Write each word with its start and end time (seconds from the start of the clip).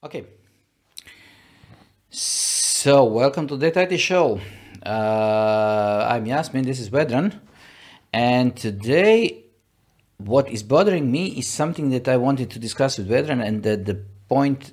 Okay. 0.00 0.26
So, 2.08 3.02
welcome 3.02 3.48
to 3.48 3.56
the 3.56 3.66
IT 3.66 3.98
Show. 3.98 4.40
Uh, 4.86 6.06
I'm 6.08 6.24
Yasmin, 6.24 6.64
this 6.64 6.78
is 6.78 6.88
Vedran. 6.88 7.40
And 8.12 8.56
today, 8.56 9.46
what 10.18 10.48
is 10.50 10.62
bothering 10.62 11.10
me 11.10 11.26
is 11.30 11.48
something 11.48 11.90
that 11.90 12.06
I 12.06 12.16
wanted 12.16 12.48
to 12.50 12.60
discuss 12.60 12.96
with 12.96 13.08
Vedran, 13.08 13.44
and 13.44 13.64
that 13.64 13.86
the 13.86 14.04
point 14.28 14.72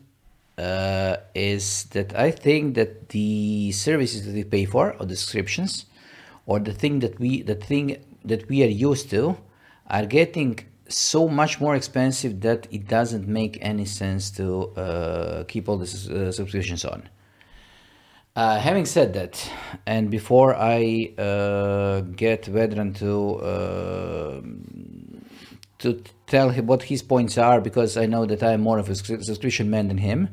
uh, 0.60 1.18
is 1.34 1.86
that 1.86 2.16
I 2.16 2.30
think 2.30 2.76
that 2.76 3.10
the 3.10 3.72
services 3.72 4.28
that 4.28 4.34
we 4.36 4.44
pay 4.44 4.66
for, 4.66 4.96
or 5.00 5.08
the 5.08 5.16
subscriptions, 5.16 5.88
or 6.46 6.60
the 6.60 6.72
thing 6.72 7.00
that 7.00 7.20
we, 7.20 7.42
the 7.42 7.56
thing 7.56 7.98
that 8.24 8.48
we 8.48 8.64
are 8.64 8.68
used 8.68 9.10
to, 9.10 9.38
are 9.90 10.06
getting 10.06 10.60
so 10.88 11.28
much 11.28 11.60
more 11.60 11.76
expensive 11.76 12.42
that 12.42 12.68
it 12.72 12.88
doesn't 12.88 13.28
make 13.28 13.58
any 13.62 13.86
sense 13.86 14.30
to 14.32 14.70
uh, 14.76 15.44
keep 15.46 15.68
all 15.68 15.78
the 15.78 15.86
uh, 15.86 16.32
subscriptions 16.32 16.86
on. 16.86 17.10
Uh, 18.36 18.60
having 18.60 18.86
said 18.86 19.14
that, 19.14 19.50
and 19.86 20.12
before 20.12 20.54
I 20.56 21.14
uh, 21.18 22.02
get 22.02 22.44
Vedran 22.44 22.94
to 22.98 23.36
uh, 23.36 24.42
to 25.80 26.04
tell 26.28 26.50
him 26.50 26.68
what 26.68 26.84
his 26.84 27.02
points 27.02 27.38
are, 27.38 27.62
because 27.62 27.96
I 27.96 28.08
know 28.08 28.26
that 28.26 28.44
I'm 28.44 28.62
more 28.62 28.78
of 28.78 28.90
a 28.90 28.96
subscription 28.96 29.70
man 29.70 29.88
than 29.88 30.00
him, 30.00 30.30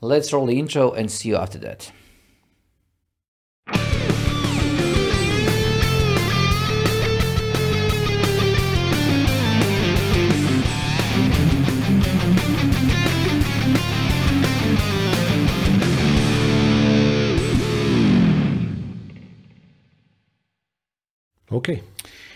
let's 0.00 0.32
roll 0.32 0.46
the 0.46 0.58
intro 0.58 0.92
and 0.92 1.10
see 1.10 1.30
you 1.30 1.36
after 1.36 1.58
that. 1.58 1.90
Okay. 21.50 21.82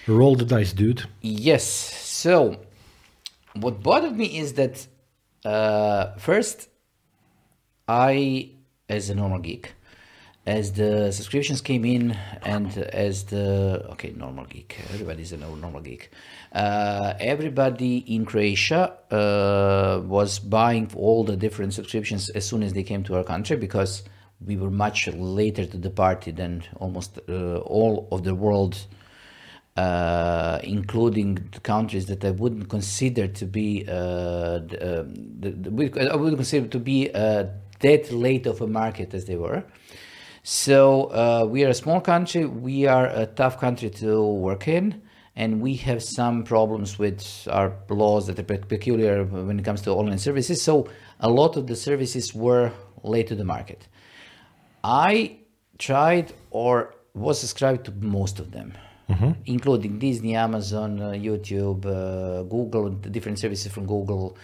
Roll 0.06 0.34
the 0.36 0.44
dice, 0.44 0.72
dude. 0.72 1.04
Yes. 1.20 1.64
So, 1.64 2.56
what 3.54 3.82
bothered 3.82 4.16
me 4.16 4.38
is 4.38 4.54
that 4.54 4.86
uh, 5.44 6.14
first, 6.16 6.68
I, 7.86 8.50
as 8.88 9.10
a 9.10 9.14
normal 9.14 9.38
geek, 9.38 9.74
as 10.46 10.72
the 10.72 11.12
subscriptions 11.12 11.60
came 11.60 11.84
in 11.84 12.18
and 12.42 12.76
as 12.76 13.24
the 13.24 13.86
okay 13.90 14.12
normal 14.16 14.44
geek 14.44 14.76
everybody's 14.92 15.32
a 15.32 15.36
normal 15.36 15.80
geek 15.80 16.10
uh, 16.52 17.14
everybody 17.20 17.98
in 17.98 18.24
croatia 18.24 18.92
uh, 19.12 20.00
was 20.04 20.40
buying 20.40 20.90
all 20.96 21.22
the 21.22 21.36
different 21.36 21.72
subscriptions 21.72 22.28
as 22.30 22.44
soon 22.44 22.62
as 22.64 22.72
they 22.72 22.82
came 22.82 23.04
to 23.04 23.14
our 23.14 23.22
country 23.22 23.56
because 23.56 24.02
we 24.44 24.56
were 24.56 24.70
much 24.70 25.06
later 25.06 25.64
to 25.64 25.76
the 25.76 25.90
party 25.90 26.32
than 26.32 26.64
almost 26.80 27.20
uh, 27.28 27.58
all 27.58 28.08
of 28.10 28.24
the 28.24 28.34
world 28.34 28.86
uh, 29.76 30.58
including 30.62 31.36
countries 31.62 32.06
that 32.06 32.24
I 32.24 32.30
wouldn't 32.30 32.68
consider 32.68 33.26
to 33.26 33.46
be 33.46 33.84
uh, 33.88 34.58
the, 34.58 35.00
um, 35.00 35.14
the, 35.40 35.50
the, 35.50 36.10
I 36.12 36.16
wouldn't 36.16 36.36
consider 36.36 36.66
to 36.68 36.78
be 36.78 37.10
uh, 37.14 37.46
that 37.80 38.12
late 38.12 38.46
of 38.46 38.60
a 38.60 38.66
market 38.66 39.14
as 39.14 39.24
they 39.24 39.36
were. 39.36 39.64
So 40.42 41.04
uh, 41.04 41.46
we 41.48 41.64
are 41.64 41.68
a 41.68 41.74
small 41.74 42.00
country. 42.00 42.44
We 42.44 42.86
are 42.86 43.06
a 43.06 43.26
tough 43.26 43.58
country 43.58 43.90
to 43.90 44.22
work 44.22 44.68
in, 44.68 45.00
and 45.36 45.60
we 45.60 45.76
have 45.76 46.02
some 46.02 46.42
problems 46.44 46.98
with 46.98 47.48
our 47.50 47.72
laws 47.88 48.26
that 48.26 48.38
are 48.38 48.58
peculiar 48.58 49.24
when 49.24 49.58
it 49.58 49.64
comes 49.64 49.80
to 49.82 49.92
online 49.92 50.18
services. 50.18 50.60
So 50.60 50.88
a 51.20 51.30
lot 51.30 51.56
of 51.56 51.66
the 51.66 51.76
services 51.76 52.34
were 52.34 52.72
late 53.04 53.28
to 53.28 53.36
the 53.36 53.44
market. 53.44 53.86
I 54.84 55.38
tried 55.78 56.34
or 56.50 56.94
was 57.14 57.40
subscribed 57.40 57.84
to 57.86 57.92
most 57.92 58.40
of 58.40 58.50
them 58.50 58.74
mm-hmm. 59.08 59.32
including 59.46 59.98
Disney, 59.98 60.34
Amazon, 60.34 61.00
uh, 61.00 61.10
YouTube, 61.10 61.86
uh, 61.86 62.42
Google, 62.44 62.90
different 62.90 63.38
services 63.38 63.70
from 63.72 63.86
Google, 63.86 64.36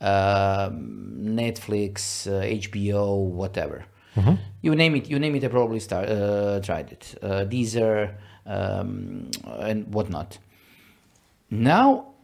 uh, 0.00 0.70
Netflix, 0.70 2.26
HBO, 2.26 3.28
whatever. 3.28 3.84
Mm-hmm. 4.16 4.34
You 4.62 4.74
name 4.74 4.96
it. 4.96 5.08
You 5.08 5.18
name 5.18 5.34
it. 5.36 5.44
I 5.44 5.48
probably 5.48 5.80
start, 5.80 6.08
tried 6.64 6.92
it. 6.92 7.14
Deezer 7.22 8.14
um, 8.46 9.30
and 9.44 9.92
whatnot. 9.92 10.38
Now, 11.50 12.14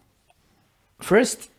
first, 1.00 1.50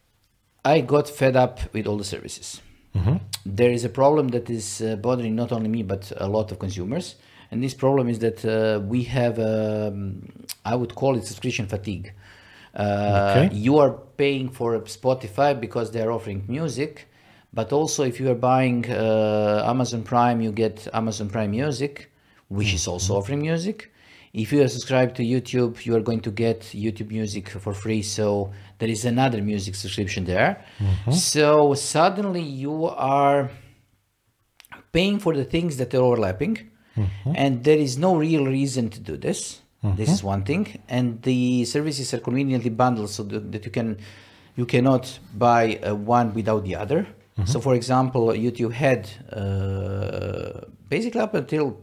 I 0.65 0.81
got 0.81 1.07
fed 1.07 1.35
up 1.35 1.59
with 1.73 1.87
all 1.87 1.97
the 1.97 2.03
services. 2.03 2.61
Mm-hmm. 2.95 3.17
There 3.45 3.71
is 3.71 3.83
a 3.83 3.89
problem 3.89 4.29
that 4.29 4.49
is 4.49 4.83
bothering 5.01 5.35
not 5.35 5.51
only 5.51 5.69
me 5.69 5.83
but 5.83 6.11
a 6.17 6.27
lot 6.27 6.51
of 6.51 6.59
consumers, 6.59 7.15
and 7.53 7.63
this 7.63 7.75
problem 7.75 8.09
is 8.09 8.17
that 8.17 8.43
uh, 8.43 8.79
we 8.93 9.03
have, 9.03 9.37
um, 9.37 10.27
I 10.65 10.73
would 10.75 10.95
call 10.95 11.15
it 11.17 11.23
subscription 11.27 11.67
fatigue. 11.67 12.11
Uh, 12.73 13.45
okay. 13.45 13.55
You 13.55 13.77
are 13.77 13.91
paying 14.17 14.49
for 14.49 14.79
Spotify 14.99 15.49
because 15.65 15.91
they 15.91 16.01
are 16.01 16.11
offering 16.11 16.43
music, 16.47 17.07
but 17.53 17.71
also 17.71 18.03
if 18.03 18.19
you 18.19 18.27
are 18.31 18.41
buying 18.53 18.89
uh, 18.89 19.63
Amazon 19.73 20.01
Prime, 20.01 20.41
you 20.41 20.51
get 20.51 20.87
Amazon 20.93 21.29
Prime 21.29 21.51
Music, 21.51 22.11
which 22.47 22.69
mm-hmm. 22.69 22.75
is 22.77 22.87
also 22.87 23.13
mm-hmm. 23.13 23.19
offering 23.19 23.41
music. 23.41 23.93
If 24.33 24.51
you 24.51 24.63
are 24.63 24.67
subscribed 24.67 25.15
to 25.17 25.23
YouTube, 25.23 25.85
you 25.85 25.95
are 25.95 26.01
going 26.01 26.21
to 26.21 26.31
get 26.31 26.61
YouTube 26.85 27.11
Music 27.11 27.49
for 27.49 27.71
free. 27.71 28.01
So 28.01 28.51
there 28.79 28.89
is 28.89 29.05
another 29.05 29.43
music 29.43 29.75
subscription 29.75 30.25
there. 30.25 30.65
Mm-hmm. 30.79 31.11
So 31.11 31.75
suddenly 31.75 32.41
you 32.41 32.85
are 32.85 33.51
paying 34.91 35.19
for 35.19 35.35
the 35.35 35.45
things 35.45 35.77
that 35.77 35.93
are 35.93 36.01
overlapping 36.01 36.71
mm-hmm. 36.97 37.31
and 37.35 37.63
there 37.63 37.77
is 37.77 37.97
no 37.97 38.15
real 38.15 38.45
reason 38.45 38.89
to 38.89 38.99
do 38.99 39.17
this. 39.17 39.61
Mm-hmm. 39.83 39.97
This 39.97 40.09
is 40.09 40.23
one 40.23 40.43
thing, 40.43 40.81
and 40.87 41.21
the 41.23 41.65
services 41.65 42.13
are 42.13 42.19
conveniently 42.19 42.69
bundled 42.69 43.09
so 43.09 43.23
that, 43.23 43.65
you 43.65 43.71
can 43.71 43.97
you 44.55 44.65
cannot 44.65 45.19
buy 45.35 45.75
uh, 45.77 45.95
one 45.95 46.33
without 46.33 46.63
the 46.63 46.75
other. 46.75 47.01
Mm-hmm. 47.03 47.45
So, 47.45 47.59
for 47.59 47.73
example, 47.75 48.27
YouTube 48.27 48.73
had 48.73 49.09
uh, 49.31 50.65
basically 50.87 51.19
up 51.19 51.33
until 51.33 51.81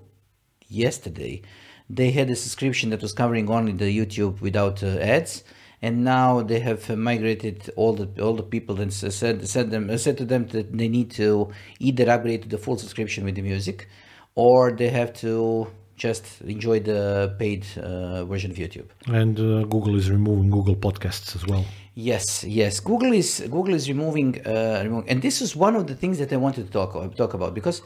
yesterday, 0.69 1.43
they 1.91 2.11
had 2.13 2.31
a 2.31 2.37
subscription 2.37 2.91
that 2.91 3.03
was 3.03 3.13
covering 3.13 3.51
only 3.51 3.73
the 3.73 3.91
YouTube 3.95 4.41
without 4.41 4.83
uh, 4.83 4.99
ads, 5.01 5.43
and 5.83 6.05
now 6.05 6.41
they 6.41 6.61
have 6.61 6.89
migrated 6.97 7.71
all 7.77 7.93
the 7.93 8.09
all 8.23 8.35
the 8.35 8.45
people 8.45 8.81
and 8.81 8.93
said 8.93 9.47
said 9.47 9.71
them 9.71 9.99
said 9.99 10.17
to 10.17 10.25
them 10.25 10.47
that 10.49 10.73
they 10.73 10.89
need 10.89 11.11
to 11.11 11.51
either 11.81 12.09
upgrade 12.09 12.43
to 12.43 12.49
the 12.49 12.59
full 12.59 12.79
subscription 12.79 13.25
with 13.25 13.35
the 13.35 13.43
music, 13.43 13.89
or 14.35 14.73
they 14.73 14.89
have 14.89 15.13
to 15.13 15.69
just 15.97 16.41
enjoy 16.43 16.81
the 16.81 17.35
paid 17.39 17.67
uh, 17.77 18.25
version 18.25 18.51
of 18.51 18.57
YouTube. 18.57 18.89
And 19.07 19.39
uh, 19.39 19.65
Google 19.65 19.97
is 19.97 20.11
removing 20.11 20.51
Google 20.51 20.77
Podcasts 20.77 21.37
as 21.37 21.47
well. 21.47 21.65
Yes, 21.95 22.45
yes. 22.45 22.81
Google 22.81 23.13
is 23.13 23.41
Google 23.57 23.75
is 23.75 23.89
removing, 23.89 24.41
uh, 24.47 24.81
removing, 24.85 25.09
and 25.11 25.21
this 25.21 25.43
is 25.43 25.55
one 25.55 25.75
of 25.77 25.87
the 25.87 25.95
things 25.95 26.19
that 26.19 26.33
I 26.33 26.37
wanted 26.37 26.67
to 26.67 26.73
talk 26.73 26.93
talk 27.17 27.35
about 27.35 27.53
because 27.55 27.83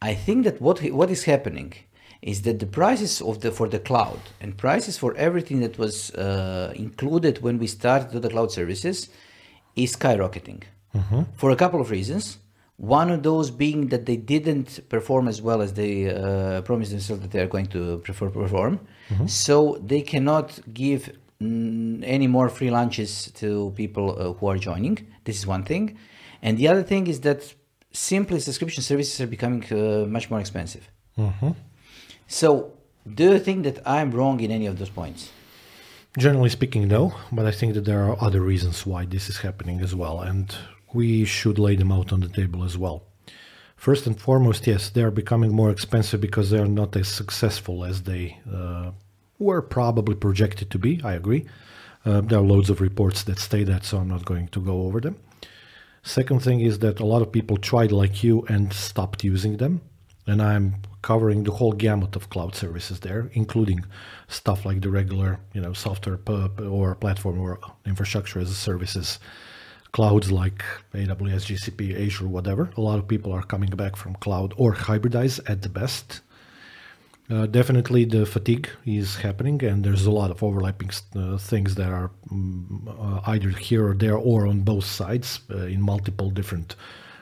I 0.00 0.14
think 0.14 0.44
that 0.44 0.60
what 0.60 0.80
what 1.00 1.10
is 1.10 1.24
happening 1.24 1.74
is 2.22 2.42
that 2.42 2.58
the 2.58 2.66
prices 2.66 3.20
of 3.20 3.40
the 3.40 3.50
for 3.50 3.68
the 3.68 3.78
cloud 3.78 4.20
and 4.40 4.56
prices 4.56 4.96
for 4.96 5.14
everything 5.16 5.60
that 5.60 5.78
was 5.78 6.10
uh, 6.14 6.72
included 6.76 7.42
when 7.42 7.58
we 7.58 7.66
started 7.66 8.22
the 8.22 8.28
cloud 8.28 8.50
services 8.52 9.08
is 9.76 9.96
skyrocketing 9.96 10.62
mm-hmm. 10.94 11.22
for 11.34 11.50
a 11.50 11.56
couple 11.56 11.80
of 11.80 11.90
reasons. 11.90 12.38
One 12.80 13.10
of 13.10 13.22
those 13.22 13.50
being 13.50 13.88
that 13.88 14.06
they 14.06 14.16
didn't 14.16 14.88
perform 14.88 15.28
as 15.28 15.42
well 15.42 15.60
as 15.60 15.74
they 15.74 16.08
uh, 16.08 16.62
promised 16.62 16.92
themselves 16.92 17.20
that 17.20 17.30
they 17.30 17.40
are 17.40 17.46
going 17.46 17.66
to 17.66 17.98
prefer 17.98 18.30
perform. 18.30 18.80
Mm-hmm. 19.10 19.26
So 19.26 19.78
they 19.84 20.00
cannot 20.00 20.58
give 20.72 21.12
mm, 21.42 22.02
any 22.06 22.26
more 22.26 22.48
free 22.48 22.70
lunches 22.70 23.30
to 23.32 23.72
people 23.76 24.06
uh, 24.10 24.32
who 24.32 24.46
are 24.46 24.56
joining. 24.56 24.96
This 25.24 25.38
is 25.38 25.46
one 25.46 25.64
thing. 25.64 25.98
And 26.40 26.56
the 26.56 26.68
other 26.68 26.82
thing 26.82 27.06
is 27.06 27.20
that 27.20 27.54
simply 27.92 28.40
subscription 28.40 28.82
services 28.82 29.20
are 29.20 29.26
becoming 29.26 29.62
uh, 29.70 30.06
much 30.06 30.30
more 30.30 30.40
expensive. 30.40 30.88
Mm-hmm. 31.18 31.50
So, 32.28 32.72
do 33.14 33.24
you 33.32 33.38
think 33.38 33.64
that 33.64 33.86
I'm 33.86 34.10
wrong 34.10 34.40
in 34.40 34.50
any 34.50 34.66
of 34.66 34.78
those 34.78 34.90
points? 34.90 35.30
Generally 36.18 36.50
speaking, 36.50 36.88
no, 36.88 37.14
but 37.30 37.44
I 37.44 37.50
think 37.50 37.74
that 37.74 37.84
there 37.84 38.02
are 38.04 38.16
other 38.20 38.40
reasons 38.40 38.86
why 38.86 39.04
this 39.04 39.28
is 39.28 39.38
happening 39.38 39.80
as 39.80 39.94
well. 39.94 40.20
And 40.20 40.54
we 40.92 41.24
should 41.24 41.58
lay 41.58 41.76
them 41.76 41.92
out 41.92 42.12
on 42.12 42.20
the 42.20 42.28
table 42.28 42.64
as 42.64 42.76
well. 42.76 43.04
First 43.76 44.06
and 44.06 44.20
foremost, 44.20 44.66
yes, 44.66 44.90
they 44.90 45.02
are 45.02 45.10
becoming 45.10 45.54
more 45.54 45.70
expensive 45.70 46.20
because 46.20 46.50
they 46.50 46.58
are 46.58 46.66
not 46.66 46.94
as 46.96 47.08
successful 47.08 47.84
as 47.84 48.02
they 48.02 48.38
uh, 48.52 48.90
were 49.38 49.62
probably 49.62 50.14
projected 50.14 50.70
to 50.70 50.78
be. 50.78 51.00
I 51.02 51.14
agree. 51.14 51.46
Uh, 52.04 52.20
there 52.20 52.38
are 52.38 52.42
loads 52.42 52.70
of 52.70 52.80
reports 52.80 53.22
that 53.24 53.38
say 53.38 53.64
that, 53.64 53.84
so 53.84 53.98
I'm 53.98 54.08
not 54.08 54.24
going 54.24 54.48
to 54.48 54.60
go 54.60 54.82
over 54.82 55.00
them. 55.00 55.16
Second 56.02 56.42
thing 56.42 56.60
is 56.60 56.78
that 56.80 57.00
a 57.00 57.06
lot 57.06 57.22
of 57.22 57.32
people 57.32 57.56
tried 57.56 57.92
like 57.92 58.22
you 58.22 58.42
and 58.48 58.72
stopped 58.72 59.24
using 59.24 59.56
them. 59.58 59.80
And 60.26 60.42
I'm 60.42 60.76
covering 61.02 61.44
the 61.44 61.52
whole 61.52 61.72
gamut 61.72 62.14
of 62.16 62.28
cloud 62.30 62.54
services 62.54 63.00
there, 63.00 63.30
including 63.32 63.84
stuff 64.28 64.64
like 64.64 64.82
the 64.82 64.90
regular, 64.90 65.40
you 65.54 65.60
know, 65.60 65.72
software 65.72 66.18
or 66.62 66.94
platform 66.94 67.40
or 67.40 67.58
infrastructure 67.86 68.38
as 68.38 68.50
a 68.50 68.54
services 68.54 69.18
clouds 69.92 70.30
like 70.30 70.62
AWS, 70.94 71.46
GCP, 71.48 72.06
Azure, 72.06 72.28
whatever. 72.28 72.70
A 72.76 72.80
lot 72.80 72.98
of 72.98 73.08
people 73.08 73.32
are 73.32 73.42
coming 73.42 73.70
back 73.70 73.96
from 73.96 74.14
cloud 74.16 74.54
or 74.56 74.74
hybridize 74.74 75.40
at 75.48 75.62
the 75.62 75.68
best. 75.68 76.20
Uh, 77.30 77.46
definitely, 77.46 78.04
the 78.04 78.26
fatigue 78.26 78.68
is 78.84 79.16
happening, 79.16 79.62
and 79.62 79.84
there's 79.84 80.04
a 80.04 80.10
lot 80.10 80.32
of 80.32 80.42
overlapping 80.42 80.90
uh, 81.14 81.36
things 81.38 81.76
that 81.76 81.88
are 81.88 82.10
um, 82.30 82.88
uh, 83.00 83.20
either 83.30 83.50
here 83.50 83.86
or 83.86 83.94
there 83.94 84.16
or 84.16 84.48
on 84.48 84.60
both 84.62 84.84
sides 84.84 85.40
uh, 85.50 85.58
in 85.58 85.80
multiple 85.80 86.28
different 86.30 86.74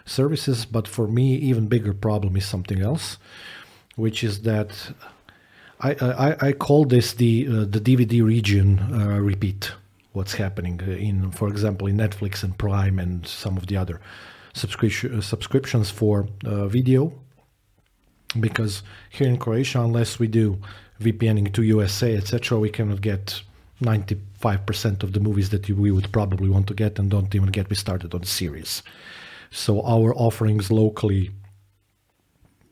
services. 0.07 0.65
But 0.65 0.89
for 0.89 1.07
me, 1.07 1.35
even 1.37 1.69
bigger 1.69 1.93
problem 1.93 2.37
is 2.37 2.47
something 2.47 2.81
else, 2.81 3.19
which 3.97 4.25
is 4.25 4.43
that 4.43 4.93
I 5.81 5.91
I, 6.01 6.49
I 6.49 6.53
call 6.53 6.87
this 6.87 7.13
the 7.13 7.47
uh, 7.47 7.53
the 7.69 7.81
DVD 7.81 8.25
region 8.25 8.79
uh, 8.79 9.19
repeat. 9.21 9.73
What's 10.19 10.35
happening 10.35 10.81
uh, 10.83 10.91
in, 10.91 11.31
for 11.31 11.49
example, 11.49 11.87
in 11.87 11.97
Netflix 11.97 12.43
and 12.43 12.59
Prime 12.59 12.99
and 12.99 13.25
some 13.25 13.57
of 13.57 13.69
the 13.69 13.77
other 13.77 14.01
subscription 14.53 15.19
uh, 15.19 15.21
subscriptions 15.21 15.93
for 15.93 16.27
uh, 16.45 16.67
video 16.67 17.13
because 18.41 18.83
here 19.11 19.29
in 19.29 19.37
Croatia, 19.37 19.81
unless 19.81 20.19
we 20.19 20.27
do 20.27 20.59
VPNing 21.01 21.53
to 21.53 21.63
USA, 21.63 22.17
etc., 22.17 22.59
we 22.59 22.69
cannot 22.69 23.01
get 23.01 23.43
95% 23.81 25.05
of 25.05 25.13
the 25.13 25.21
movies 25.21 25.51
that 25.51 25.71
we 25.71 25.93
would 25.93 26.11
probably 26.11 26.49
want 26.49 26.67
to 26.67 26.75
get 26.75 26.99
and 26.99 27.13
don't 27.13 27.33
even 27.37 27.51
get 27.51 27.71
me 27.71 27.77
started 27.77 28.13
on 28.13 28.23
the 28.23 28.27
series. 28.27 28.83
So 29.53 29.83
our 29.83 30.13
offerings 30.17 30.69
locally 30.69 31.31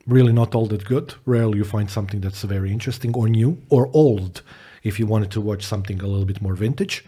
really 0.05 0.33
not 0.33 0.53
all 0.53 0.65
that 0.67 0.83
good. 0.83 1.13
Rarely 1.25 1.59
you 1.59 1.63
find 1.63 1.89
something 1.89 2.19
that's 2.19 2.43
very 2.43 2.71
interesting 2.73 3.15
or 3.15 3.29
new 3.29 3.57
or 3.69 3.89
old 3.93 4.41
if 4.83 4.99
you 4.99 5.07
wanted 5.07 5.31
to 5.31 5.41
watch 5.41 5.63
something 5.63 6.01
a 6.01 6.07
little 6.07 6.25
bit 6.25 6.41
more 6.41 6.55
vintage. 6.55 7.05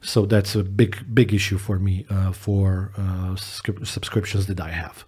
So 0.00 0.26
that's 0.26 0.54
a 0.54 0.62
big, 0.62 1.12
big 1.12 1.34
issue 1.34 1.58
for 1.58 1.78
me 1.78 2.06
uh, 2.08 2.32
for 2.32 2.92
uh, 2.96 3.34
subscriptions 3.36 4.46
that 4.46 4.60
I 4.60 4.70
have. 4.70 5.04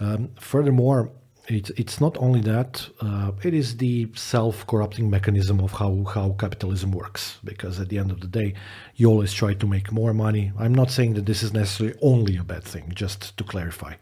Um, 0.00 0.30
furthermore, 0.38 1.12
it's 1.48 1.70
it's 1.70 2.00
not 2.00 2.16
only 2.18 2.40
that 2.40 2.88
uh, 3.00 3.32
it 3.42 3.52
is 3.52 3.76
the 3.78 4.08
self-corrupting 4.14 5.10
mechanism 5.10 5.60
of 5.60 5.72
how 5.72 6.04
how 6.04 6.36
capitalism 6.38 6.92
works 6.92 7.38
because 7.42 7.80
at 7.80 7.88
the 7.88 7.98
end 7.98 8.10
of 8.12 8.20
the 8.20 8.28
day 8.28 8.54
you 8.94 9.08
always 9.08 9.32
try 9.32 9.52
to 9.52 9.66
make 9.66 9.90
more 9.90 10.14
money 10.14 10.52
i'm 10.58 10.74
not 10.74 10.90
saying 10.90 11.14
that 11.14 11.26
this 11.26 11.42
is 11.42 11.52
necessarily 11.52 11.98
only 12.00 12.36
a 12.36 12.44
bad 12.44 12.62
thing 12.62 12.92
just 12.94 13.36
to 13.36 13.42
clarify 13.42 13.94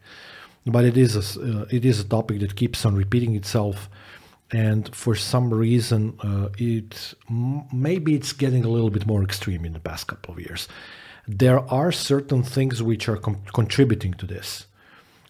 but 0.66 0.84
it 0.84 0.98
is 0.98 1.16
a, 1.16 1.42
uh, 1.42 1.64
it 1.70 1.84
is 1.84 1.98
a 1.98 2.04
topic 2.04 2.40
that 2.40 2.56
keeps 2.56 2.84
on 2.84 2.94
repeating 2.94 3.34
itself 3.34 3.88
and 4.52 4.94
for 4.94 5.14
some 5.14 5.52
reason 5.52 6.18
uh, 6.20 6.48
it 6.58 7.14
maybe 7.72 8.14
it's 8.14 8.32
getting 8.32 8.64
a 8.64 8.68
little 8.68 8.90
bit 8.90 9.06
more 9.06 9.22
extreme 9.22 9.64
in 9.64 9.72
the 9.72 9.80
past 9.80 10.06
couple 10.06 10.34
of 10.34 10.40
years 10.40 10.68
there 11.26 11.60
are 11.70 11.92
certain 11.92 12.42
things 12.42 12.82
which 12.82 13.08
are 13.08 13.16
contributing 13.52 14.14
to 14.14 14.26
this 14.26 14.66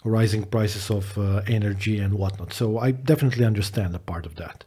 rising 0.04 0.44
prices 0.44 0.90
of 0.90 1.16
uh, 1.18 1.42
energy 1.46 1.98
and 1.98 2.14
whatnot. 2.14 2.52
So 2.52 2.78
I 2.78 2.90
definitely 2.90 3.44
understand 3.44 3.94
a 3.94 3.98
part 3.98 4.26
of 4.26 4.36
that. 4.36 4.64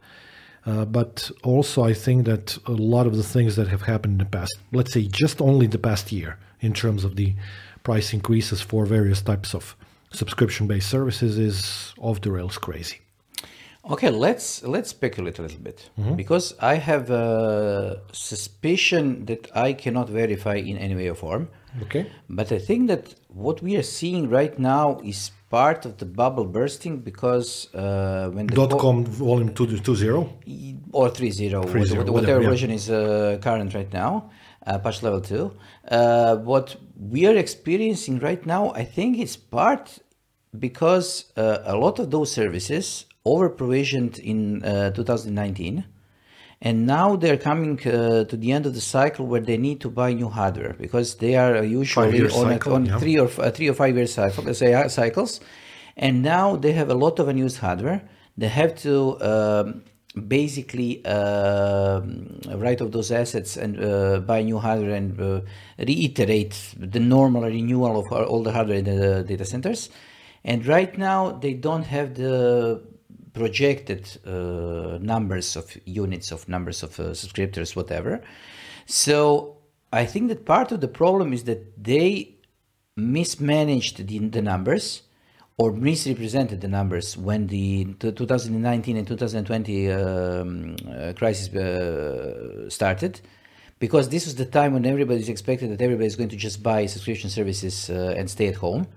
Uh, 0.65 0.85
but 0.85 1.29
also, 1.43 1.83
I 1.83 1.93
think 1.93 2.25
that 2.25 2.57
a 2.65 2.71
lot 2.71 3.05
of 3.05 3.17
the 3.17 3.23
things 3.23 3.55
that 3.57 3.67
have 3.67 3.81
happened 3.81 4.13
in 4.13 4.17
the 4.19 4.25
past, 4.25 4.53
let's 4.71 4.93
say 4.93 5.07
just 5.07 5.41
only 5.41 5.67
the 5.67 5.77
past 5.77 6.11
year, 6.11 6.37
in 6.61 6.73
terms 6.73 7.03
of 7.03 7.17
the 7.17 7.35
price 7.83 8.13
increases 8.13 8.61
for 8.61 8.85
various 8.85 9.21
types 9.21 9.53
of 9.53 9.75
subscription 10.13 10.67
based 10.67 10.89
services, 10.89 11.37
is 11.37 11.93
off 11.97 12.21
the 12.21 12.31
rails 12.31 12.57
crazy. 12.57 13.02
Okay, 13.89 14.09
let's 14.09 14.63
let's 14.63 14.91
speculate 14.91 15.39
a 15.39 15.41
little 15.41 15.59
bit 15.59 15.89
mm-hmm. 15.99 16.15
because 16.15 16.55
I 16.59 16.75
have 16.75 17.09
a 17.09 18.01
suspicion 18.13 19.25
that 19.25 19.49
I 19.53 19.73
cannot 19.73 20.07
verify 20.07 20.55
in 20.55 20.77
any 20.77 20.95
way 20.95 21.09
or 21.09 21.15
form. 21.15 21.49
Okay. 21.81 22.09
But 22.29 22.51
I 22.51 22.59
think 22.59 22.87
that 22.87 23.15
what 23.27 23.61
we 23.61 23.75
are 23.75 23.83
seeing 23.83 24.29
right 24.29 24.57
now 24.57 25.01
is 25.03 25.31
part 25.49 25.85
of 25.85 25.97
the 25.97 26.05
bubble 26.05 26.45
bursting 26.45 26.99
because 26.99 27.73
uh, 27.73 28.29
when 28.31 28.47
the 28.47 28.55
dot 28.55 28.69
co- 28.71 28.77
com 28.77 29.05
volume 29.05 29.53
2 29.53 29.79
two 29.79 29.95
zero 29.95 30.29
or 30.93 31.09
3 31.09 31.49
whatever, 31.59 32.11
whatever 32.11 32.41
yeah. 32.41 32.49
version 32.49 32.71
is 32.71 32.89
uh, 32.89 33.37
current 33.41 33.73
right 33.73 33.91
now, 33.91 34.29
uh, 34.65 34.77
patch 34.79 35.03
level 35.03 35.19
2. 35.19 35.51
Uh, 35.91 36.37
what 36.37 36.77
we 36.97 37.25
are 37.25 37.35
experiencing 37.35 38.19
right 38.19 38.45
now, 38.45 38.71
I 38.71 38.85
think 38.85 39.19
is 39.19 39.35
part 39.35 39.99
because 40.57 41.33
uh, 41.35 41.57
a 41.65 41.75
lot 41.75 41.99
of 41.99 42.11
those 42.11 42.31
services 42.31 43.05
over 43.25 43.49
provisioned 43.49 44.19
in 44.19 44.63
uh, 44.63 44.91
2019 44.91 45.85
and 46.65 46.87
now 46.87 47.17
they're 47.17 47.37
coming 47.37 47.77
uh, 47.85 48.23
to 48.23 48.37
the 48.37 48.53
end 48.53 48.65
of 48.65 48.73
the 48.73 48.79
cycle 48.79 49.27
where 49.27 49.41
they 49.41 49.57
need 49.57 49.81
to 49.81 49.89
buy 49.89 50.13
new 50.13 50.29
hardware 50.29 50.73
because 50.79 51.15
they 51.15 51.35
are 51.35 51.61
usually 51.61 52.21
on, 52.21 52.29
cycle, 52.29 52.71
a, 52.71 52.75
on 52.75 52.85
yeah. 52.85 52.99
three 52.99 53.19
or 53.19 53.29
uh, 53.37 53.51
three 53.51 53.67
or 53.67 53.73
five 53.73 53.97
year 53.97 54.07
cycle, 54.07 54.53
say 54.53 54.73
uh, 54.73 54.87
cycles, 54.87 55.41
and 55.97 56.23
now 56.23 56.55
they 56.55 56.71
have 56.71 56.89
a 56.89 56.93
lot 56.93 57.19
of 57.19 57.27
unused 57.27 57.57
hardware. 57.57 58.07
They 58.37 58.47
have 58.47 58.75
to 58.83 59.21
um, 59.21 59.83
basically 60.25 61.01
uh, 61.05 61.99
write 62.55 62.81
off 62.81 62.91
those 62.91 63.11
assets 63.11 63.57
and 63.57 63.83
uh, 63.83 64.21
buy 64.21 64.41
new 64.41 64.57
hardware 64.57 64.95
and 64.95 65.19
uh, 65.19 65.41
reiterate 65.77 66.55
the 66.77 67.01
normal 67.01 67.43
renewal 67.43 67.99
of 67.99 68.27
all 68.29 68.41
the 68.41 68.53
hardware 68.53 68.77
in 68.77 68.85
the 68.85 69.23
data 69.27 69.43
centers. 69.43 69.89
And 70.45 70.65
right 70.65 70.97
now 70.97 71.31
they 71.31 71.53
don't 71.53 71.83
have 71.83 72.15
the 72.15 72.92
projected 73.33 74.07
uh, 74.25 74.97
numbers 75.01 75.55
of 75.55 75.75
units 75.85 76.31
of 76.31 76.47
numbers 76.47 76.83
of 76.83 76.99
uh, 76.99 77.13
subscribers 77.13 77.75
whatever. 77.75 78.21
So 78.85 79.57
i 79.93 80.05
think 80.05 80.27
that 80.29 80.43
part 80.45 80.71
of 80.71 80.81
the 80.81 80.87
problem 80.87 81.31
is 81.33 81.43
that 81.43 81.61
they 81.91 82.35
mismanaged 82.97 84.07
the, 84.07 84.17
the 84.37 84.41
numbers 84.41 85.03
or 85.57 85.71
misrepresented 85.71 86.61
the 86.61 86.67
numbers 86.67 87.15
when 87.15 87.47
the, 87.47 87.83
the 87.99 88.11
2019 88.11 88.97
and 88.97 89.07
2020 89.07 89.91
um, 89.91 90.75
uh, 90.89 91.13
crisis 91.15 91.47
uh, 91.53 92.67
started 92.69 93.21
because 93.77 94.09
this 94.09 94.25
was 94.25 94.35
the 94.35 94.45
time 94.45 94.73
when 94.73 94.85
everybody's 94.85 95.29
expected 95.29 95.69
that 95.71 95.81
everybody 95.81 96.07
is 96.07 96.15
going 96.15 96.29
to 96.29 96.35
just 96.35 96.63
buy 96.63 96.87
subscription 96.87 97.29
services 97.29 97.89
uh, 97.89 98.15
and 98.17 98.29
stay 98.29 98.47
at 98.47 98.55
home. 98.55 98.87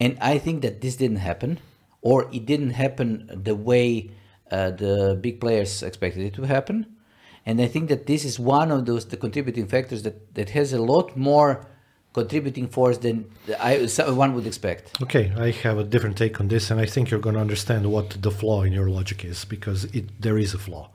And 0.00 0.16
i 0.20 0.38
think 0.38 0.62
that 0.62 0.80
this 0.80 0.96
didn't 0.96 1.22
happen 1.30 1.60
or 2.04 2.28
it 2.32 2.46
didn't 2.46 2.70
happen 2.70 3.28
the 3.48 3.56
way 3.56 4.10
uh, 4.50 4.70
the 4.70 5.18
big 5.20 5.40
players 5.40 5.82
expected 5.82 6.22
it 6.22 6.34
to 6.34 6.42
happen. 6.42 6.86
And 7.46 7.60
I 7.60 7.66
think 7.66 7.88
that 7.88 8.06
this 8.06 8.24
is 8.24 8.38
one 8.38 8.70
of 8.70 8.86
those 8.86 9.06
the 9.06 9.16
contributing 9.16 9.66
factors 9.66 10.02
that, 10.04 10.34
that 10.34 10.50
has 10.50 10.72
a 10.72 10.80
lot 10.80 11.16
more 11.16 11.66
contributing 12.12 12.68
force 12.68 12.98
than 12.98 13.24
I, 13.58 13.88
one 14.06 14.34
would 14.34 14.46
expect. 14.46 15.02
Okay, 15.02 15.32
I 15.36 15.50
have 15.50 15.78
a 15.78 15.84
different 15.84 16.16
take 16.16 16.40
on 16.40 16.48
this, 16.48 16.70
and 16.70 16.78
I 16.78 16.86
think 16.86 17.10
you're 17.10 17.20
going 17.20 17.34
to 17.34 17.40
understand 17.40 17.90
what 17.90 18.22
the 18.22 18.30
flaw 18.30 18.62
in 18.62 18.72
your 18.72 18.88
logic 18.88 19.24
is 19.24 19.44
because 19.44 19.84
it, 19.86 20.20
there 20.20 20.38
is 20.38 20.54
a 20.54 20.58
flaw. 20.58 20.90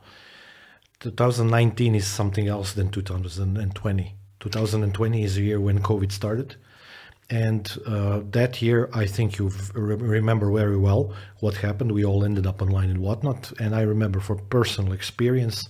2019 0.99 1.95
is 1.95 2.07
something 2.07 2.47
else 2.47 2.73
than 2.73 2.89
2020. 2.89 4.15
2020 4.39 5.23
is 5.23 5.37
a 5.37 5.41
year 5.41 5.59
when 5.59 5.79
COVID 5.79 6.11
started. 6.11 6.55
And 7.29 7.71
uh, 7.85 8.21
that 8.31 8.61
year, 8.61 8.89
I 8.93 9.05
think 9.05 9.37
you 9.37 9.51
re- 9.75 9.95
remember 9.95 10.51
very 10.51 10.77
well 10.77 11.13
what 11.41 11.55
happened. 11.55 11.91
We 11.91 12.03
all 12.03 12.23
ended 12.23 12.47
up 12.47 12.61
online 12.61 12.89
and 12.89 12.99
whatnot. 12.99 13.51
And 13.59 13.75
I 13.75 13.81
remember 13.81 14.19
for 14.19 14.35
personal 14.35 14.93
experience, 14.93 15.69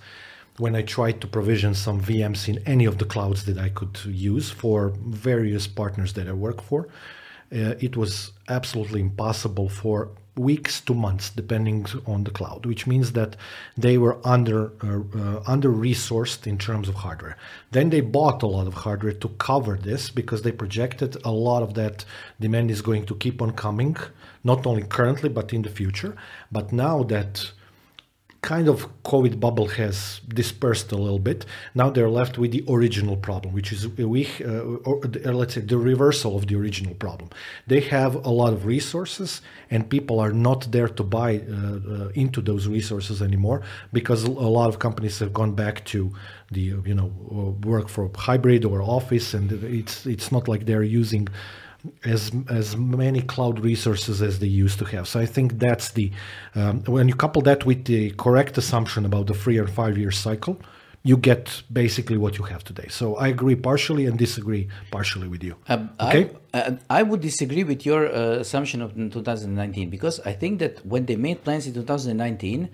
when 0.58 0.76
I 0.76 0.84
tried 0.84 1.22
to 1.22 1.28
provision 1.28 1.74
some 1.74 2.02
VMs 2.02 2.48
in 2.48 2.60
any 2.66 2.86
of 2.86 2.98
the 2.98 3.06
clouds 3.06 3.46
that 3.46 3.58
I 3.58 3.70
could 3.70 4.00
use 4.06 4.50
for 4.50 4.94
various 5.06 5.68
partners 5.68 6.14
that 6.14 6.28
I 6.28 6.34
work 6.34 6.62
for, 6.62 6.88
uh, 7.52 7.76
it 7.80 7.98
was 7.98 8.32
absolutely 8.48 9.02
impossible 9.02 9.70
for 9.70 10.12
weeks 10.36 10.80
to 10.82 10.94
months, 10.94 11.30
depending 11.30 11.86
on 12.06 12.24
the 12.24 12.32
cloud, 12.32 12.66
which 12.66 12.88
means 12.88 13.12
that 13.14 13.36
they 13.78 13.98
were 13.98 14.18
under 14.26 14.72
uh, 14.82 15.42
under 15.46 15.70
resourced 15.70 16.48
in 16.48 16.58
terms 16.58 16.88
of 16.88 16.96
hardware. 16.96 17.38
Then 17.72 17.90
they 17.90 18.02
bought 18.02 18.44
a 18.44 18.48
lot 18.48 18.68
of 18.68 18.74
hardware 18.74 19.14
to 19.14 19.30
cover 19.38 19.76
this 19.76 20.10
because 20.10 20.42
they 20.42 20.52
projected 20.52 21.18
a 21.26 21.32
lot 21.32 21.64
of 21.64 21.74
that 21.74 22.06
demand 22.40 22.72
is 22.72 22.82
going 22.82 23.06
to 23.08 23.16
keep 23.16 23.42
on 23.42 23.52
coming, 23.52 23.98
not 24.44 24.66
only 24.66 24.84
currently 24.84 25.30
but 25.30 25.54
in 25.54 25.64
the 25.64 25.70
future. 25.70 26.16
But 26.52 26.72
now 26.72 27.04
that 27.04 27.52
kind 28.42 28.70
of 28.70 28.88
COVID 29.04 29.40
bubble 29.40 29.68
has 29.68 30.22
dispersed 30.30 30.92
a 30.92 30.96
little 30.96 31.20
bit. 31.20 31.46
Now 31.76 31.90
they're 31.90 32.10
left 32.10 32.38
with 32.38 32.52
the 32.52 32.64
original 32.70 33.18
problem, 33.18 33.54
which 33.54 33.74
is 33.74 33.88
we, 33.88 34.30
uh, 34.46 34.62
or, 34.90 35.02
uh, 35.06 35.32
let's 35.32 35.56
say, 35.56 35.62
the 35.62 35.78
reversal 35.78 36.38
of 36.38 36.48
the 36.48 36.56
original 36.56 36.94
problem. 36.96 37.30
They 37.68 37.82
have 37.82 38.16
a 38.16 38.30
lot 38.30 38.54
of 38.54 38.66
resources, 38.66 39.42
and 39.70 39.90
people 39.90 40.20
are 40.20 40.32
not 40.32 40.72
there 40.72 40.88
to 40.88 41.04
buy 41.04 41.40
uh, 41.40 41.54
uh, 41.54 42.10
into 42.16 42.42
those 42.42 42.68
resources 42.68 43.22
anymore 43.22 43.62
because 43.92 44.24
a 44.24 44.30
lot 44.30 44.70
of 44.70 44.80
companies 44.80 45.20
have 45.20 45.34
gone 45.34 45.54
back 45.54 45.84
to 45.86 46.12
the 46.52 46.62
you 46.86 46.96
know 46.96 47.08
work 47.64 47.90
for 47.90 48.10
hybrid 48.16 48.64
or 48.64 48.82
office, 48.82 49.34
and 49.34 49.52
it's 49.64 50.06
it's 50.06 50.32
not 50.32 50.48
like 50.48 50.66
they're 50.66 50.84
using 50.84 51.28
as 52.04 52.32
as 52.50 52.76
many 52.76 53.22
cloud 53.22 53.60
resources 53.60 54.22
as 54.22 54.40
they 54.40 54.48
used 54.48 54.80
to 54.80 54.86
have. 54.86 55.08
So 55.08 55.20
I 55.20 55.26
think 55.26 55.60
that's 55.60 55.92
the 55.92 56.12
um, 56.56 56.84
when 56.86 57.08
you 57.08 57.16
couple 57.16 57.42
that 57.44 57.66
with 57.66 57.86
the 57.86 58.12
correct 58.12 58.58
assumption 58.58 59.06
about 59.06 59.28
the 59.28 59.34
three 59.34 59.58
and 59.58 59.70
five 59.70 59.98
year 59.98 60.12
cycle, 60.12 60.60
you 61.04 61.18
get 61.18 61.64
basically 61.72 62.18
what 62.18 62.38
you 62.38 62.44
have 62.44 62.64
today. 62.64 62.88
So 62.90 63.16
I 63.16 63.30
agree 63.30 63.56
partially 63.56 64.06
and 64.06 64.18
disagree 64.18 64.68
partially 64.92 65.28
with 65.28 65.44
you. 65.44 65.56
Um, 65.68 65.90
okay. 66.00 66.30
I, 66.54 66.78
I 66.90 67.04
would 67.04 67.22
disagree 67.22 67.64
with 67.64 67.86
your 67.86 68.08
uh, 68.08 68.40
assumption 68.40 68.82
of 68.82 68.96
2019 68.96 69.90
because 69.90 70.20
I 70.22 70.34
think 70.34 70.60
that 70.60 70.86
when 70.86 71.06
they 71.06 71.16
made 71.16 71.44
plans 71.44 71.68
in 71.68 71.74
2019, 71.74 72.70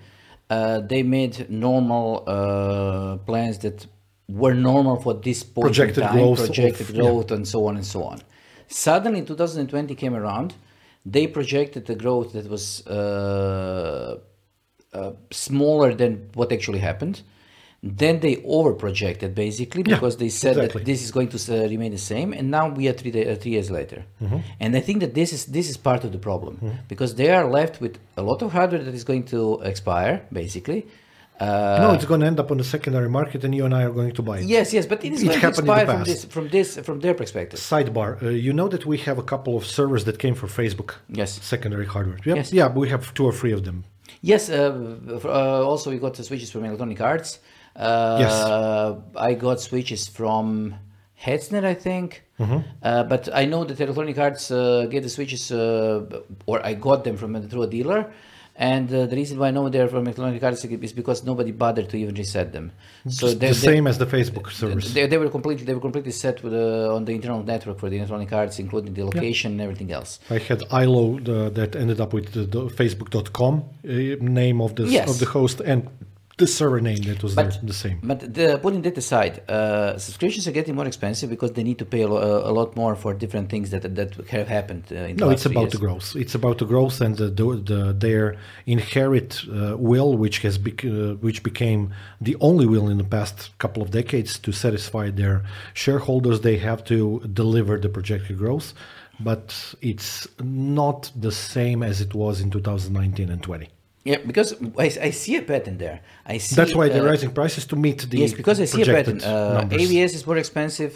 uh, 0.48 0.80
they 0.80 1.02
made 1.02 1.48
normal 1.50 2.24
uh, 2.26 3.16
plans 3.18 3.58
that 3.58 3.86
were 4.28 4.54
normal 4.54 5.00
for 5.00 5.14
this 5.14 5.42
point 5.42 5.66
Projected 5.66 5.98
in 5.98 6.08
time, 6.08 6.16
growth 6.16 6.38
projected 6.46 6.88
of- 6.88 6.94
growth, 6.94 7.30
and 7.30 7.46
so 7.46 7.66
on 7.66 7.76
and 7.76 7.86
so 7.86 8.02
on. 8.02 8.20
Suddenly, 8.68 9.22
2020 9.22 9.94
came 9.94 10.14
around. 10.14 10.54
They 11.04 11.26
projected 11.26 11.88
a 11.88 11.94
growth 11.94 12.32
that 12.32 12.48
was 12.48 12.86
uh, 12.86 14.18
uh, 14.92 15.12
smaller 15.30 15.94
than 15.94 16.30
what 16.34 16.52
actually 16.52 16.80
happened. 16.80 17.22
Then 17.82 18.20
they 18.20 18.42
over 18.44 18.72
projected 18.72 19.34
basically 19.34 19.84
Yeah, 19.86 19.94
because 19.94 20.16
they 20.16 20.28
said 20.28 20.56
exactly. 20.56 20.80
that 20.80 20.86
this 20.86 21.04
is 21.04 21.10
going 21.12 21.28
to 21.28 21.38
uh, 21.38 21.68
remain 21.68 21.92
the 21.92 21.98
same, 21.98 22.32
and 22.32 22.50
now 22.50 22.68
we 22.68 22.88
are 22.88 22.92
three, 22.92 23.12
day, 23.12 23.30
uh, 23.30 23.36
three 23.36 23.52
years 23.52 23.70
later. 23.70 24.04
Mm-hmm. 24.20 24.38
And 24.58 24.76
I 24.76 24.80
think 24.80 25.00
that 25.00 25.14
this 25.14 25.32
is 25.32 25.46
this 25.46 25.70
is 25.70 25.76
part 25.76 26.02
of 26.02 26.10
the 26.10 26.18
problem 26.18 26.78
because 26.88 27.14
they 27.14 27.30
are 27.30 27.48
left 27.48 27.80
with 27.80 27.98
a 28.16 28.22
lot 28.22 28.42
of 28.42 28.52
hardware 28.52 28.82
that 28.82 28.94
is 28.94 29.04
going 29.04 29.24
to 29.26 29.60
expire 29.62 30.22
basically. 30.32 30.86
Uh, 31.38 31.78
no, 31.82 31.92
it's 31.92 32.06
going 32.06 32.20
to 32.20 32.26
end 32.26 32.40
up 32.40 32.50
on 32.50 32.56
the 32.56 32.64
secondary 32.64 33.10
market, 33.10 33.44
and 33.44 33.54
you 33.54 33.64
and 33.66 33.74
I 33.74 33.82
are 33.84 33.90
going 33.92 34.12
to 34.14 34.22
buy 34.22 34.38
it. 34.38 34.44
yes, 34.44 34.72
yes, 34.72 34.86
but 34.86 35.04
it 35.04 35.12
is 35.12 35.22
It 35.22 35.26
going 35.26 35.40
to 35.40 35.46
happened 35.46 35.68
in 35.68 35.74
the 35.74 35.80
expire 35.82 35.96
from 35.96 36.04
this 36.04 36.24
from 36.24 36.48
this 36.48 36.68
from 36.86 37.00
their 37.00 37.14
perspective. 37.14 37.60
Sidebar: 37.60 38.10
uh, 38.22 38.28
You 38.46 38.52
know 38.58 38.68
that 38.68 38.84
we 38.86 38.96
have 39.08 39.18
a 39.18 39.22
couple 39.32 39.54
of 39.56 39.64
servers 39.66 40.04
that 40.04 40.18
came 40.18 40.34
from 40.34 40.48
Facebook. 40.48 40.90
Yes. 41.20 41.30
Secondary 41.42 41.86
hardware. 41.86 42.18
Yep. 42.24 42.36
Yes. 42.36 42.52
Yeah, 42.52 42.68
we 42.82 42.88
have 42.88 43.12
two 43.14 43.26
or 43.30 43.32
three 43.40 43.52
of 43.52 43.62
them. 43.64 43.84
Yes. 44.22 44.48
Uh, 44.48 44.54
uh, 45.24 45.70
also, 45.70 45.90
we 45.90 45.98
got 45.98 46.14
the 46.14 46.24
switches 46.24 46.50
from 46.50 46.64
Electronic 46.64 47.00
Arts. 47.00 47.30
Uh, 47.74 48.16
Yes. 48.24 48.34
I 49.28 49.34
got 49.34 49.60
switches 49.60 50.08
from 50.08 50.74
Hetzner, 51.24 51.64
I 51.64 51.74
think. 51.74 52.08
Mm-hmm. 52.40 52.60
Uh, 52.82 53.04
but 53.04 53.28
I 53.34 53.44
know 53.46 53.64
that 53.64 53.78
Electronic 53.80 54.18
Arts 54.18 54.50
uh, 54.50 54.86
get 54.90 55.02
the 55.02 55.08
switches, 55.10 55.50
uh, 55.52 56.22
or 56.46 56.64
I 56.64 56.72
got 56.74 57.04
them 57.04 57.16
from 57.16 57.30
through 57.50 57.62
a 57.62 57.66
dealer. 57.78 58.10
And 58.58 58.92
uh, 58.92 59.04
the 59.04 59.16
reason 59.16 59.38
why 59.38 59.48
I 59.48 59.50
know 59.50 59.68
they're 59.68 59.86
from 59.86 60.04
Electronic 60.04 60.42
Arts 60.42 60.64
is 60.64 60.92
because 60.92 61.24
nobody 61.24 61.52
bothered 61.52 61.90
to 61.90 61.96
even 61.98 62.14
reset 62.14 62.52
them. 62.52 62.72
So 63.06 63.34
they 63.34 63.48
the 63.48 63.54
same 63.54 63.86
as 63.86 63.98
the 63.98 64.06
Facebook 64.06 64.50
servers. 64.50 64.94
They, 64.94 65.06
they 65.06 65.18
were 65.18 65.28
completely 65.28 65.66
they 65.66 65.74
were 65.74 65.80
completely 65.80 66.12
set 66.12 66.42
with 66.42 66.54
uh, 66.54 66.94
on 66.94 67.04
the 67.04 67.12
internal 67.12 67.42
network 67.42 67.78
for 67.78 67.90
the 67.90 67.98
Electronic 67.98 68.32
Arts, 68.32 68.58
including 68.58 68.94
the 68.94 69.04
location 69.04 69.52
and 69.52 69.60
everything 69.60 69.92
else. 69.92 70.20
I 70.30 70.38
had 70.38 70.62
ILO 70.70 71.20
the, 71.20 71.50
that 71.50 71.76
ended 71.76 72.00
up 72.00 72.14
with 72.14 72.32
the, 72.32 72.44
the 72.44 72.62
Facebook.com 72.68 73.54
uh, 73.84 73.88
name 74.20 74.62
of 74.62 74.76
the 74.76 74.84
Yes. 74.86 75.10
of 75.10 75.18
the 75.18 75.26
host 75.26 75.60
and 75.60 75.88
the 76.38 76.46
server 76.46 76.80
name 76.82 77.02
that 77.04 77.22
was 77.22 77.34
But- 77.34 77.50
there, 77.52 77.60
the 77.62 77.72
same. 77.72 77.98
But 78.02 78.20
the, 78.34 78.58
putting 78.60 78.82
that 78.82 78.96
aside, 78.98 79.34
uh, 79.48 79.96
subscriptions 79.96 80.46
are 80.46 80.52
getting 80.52 80.74
more 80.74 80.86
expensive 80.86 81.30
because 81.30 81.52
they 81.52 81.62
need 81.62 81.78
to 81.78 81.86
pay 81.86 82.02
a, 82.02 82.08
lo- 82.08 82.42
a 82.44 82.52
lot 82.52 82.76
more 82.76 82.94
for 82.94 83.14
different 83.14 83.48
things 83.48 83.70
that 83.70 83.82
that 83.94 84.10
have 84.36 84.46
happened. 84.48 84.84
Uh, 84.92 84.96
in 85.10 85.16
the 85.16 85.24
No, 85.24 85.30
it's 85.30 85.46
about 85.46 85.62
years. 85.62 85.72
the 85.72 85.78
growth. 85.78 86.14
It's 86.14 86.34
about 86.34 86.58
the 86.58 86.66
growth 86.66 87.00
and 87.00 87.16
the, 87.16 87.28
the, 87.30 87.44
the 87.72 87.80
their 88.06 88.36
inherit 88.66 89.30
uh, 89.48 89.76
will, 89.78 90.10
which 90.24 90.38
has 90.40 90.58
bec- 90.58 90.84
uh, 90.84 91.14
which 91.26 91.42
became 91.42 91.94
the 92.20 92.36
only 92.40 92.66
will 92.66 92.88
in 92.88 92.98
the 92.98 93.04
past 93.18 93.36
couple 93.58 93.82
of 93.82 93.90
decades 93.90 94.38
to 94.40 94.52
satisfy 94.52 95.08
their 95.10 95.42
shareholders. 95.72 96.40
They 96.42 96.58
have 96.58 96.84
to 96.92 97.20
deliver 97.32 97.78
the 97.78 97.88
projected 97.88 98.36
growth, 98.36 98.74
but 99.20 99.74
it's 99.80 100.28
not 100.42 101.10
the 101.16 101.32
same 101.32 101.82
as 101.82 102.00
it 102.02 102.12
was 102.14 102.40
in 102.42 102.50
2019 102.50 103.30
and 103.30 103.42
20. 103.42 103.68
Yeah, 104.06 104.18
because 104.30 104.48
I, 104.78 104.88
I 105.08 105.10
see 105.22 105.34
a 105.36 105.42
pattern 105.42 105.76
there. 105.84 105.98
I 106.24 106.38
see. 106.38 106.54
That's 106.58 106.74
why 106.78 106.88
they're 106.88 107.08
uh, 107.08 107.14
rising 107.14 107.32
prices 107.40 107.64
to 107.66 107.76
meet 107.76 107.98
the 108.10 108.18
Yes, 108.18 108.32
because 108.32 108.58
I 108.64 108.66
see 108.66 108.82
a 108.82 108.86
pattern. 108.86 109.18
Uh. 109.22 109.68
AWS 109.70 110.12
is 110.18 110.26
more 110.30 110.38
expensive. 110.44 110.92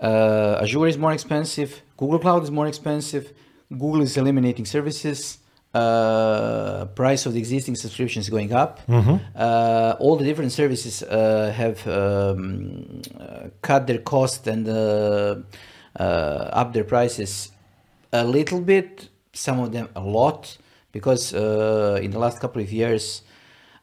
Uh, 0.00 0.62
Azure 0.62 0.88
is 0.88 0.98
more 0.98 1.12
expensive. 1.12 1.70
Google 1.96 2.18
Cloud 2.18 2.42
is 2.42 2.50
more 2.50 2.66
expensive. 2.66 3.32
Google 3.70 4.02
is 4.02 4.16
eliminating 4.16 4.66
services. 4.66 5.38
Uh, 5.72 6.84
price 6.94 7.26
of 7.26 7.32
the 7.32 7.38
existing 7.38 7.74
subscription 7.74 8.20
is 8.20 8.28
going 8.30 8.52
up. 8.52 8.86
Mm-hmm. 8.86 9.16
Uh, 9.34 9.96
all 9.98 10.16
the 10.16 10.24
different 10.24 10.52
services 10.52 11.02
uh, 11.02 11.52
have 11.56 11.84
um, 11.88 13.02
uh, 13.18 13.48
cut 13.60 13.86
their 13.88 13.98
cost 13.98 14.46
and 14.46 14.68
uh, 14.68 15.36
uh, 15.98 16.02
up 16.60 16.74
their 16.74 16.84
prices 16.84 17.50
a 18.12 18.24
little 18.24 18.60
bit. 18.60 19.08
Some 19.32 19.58
of 19.58 19.72
them 19.72 19.88
a 19.96 20.00
lot, 20.00 20.56
because 20.94 21.34
uh, 21.34 21.98
in 22.02 22.10
the 22.12 22.18
last 22.18 22.40
couple 22.40 22.62
of 22.62 22.72
years, 22.72 23.22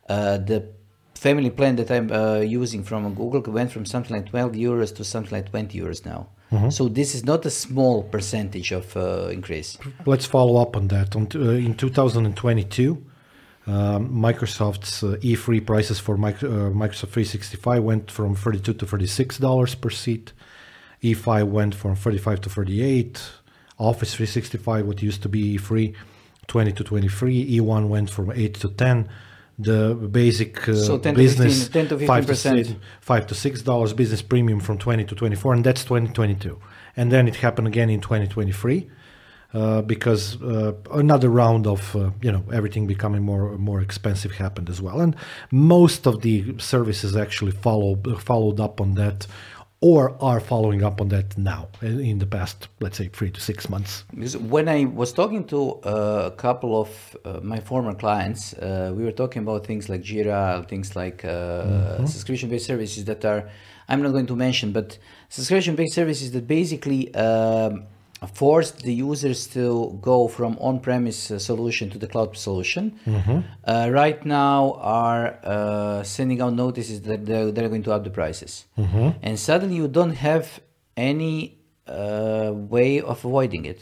uh, 0.09 0.37
the 0.37 0.59
family 1.13 1.51
plan 1.51 1.75
that 1.75 1.91
I'm 1.91 2.09
uh, 2.11 2.39
using 2.39 2.83
from 2.83 3.13
Google 3.13 3.43
went 3.53 3.71
from 3.71 3.85
something 3.85 4.15
like 4.15 4.27
12 4.29 4.53
euros 4.53 4.95
to 4.95 5.03
something 5.03 5.31
like 5.37 5.51
20 5.51 5.77
euros 5.79 6.03
now. 6.05 6.29
So 6.69 6.89
this 6.89 7.15
is 7.15 7.23
not 7.23 7.45
a 7.45 7.49
small 7.49 8.03
percentage 8.03 8.73
of 8.73 8.97
uh, 8.97 9.29
increase. 9.31 9.77
Let's 10.05 10.25
follow 10.25 10.61
up 10.61 10.75
on 10.75 10.89
that. 10.89 11.15
In 11.15 11.75
2022, 11.75 13.05
um, 13.67 14.09
Microsoft's 14.27 15.01
uh, 15.01 15.15
E3 15.21 15.65
prices 15.65 15.99
for 15.99 16.17
mic- 16.17 16.43
uh, 16.43 16.69
Microsoft 16.83 17.11
365 17.13 17.83
went 17.83 18.11
from 18.11 18.35
32 18.35 18.73
to 18.73 18.85
36 18.85 19.37
dollars 19.37 19.75
per 19.75 19.89
seat. 19.89 20.33
E5 21.01 21.47
went 21.47 21.73
from 21.73 21.95
35 21.95 22.41
to 22.41 22.49
38. 22.49 23.21
Office 23.77 24.13
365, 24.13 24.85
what 24.85 25.01
used 25.01 25.21
to 25.23 25.29
be 25.29 25.57
E3, 25.57 25.95
20 26.47 26.71
to 26.73 26.83
23. 26.83 27.59
E1 27.59 27.87
went 27.87 28.09
from 28.09 28.31
8 28.31 28.53
to 28.55 28.69
10. 28.69 29.09
The 29.59 29.93
basic 29.93 30.67
uh, 30.67 30.75
So 30.75 30.97
10 30.97 31.13
to 31.13 31.17
business 31.21 31.63
15 31.67 31.87
10 31.87 31.99
to 31.99 32.07
5 32.07 32.25
to 32.25 32.33
15%. 32.33 32.65
6 32.65 32.75
five 33.01 33.27
to 33.27 33.35
six 33.35 33.61
dollars 33.61 33.93
business 33.93 34.21
premium 34.21 34.59
from 34.59 34.77
20 34.79 35.03
to 35.05 35.13
24 35.13 35.53
and 35.53 35.63
that's 35.63 35.83
2022 35.83 36.59
and 36.97 37.11
then 37.11 37.27
it 37.27 37.35
happened 37.35 37.67
again 37.67 37.89
in 37.89 37.99
2023 38.01 38.89
uh, 39.53 39.81
because 39.81 40.41
uh, 40.41 40.73
another 40.93 41.29
round 41.29 41.67
of 41.67 41.95
uh, 41.95 42.09
you 42.21 42.31
know 42.31 42.43
everything 42.51 42.87
becoming 42.87 43.21
more 43.21 43.55
more 43.57 43.81
expensive 43.81 44.31
happened 44.31 44.69
as 44.69 44.81
well 44.81 44.99
and 45.01 45.15
most 45.51 46.07
of 46.07 46.21
the 46.21 46.57
services 46.57 47.15
actually 47.15 47.51
followed 47.51 48.19
followed 48.19 48.59
up 48.59 48.81
on 48.81 48.95
that 48.95 49.27
or 49.81 50.15
are 50.21 50.39
following 50.39 50.83
up 50.83 51.01
on 51.01 51.09
that 51.09 51.35
now 51.37 51.67
in 51.81 52.19
the 52.19 52.25
past 52.25 52.67
let's 52.79 52.97
say 52.97 53.07
three 53.07 53.31
to 53.31 53.41
six 53.41 53.67
months? 53.67 54.03
Because 54.13 54.37
when 54.37 54.69
I 54.69 54.85
was 54.85 55.11
talking 55.11 55.43
to 55.47 55.73
uh, 55.83 56.29
a 56.31 56.35
couple 56.37 56.79
of 56.79 57.17
uh, 57.25 57.39
my 57.41 57.59
former 57.59 57.95
clients, 57.95 58.53
uh, 58.53 58.93
we 58.95 59.03
were 59.03 59.11
talking 59.11 59.41
about 59.41 59.65
things 59.65 59.89
like 59.89 60.01
Jira, 60.03 60.67
things 60.69 60.95
like 60.95 61.25
uh, 61.25 62.05
subscription-based 62.05 62.65
services 62.65 63.05
that 63.05 63.25
are, 63.25 63.49
I'm 63.89 64.03
not 64.03 64.11
going 64.11 64.27
to 64.27 64.35
mention, 64.35 64.71
but 64.71 64.99
subscription-based 65.29 65.95
services 65.95 66.31
that 66.31 66.47
basically 66.47 67.13
um, 67.15 67.87
forced 68.27 68.83
the 68.83 68.93
users 68.93 69.47
to 69.47 69.97
go 70.01 70.27
from 70.27 70.55
on-premise 70.59 71.31
uh, 71.31 71.39
solution 71.39 71.89
to 71.89 71.97
the 71.97 72.07
cloud 72.07 72.37
solution. 72.37 72.99
Uh, 73.65 73.89
right 73.91 74.23
now 74.25 74.73
are 74.79 75.39
uh, 75.43 76.03
sending 76.03 76.39
out 76.41 76.53
notices 76.53 77.01
that 77.01 77.25
they're, 77.25 77.51
they're 77.51 77.69
going 77.69 77.81
to 77.83 77.91
up 77.91 78.03
the 78.03 78.11
prices, 78.11 78.65
and 79.23 79.39
suddenly 79.39 79.75
you 79.75 79.87
don't 79.87 80.13
have 80.13 80.59
any 80.95 81.57
uh, 81.87 82.51
way 82.53 83.01
of 83.01 83.25
avoiding 83.25 83.65
it. 83.65 83.81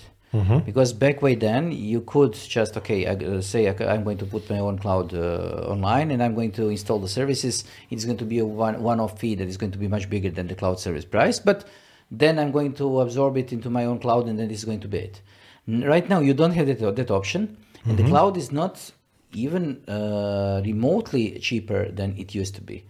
Because 0.64 0.94
back 0.94 1.24
way 1.24 1.34
then 1.34 1.72
you 1.72 2.02
could 2.02 2.34
just 2.34 2.78
okay 2.78 3.08
I, 3.08 3.14
uh, 3.16 3.42
say 3.42 3.68
okay, 3.72 3.88
I'm 3.88 4.04
going 4.04 4.20
to 4.20 4.26
put 4.26 4.48
my 4.48 4.60
own 4.60 4.78
cloud 4.78 5.12
uh, 5.12 5.66
online 5.74 6.12
and 6.12 6.22
I'm 6.22 6.36
going 6.36 6.52
to 6.52 6.70
install 6.70 7.00
the 7.00 7.08
services. 7.10 7.64
It's 7.90 8.06
going 8.06 8.18
to 8.18 8.26
be 8.26 8.38
a 8.38 8.46
one 8.46 8.80
one-off 8.84 9.20
fee 9.20 9.34
that 9.36 9.48
is 9.48 9.58
going 9.58 9.72
to 9.72 9.80
be 9.80 9.88
much 9.88 10.08
bigger 10.08 10.30
than 10.30 10.48
the 10.48 10.54
cloud 10.54 10.80
service 10.80 11.04
price, 11.04 11.40
but 11.40 11.66
then 12.12 12.40
I'm 12.40 12.52
going 12.52 12.74
to 12.74 13.02
absorb 13.02 13.38
it 13.38 13.54
into 13.54 13.70
my 13.70 13.86
own 13.86 14.00
cloud 14.00 14.28
and 14.28 14.38
then 14.40 14.48
this 14.48 14.60
is 14.60 14.66
going 14.66 14.80
to 14.82 14.88
be 14.88 15.00
it. 15.00 15.22
Right 15.68 16.08
now 16.10 16.20
you 16.20 16.34
don't 16.34 16.52
have 16.52 16.68
that, 16.68 16.96
that 16.96 17.12
option, 17.12 17.58
and 17.86 17.98
the 17.98 18.04
cloud 18.04 18.38
is 18.38 18.52
not 18.52 18.92
even 19.34 19.84
uh, 19.88 20.62
remotely 20.66 21.38
cheaper 21.40 21.92
than 21.92 22.18
it 22.18 22.34
used 22.34 22.56
to 22.56 22.62
be. 22.62 22.84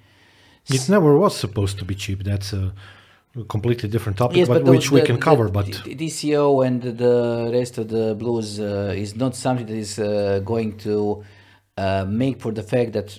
it 0.70 0.88
never 0.90 1.18
was 1.18 1.36
supposed 1.36 1.78
to 1.80 1.86
be 1.86 1.96
cheap 1.96 2.24
that's 2.24 2.54
a 2.54 2.74
completely 3.48 3.88
different 3.90 4.18
topic 4.18 4.38
Yes, 4.38 4.48
but, 4.48 4.64
but 4.64 4.72
which 4.72 4.90
the, 4.90 4.96
we 4.96 5.02
can 5.02 5.16
the- 5.16 5.22
cover 5.22 5.50
but 5.50 5.66
the 5.66 5.96
TCO 5.96 6.66
and 6.66 6.82
the 6.82 7.50
rest 7.52 7.78
of 7.78 7.88
the 7.90 8.16
blues 8.16 8.60
uh, 8.60 8.94
is 8.96 9.16
not 9.16 9.36
something 9.36 9.66
that 9.66 9.76
is 9.76 10.00
uh, 10.00 10.40
going 10.44 10.78
to 10.78 11.24
uh, 11.78 12.06
make 12.08 12.40
for 12.40 12.52
the 12.52 12.64
fact 12.64 12.94
that 12.94 13.18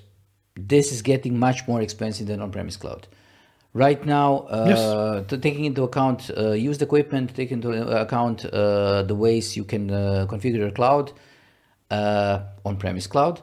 this 0.56 0.92
is 0.92 1.02
getting 1.02 1.38
much 1.38 1.66
more 1.68 1.80
expensive 1.80 2.26
than 2.26 2.40
on-premise 2.40 2.76
cloud. 2.76 3.06
Right 3.72 4.04
now, 4.04 4.38
uh, 4.48 5.22
to 5.22 5.38
taking 5.38 5.64
into 5.64 5.84
account 5.84 6.28
uh, 6.36 6.50
used 6.50 6.82
equipment, 6.82 7.36
taking 7.36 7.58
into 7.62 7.70
account 8.00 8.44
uh, 8.44 9.02
the 9.02 9.14
ways 9.14 9.56
you 9.56 9.62
can 9.62 9.90
uh, 9.92 10.26
configure 10.28 10.58
your 10.58 10.72
cloud, 10.72 11.12
uh, 11.88 12.40
on-premise 12.64 13.06
cloud, 13.06 13.40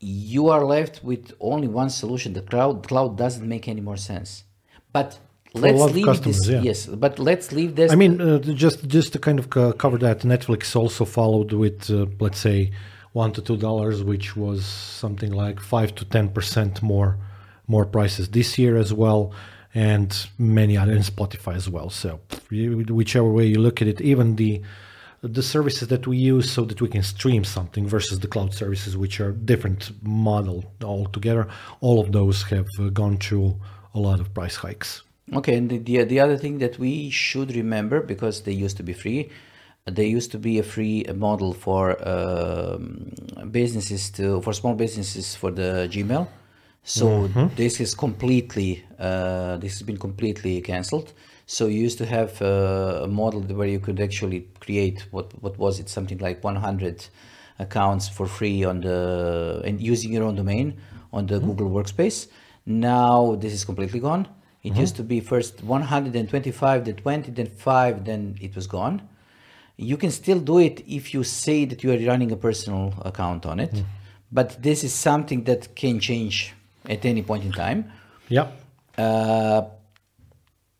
you 0.00 0.48
are 0.48 0.64
left 0.64 1.04
with 1.04 1.34
only 1.38 1.68
one 1.68 1.90
solution. 1.90 2.32
The 2.32 2.40
cloud 2.40 2.88
cloud 2.88 3.18
doesn't 3.18 3.46
make 3.46 3.68
any 3.68 3.82
more 3.82 3.98
sense. 3.98 4.44
But 4.92 5.18
let's 5.52 5.92
leave 5.92 6.22
this. 6.22 6.48
yeah. 6.48 6.60
Yes, 6.62 6.86
but 6.86 7.18
let's 7.18 7.52
leave 7.52 7.76
this. 7.76 7.92
I 7.92 7.94
mean, 7.94 8.20
uh, 8.20 8.38
just 8.38 8.86
just 8.88 9.12
to 9.12 9.18
kind 9.18 9.38
of 9.38 9.50
co- 9.50 9.72
cover 9.72 9.98
that, 9.98 10.20
Netflix 10.20 10.74
also 10.74 11.04
followed 11.04 11.52
with 11.52 11.90
uh, 11.90 12.06
let's 12.20 12.38
say 12.38 12.72
one 13.12 13.32
to 13.32 13.42
two 13.42 13.58
dollars, 13.58 14.02
which 14.02 14.34
was 14.34 14.64
something 14.64 15.32
like 15.32 15.60
five 15.60 15.94
to 15.96 16.04
ten 16.06 16.30
percent 16.30 16.82
more 16.82 17.18
more 17.68 17.84
prices 17.84 18.28
this 18.28 18.58
year 18.58 18.76
as 18.76 18.92
well, 18.92 19.32
and 19.74 20.26
many 20.38 20.76
other, 20.76 20.92
and 20.92 21.04
Spotify 21.04 21.54
as 21.54 21.68
well. 21.68 21.90
So 21.90 22.20
whichever 22.50 23.30
way 23.30 23.46
you 23.46 23.58
look 23.58 23.82
at 23.82 23.88
it, 23.88 24.00
even 24.00 24.36
the 24.36 24.62
the 25.22 25.42
services 25.42 25.88
that 25.88 26.06
we 26.06 26.16
use 26.16 26.50
so 26.50 26.64
that 26.64 26.80
we 26.80 26.88
can 26.88 27.02
stream 27.02 27.42
something 27.42 27.86
versus 27.86 28.20
the 28.20 28.28
cloud 28.28 28.54
services, 28.54 28.96
which 28.96 29.18
are 29.20 29.32
different 29.32 29.90
model 30.02 30.64
altogether, 30.82 31.48
all 31.80 31.98
of 32.00 32.12
those 32.12 32.44
have 32.44 32.66
uh, 32.78 32.88
gone 32.90 33.16
through 33.16 33.58
a 33.94 33.98
lot 33.98 34.20
of 34.20 34.32
price 34.34 34.56
hikes. 34.56 35.02
Okay, 35.32 35.56
and 35.56 35.68
the, 35.68 35.78
the 35.78 36.04
the 36.04 36.20
other 36.20 36.36
thing 36.36 36.58
that 36.58 36.78
we 36.78 37.10
should 37.10 37.54
remember 37.56 38.00
because 38.00 38.42
they 38.42 38.52
used 38.52 38.76
to 38.76 38.84
be 38.84 38.92
free, 38.92 39.30
they 39.84 40.06
used 40.06 40.30
to 40.30 40.38
be 40.38 40.58
a 40.58 40.62
free 40.62 41.04
model 41.14 41.52
for 41.52 41.96
um, 42.08 43.12
businesses 43.50 44.10
to 44.10 44.40
for 44.42 44.52
small 44.52 44.74
businesses 44.74 45.34
for 45.34 45.50
the 45.50 45.88
Gmail. 45.90 46.28
So 46.86 47.26
this 47.56 47.80
is 47.80 47.96
completely 47.96 48.84
uh, 48.96 49.56
this 49.56 49.72
has 49.72 49.82
been 49.82 49.98
completely 49.98 50.60
cancelled. 50.60 51.12
So 51.44 51.66
you 51.66 51.80
used 51.80 51.98
to 51.98 52.06
have 52.06 52.40
uh, 52.40 53.02
a 53.02 53.08
model 53.08 53.40
where 53.40 53.66
you 53.66 53.80
could 53.80 54.00
actually 54.00 54.46
create 54.60 55.04
what 55.10 55.32
what 55.42 55.58
was 55.58 55.80
it 55.80 55.88
something 55.88 56.18
like 56.18 56.44
100 56.44 57.08
accounts 57.58 58.08
for 58.08 58.26
free 58.26 58.62
on 58.64 58.82
the 58.82 59.62
and 59.64 59.80
using 59.80 60.12
your 60.12 60.22
own 60.22 60.36
domain 60.36 60.78
on 61.12 61.26
the 61.26 61.40
Google 61.40 61.70
Workspace. 61.70 62.28
Now 62.66 63.34
this 63.34 63.52
is 63.52 63.64
completely 63.64 63.98
gone. 63.98 64.28
It 64.62 64.76
used 64.76 64.96
to 64.96 65.02
be 65.02 65.20
first 65.20 65.62
125, 65.62 66.84
then 66.84 66.96
20, 66.96 67.30
then 67.32 67.46
5, 67.46 68.04
then 68.04 68.36
it 68.40 68.56
was 68.56 68.66
gone. 68.66 69.08
You 69.76 69.96
can 69.96 70.10
still 70.10 70.40
do 70.40 70.58
it 70.58 70.82
if 70.88 71.14
you 71.14 71.22
say 71.22 71.64
that 71.66 71.84
you 71.84 71.92
are 71.92 71.98
running 72.08 72.32
a 72.32 72.36
personal 72.36 72.94
account 73.04 73.46
on 73.46 73.60
it, 73.60 73.84
but 74.32 74.60
this 74.62 74.82
is 74.82 74.92
something 74.92 75.44
that 75.44 75.76
can 75.76 76.00
change 76.00 76.54
at 76.88 77.04
any 77.04 77.22
point 77.22 77.44
in 77.44 77.52
time. 77.52 77.90
Yeah. 78.28 78.48
Uh, 78.96 79.62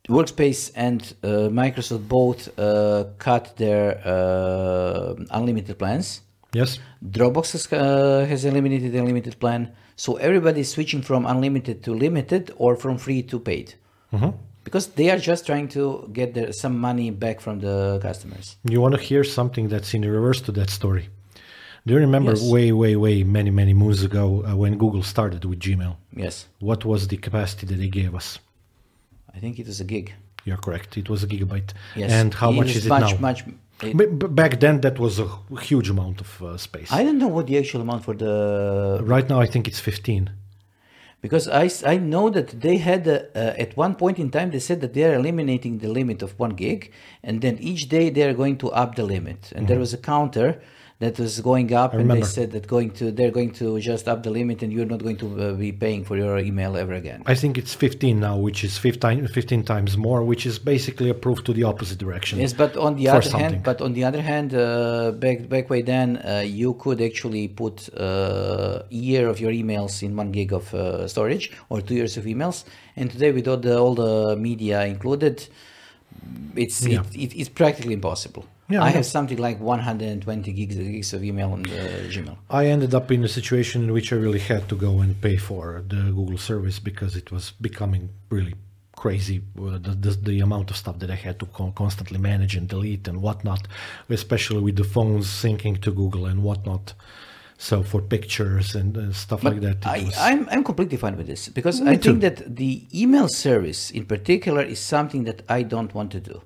Workspace 0.09 0.71
and 0.77 1.03
uh, 1.23 1.51
Microsoft 1.51 2.07
both 2.09 2.57
uh, 2.59 3.05
cut 3.19 3.57
their 3.57 4.01
uh, 4.05 5.15
unlimited 5.31 5.79
plans. 5.79 6.23
Yes. 6.53 6.79
Dropbox 7.05 7.53
has, 7.53 7.73
uh, 7.73 8.25
has 8.29 8.45
eliminated 8.45 8.93
the 8.93 8.99
unlimited 8.99 9.39
plan, 9.39 9.73
so 9.97 10.17
everybody 10.17 10.61
is 10.61 10.71
switching 10.71 11.03
from 11.03 11.27
unlimited 11.27 11.83
to 11.83 11.93
limited 11.93 12.53
or 12.57 12.77
from 12.77 12.99
free 12.99 13.23
to 13.25 13.39
paid, 13.41 13.75
because 14.65 14.87
they 14.95 15.11
are 15.11 15.19
just 15.19 15.45
trying 15.45 15.69
to 15.69 16.09
get 16.13 16.35
their, 16.35 16.53
some 16.53 16.79
money 16.79 17.11
back 17.11 17.41
from 17.41 17.61
the 17.61 17.99
customers. 18.01 18.57
You 18.65 18.81
want 18.81 18.95
to 18.95 19.01
hear 19.01 19.25
something 19.25 19.69
that's 19.69 19.93
in 19.93 20.03
reverse 20.03 20.41
to 20.43 20.53
that 20.53 20.71
story? 20.71 21.11
Do 21.87 21.95
you 21.95 22.01
remember 22.01 22.33
Yes. 22.33 22.43
way, 22.55 22.73
way, 22.73 22.97
way, 22.97 23.23
many, 23.23 23.51
many 23.51 23.73
moons 23.73 24.03
ago 24.03 24.25
uh, 24.45 24.57
when 24.57 24.77
Google 24.77 25.03
started 25.05 25.45
with 25.45 25.61
Gmail? 25.61 25.95
Yes, 26.17 26.47
What 26.59 26.85
was 26.85 27.07
the 27.09 27.17
capacity 27.17 27.65
that 27.67 27.79
they 27.79 27.89
gave 27.89 28.13
us? 28.15 28.39
I 29.35 29.39
think 29.39 29.59
it 29.59 29.67
was 29.67 29.81
a 29.81 29.85
gig. 29.85 30.13
You're 30.45 30.57
correct. 30.67 30.97
It 30.97 31.09
was 31.09 31.23
a 31.23 31.27
gigabyte. 31.29 31.71
Yes, 31.95 32.11
And 32.11 32.35
how 32.35 32.51
much 32.51 32.71
is 32.71 32.77
is 32.79 32.87
it 32.87 32.89
much, 32.89 33.13
now? 33.13 33.19
Much, 33.29 33.45
it- 33.83 34.35
back 34.35 34.59
then, 34.59 34.81
that 34.81 34.99
was 34.99 35.21
a 35.21 35.29
huge 35.61 35.89
amount 35.91 36.21
of 36.21 36.43
uh, 36.43 36.57
space. 36.57 36.91
I 36.91 37.05
don't 37.05 37.19
know 37.19 37.29
what 37.29 37.47
the 37.47 37.57
actual 37.59 37.81
amount 37.83 38.03
for 38.05 38.15
the 38.15 39.01
right 39.05 39.29
now, 39.29 39.39
I 39.41 39.47
think 39.47 39.69
it's 39.69 39.79
15. 39.81 40.31
because 41.21 41.47
I, 41.49 41.67
I 41.95 41.97
know 42.13 42.31
that 42.31 42.49
they 42.65 42.77
had 42.79 43.07
a, 43.07 43.19
uh, 43.35 43.65
at 43.65 43.77
one 43.77 43.95
point 44.03 44.19
in 44.19 44.29
time 44.31 44.49
they 44.51 44.61
said 44.69 44.81
that 44.81 44.93
they 44.95 45.05
are 45.09 45.15
eliminating 45.23 45.79
the 45.79 45.89
limit 45.89 46.23
of 46.23 46.31
one 46.39 46.55
gig 46.65 46.81
and 47.27 47.41
then 47.45 47.55
each 47.71 47.83
day 47.97 48.11
they 48.11 48.23
are 48.29 48.35
going 48.43 48.57
to 48.63 48.69
up 48.83 48.91
the 48.99 49.03
limit 49.15 49.41
and 49.57 49.67
there 49.69 49.79
was 49.85 49.93
a 49.95 49.99
counter 50.15 50.49
that 50.99 51.19
was 51.19 51.41
going 51.43 51.73
up 51.75 51.93
and 51.93 52.11
they 52.11 52.23
said 52.23 52.53
that 52.53 52.67
going 52.67 52.91
to 52.91 53.11
they're 53.11 53.31
going 53.31 53.51
to 53.53 53.79
just 53.81 54.09
up 54.09 54.23
the 54.23 54.31
limit 54.31 54.63
and 54.63 54.73
you're 54.73 54.87
not 54.87 55.03
going 55.03 55.17
to 55.17 55.27
uh, 55.41 55.53
be 55.53 55.71
paying 55.71 56.03
for 56.05 56.17
your 56.17 56.39
email 56.39 56.75
ever 56.77 56.95
again 56.95 57.23
I 57.27 57.35
think 57.35 57.59
it's 57.59 57.75
15 57.75 58.19
now, 58.19 58.37
which 58.39 58.65
is 58.65 58.79
15, 58.79 59.29
15 59.29 59.63
times 59.65 59.97
more, 59.99 60.23
which 60.25 60.47
is 60.47 60.59
basically 60.59 61.11
a 61.11 61.15
proof 61.15 61.45
to 61.45 61.53
the 61.53 61.65
opposite 61.65 61.99
direction. 61.99 62.39
yes 62.41 62.53
but 62.55 62.77
on 62.77 62.97
the 62.97 63.09
other 63.11 63.23
something. 63.23 63.41
hand 63.41 63.63
but 63.63 63.83
on 63.83 63.93
the 63.93 64.05
other 64.05 64.23
hand 64.23 64.55
uh, 64.55 65.11
back 65.13 65.49
back 65.49 65.69
way 65.69 65.83
then 65.83 66.17
uh, 66.17 66.43
you 66.47 66.73
could 66.75 67.01
actually 67.03 67.47
put 67.49 67.77
uh, 67.95 68.83
a 68.91 68.95
year 68.95 69.29
of 69.29 69.39
your 69.39 69.53
emails 69.53 70.03
in 70.03 70.17
one 70.17 70.33
gig 70.33 70.53
of 70.53 70.73
uh, 70.73 71.07
storage 71.07 71.53
or 71.69 71.83
two 71.83 71.95
years 71.95 72.17
of 72.17 72.25
emails 72.25 72.65
and 72.97 73.11
today 73.11 73.33
with 73.33 73.47
all 73.47 73.59
the 73.59 73.77
all 73.79 73.95
the 73.95 74.35
media 74.37 74.79
included 74.87 75.47
it's 76.55 76.87
Yeah. 76.87 77.01
it, 77.01 77.15
it, 77.25 77.31
it's 77.41 77.49
practically 77.51 77.93
impossible 77.93 78.47
Yeah, 78.69 78.83
i 78.83 78.89
I 78.89 78.91
have 78.91 79.07
something 79.07 79.39
like 79.39 79.61
120 79.61 80.53
gigs, 80.53 80.77
gigs 80.77 81.13
of 81.13 81.23
email 81.23 81.53
on 81.53 81.63
the 81.63 82.09
gmail 82.15 82.37
I 82.51 82.67
ended 82.67 82.95
up 82.95 83.11
in 83.13 83.23
a 83.25 83.29
situation 83.29 83.85
in 83.85 83.93
which 83.93 84.13
I 84.13 84.17
really 84.17 84.41
had 84.41 84.69
to 84.69 84.77
go 84.77 85.01
and 85.01 85.21
pay 85.21 85.37
for 85.37 85.85
the 85.87 86.03
Google 86.19 86.39
service 86.39 86.79
because 86.81 87.15
it 87.17 87.31
was 87.31 87.53
becoming 87.61 88.11
really 88.29 88.55
crazy 88.97 89.43
uh, 89.59 89.79
the, 89.79 89.95
the, 90.05 90.11
the 90.11 90.41
amount 90.41 90.71
of 90.71 90.77
stuff 90.77 90.99
that 90.99 91.11
I 91.11 91.15
had 91.15 91.39
to 91.41 91.47
con- 91.47 91.73
constantly 91.73 92.19
manage 92.19 92.57
and 92.57 92.67
delete 92.67 93.07
and 93.07 93.21
whatnot, 93.23 93.69
especially 94.09 94.63
with 94.63 94.77
the 94.77 94.85
phones 94.85 95.27
syncing 95.27 95.81
to 95.83 95.93
Google 95.93 96.27
and 96.27 96.43
whatnot. 96.43 96.95
So 97.59 97.83
for 97.83 98.03
pictures 98.03 98.75
and 98.75 98.97
uh, 98.97 99.13
stuff 99.13 99.43
like 99.43 99.61
that, 99.61 99.87
I, 99.87 100.03
was, 100.05 100.19
I'm, 100.19 100.49
I'm 100.51 100.65
completely 100.65 100.99
fine 100.99 101.17
with 101.17 101.27
this 101.27 101.49
because 101.49 101.81
Me 101.81 101.93
I 101.93 101.97
think 101.97 102.21
that 102.21 102.57
the 102.57 102.87
email 102.95 103.29
service 103.29 103.91
in 103.91 104.05
particular 104.05 104.63
is 104.63 104.79
something 104.79 105.25
that 105.25 105.43
I 105.49 105.63
don't 105.63 105.95
want 105.95 106.11
to 106.13 106.21
do. 106.21 106.43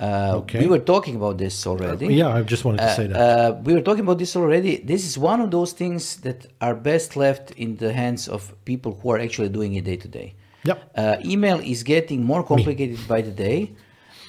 Uh, 0.00 0.38
Okay. 0.42 0.58
We 0.60 0.66
were 0.66 0.80
talking 0.80 1.14
about 1.16 1.38
this 1.38 1.66
already. 1.66 2.06
yeah, 2.14 2.28
I 2.28 2.42
just 2.42 2.64
wanted 2.64 2.80
to 2.80 2.94
say 2.94 3.06
that. 3.06 3.16
Uh, 3.16 3.54
we 3.62 3.72
were 3.74 3.80
talking 3.80 4.02
about 4.02 4.18
this 4.18 4.34
already. 4.36 4.78
This 4.78 5.06
is 5.06 5.16
one 5.16 5.40
of 5.40 5.50
those 5.50 5.72
things 5.72 6.16
that 6.26 6.46
are 6.60 6.74
best 6.74 7.16
left 7.16 7.52
in 7.52 7.76
the 7.76 7.92
hands 7.92 8.28
of 8.28 8.52
people 8.64 8.98
who 9.00 9.10
are 9.12 9.20
actually 9.20 9.50
doing 9.50 9.74
it 9.74 9.84
day 9.84 9.96
to 9.96 10.08
day. 10.08 10.34
Yep. 10.64 10.78
Uh, 10.96 11.16
email 11.24 11.60
is 11.60 11.82
getting 11.84 12.24
more 12.24 12.42
complicated 12.42 12.98
by 13.06 13.20
the 13.20 13.30
day, 13.30 13.70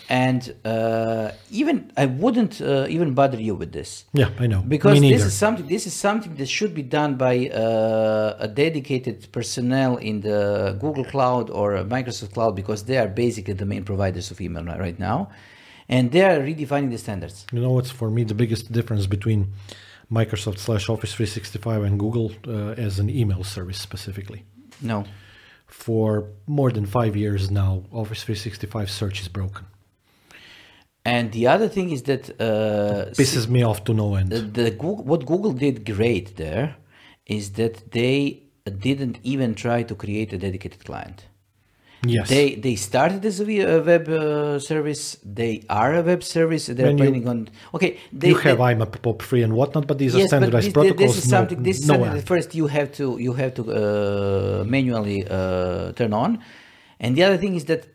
and 0.09 0.53
uh, 0.65 1.31
even 1.49 1.91
I 1.97 2.05
wouldn't 2.05 2.61
uh, 2.61 2.85
even 2.89 3.13
bother 3.15 3.39
you 3.41 3.55
with 3.55 3.71
this 3.71 4.05
yeah, 4.13 4.29
I 4.39 4.45
know. 4.45 4.61
because 4.61 4.99
Me 4.99 5.11
this 5.11 5.23
is 5.25 5.33
something 5.33 5.65
this 5.65 5.87
is 5.87 5.93
something 5.93 6.35
that 6.35 6.47
should 6.47 6.73
be 6.75 6.83
done 6.83 7.15
by 7.15 7.49
uh, 7.49 8.35
a 8.39 8.47
dedicated 8.47 9.31
personnel 9.31 9.97
in 9.97 10.21
the 10.21 10.77
Google 10.79 11.05
Cloud 11.05 11.49
or 11.49 11.73
Microsoft 11.85 12.33
Cloud 12.33 12.55
because 12.55 12.83
they 12.83 12.97
are 12.97 13.07
basically 13.07 13.53
the 13.55 13.65
main 13.65 13.83
providers 13.83 14.29
of 14.29 14.39
email 14.41 14.63
right 14.65 14.99
now, 14.99 15.29
and 15.87 16.11
they 16.11 16.21
are 16.23 16.39
redefining 16.39 16.89
the 16.91 16.97
standards. 16.97 17.45
You 17.51 17.61
know 17.61 17.71
what's 17.71 17.91
for 17.91 18.09
me 18.09 18.23
the 18.23 18.33
biggest 18.35 18.71
difference 18.71 19.05
between 19.07 19.53
Microsoft 20.11 20.59
slash 20.59 20.89
Office 20.89 21.13
365 21.13 21.83
and 21.83 21.99
Google 21.99 22.31
uh, 22.47 22.73
as 22.87 22.99
an 22.99 23.09
email 23.09 23.43
service 23.43 23.79
specifically? 23.79 24.43
No, 24.81 25.05
For 25.67 26.07
more 26.47 26.71
than 26.71 26.85
five 26.85 27.15
years 27.15 27.49
now, 27.49 27.71
Office 27.91 28.23
365 28.23 28.89
search 28.89 29.21
is 29.21 29.27
broken. 29.29 29.65
and 31.05 31.31
the 31.31 31.45
other 31.47 31.69
thing 31.75 31.87
is 31.91 32.01
that 32.03 32.23
uh, 32.41 33.11
Pisses 33.19 33.47
me 33.47 33.61
off 33.63 33.79
to 33.87 33.93
no 33.93 34.15
end. 34.15 34.29
the, 34.31 34.41
the 34.41 34.71
Google, 34.71 35.03
what 35.11 35.21
Google 35.25 35.53
did 35.65 35.75
great 35.85 36.27
there 36.37 36.75
is 37.37 37.51
that 37.59 37.75
they 37.91 38.43
didn't 38.87 39.17
even 39.23 39.53
try 39.55 39.79
to 39.83 39.93
create 39.95 40.29
a 40.33 40.37
dedicated 40.37 40.81
client. 40.89 41.17
Yes. 42.09 42.29
They 42.29 42.55
they 42.55 42.75
started 42.75 43.25
as 43.25 43.39
a 43.39 43.45
web 43.45 44.07
uh, 44.09 44.59
service. 44.59 45.17
They 45.23 45.63
are 45.69 45.95
a 45.95 46.01
web 46.01 46.23
service. 46.23 46.67
They're 46.67 46.93
When 46.93 47.15
you- 47.15 47.27
on. 47.27 47.49
Okay, 47.73 47.97
they, 48.11 48.29
you 48.29 48.35
have 48.35 48.57
they, 48.57 48.63
IMAP 48.63 48.93
POP3 49.01 49.43
and 49.43 49.53
whatnot, 49.53 49.87
but 49.87 49.97
these 49.97 50.15
are 50.15 50.19
yes, 50.19 50.25
but 50.25 50.37
standardized 50.37 50.67
this, 50.67 50.73
protocols. 50.73 51.15
this 51.15 51.25
is 51.25 51.31
no, 51.31 51.37
something. 51.37 51.63
This 51.63 51.79
is 51.79 51.87
no 51.87 51.93
something 51.93 52.13
that 52.13 52.25
first 52.27 52.55
you 52.55 52.67
have 52.67 52.91
to 52.93 53.17
you 53.17 53.33
have 53.33 53.53
to 53.55 53.63
uh, 53.63 54.63
manually 54.65 55.25
uh, 55.27 55.91
turn 55.93 56.13
on, 56.13 56.39
and 56.99 57.15
the 57.15 57.23
other 57.23 57.37
thing 57.37 57.55
is 57.55 57.65
that 57.65 57.87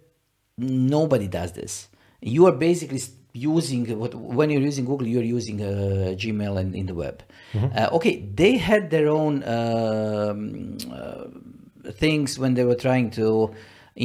nobody 0.59 1.29
does 1.29 1.53
this. 1.53 1.89
You 2.21 2.47
are 2.47 2.53
basically 2.53 3.01
using 3.33 3.99
what 3.99 4.15
when 4.15 4.51
you're 4.51 4.63
using 4.63 4.85
Google, 4.85 5.07
you're 5.07 5.23
using 5.23 5.63
uh, 5.63 6.15
Gmail 6.17 6.59
and 6.59 6.75
in 6.75 6.87
the 6.87 6.95
web. 6.95 7.23
Mm-hmm. 7.53 7.77
Uh, 7.77 7.97
okay, 7.97 8.21
they 8.35 8.57
had 8.57 8.91
their 8.91 9.09
own 9.09 9.43
um, 9.45 10.79
uh, 10.93 11.93
things 11.93 12.39
when 12.39 12.55
they 12.55 12.65
were 12.65 12.75
trying 12.75 13.11
to 13.13 13.55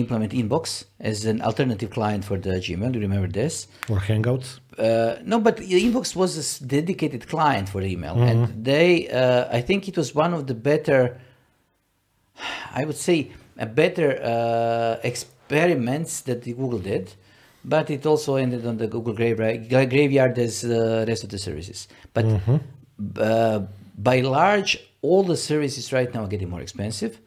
implement 0.02 0.32
Inbox 0.34 0.86
as 1.00 1.26
an 1.26 1.42
alternative 1.42 1.90
client 1.98 2.24
for 2.30 2.38
the 2.38 2.54
Gmail. 2.66 2.92
Do 2.92 3.00
you 3.00 3.06
remember 3.10 3.28
this? 3.42 3.68
Or 3.90 4.00
Hangouts. 4.00 4.60
Uh, 4.78 5.16
no, 5.32 5.40
but 5.40 5.56
Inbox 5.58 6.16
was 6.16 6.32
a 6.62 6.66
dedicated 6.78 7.28
client 7.34 7.70
for 7.70 7.82
email, 7.82 8.16
Mm-hmm. 8.16 8.30
and 8.44 8.66
they, 8.66 9.08
uh, 9.10 9.48
I 9.60 9.62
think 9.62 9.88
it 9.88 9.96
was 9.98 10.14
one 10.14 10.34
of 10.34 10.48
the 10.48 10.54
better, 10.72 11.18
I 12.74 12.84
would 12.86 12.98
say, 12.98 13.32
a 13.58 13.66
better 13.66 14.10
uh, 14.22 15.00
experiments 15.04 16.22
that 16.28 16.44
Google 16.44 16.80
did, 16.80 17.14
but 17.64 17.90
it 17.90 18.06
also 18.06 18.36
ended 18.36 18.66
on 18.68 18.78
the 18.78 18.88
Google 18.88 19.14
graveyard, 19.14 19.70
graveyard 19.70 20.38
as 20.38 20.62
the 20.62 21.06
rest 21.08 21.24
of 21.24 21.30
the 21.30 21.40
services. 21.40 21.88
But 22.14 22.26
Mm-hmm. 22.26 22.58
uh, 23.18 23.60
by 23.98 24.20
large, 24.22 24.72
all 25.02 25.24
the 25.24 25.38
services 25.38 25.94
right 25.94 26.14
now 26.14 26.24
are 26.26 26.28
getting 26.28 26.50
more 26.50 26.62
expensive 26.62 27.20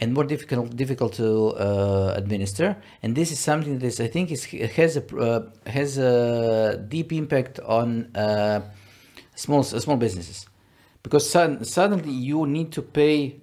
and 0.00 0.12
more 0.12 0.24
difficult 0.24 0.76
difficult 0.76 1.12
to 1.14 1.28
uh, 1.56 2.14
administer. 2.16 2.76
And 3.02 3.14
this 3.16 3.30
is 3.32 3.38
something 3.38 3.78
that 3.78 3.86
is, 3.86 4.00
I 4.00 4.08
think 4.08 4.30
is 4.30 4.44
has 4.44 4.96
a 4.96 5.04
uh, 5.16 5.40
has 5.66 5.98
a 5.98 6.76
deep 6.88 7.12
impact 7.12 7.60
on 7.60 8.10
uh, 8.14 8.60
small 9.34 9.62
small 9.62 9.96
businesses 9.96 10.46
because 11.02 11.28
sudden, 11.28 11.64
suddenly 11.64 12.12
you 12.12 12.46
need 12.46 12.72
to 12.72 12.82
pay 12.82 13.40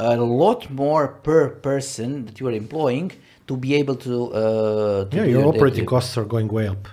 a 0.00 0.16
lot 0.16 0.68
more 0.70 1.08
per 1.22 1.48
person 1.48 2.24
that 2.26 2.40
you 2.40 2.48
are 2.48 2.52
employing 2.52 3.12
to 3.46 3.56
be 3.56 3.74
able 3.74 3.96
to. 3.96 4.32
Uh, 4.32 5.04
to 5.10 5.16
Yeah, 5.16 5.24
your 5.24 5.42
the- 5.42 5.48
operating 5.48 5.84
the- 5.84 5.90
costs 5.94 6.16
are 6.16 6.24
going 6.24 6.48
way 6.48 6.66
up. 6.68 6.88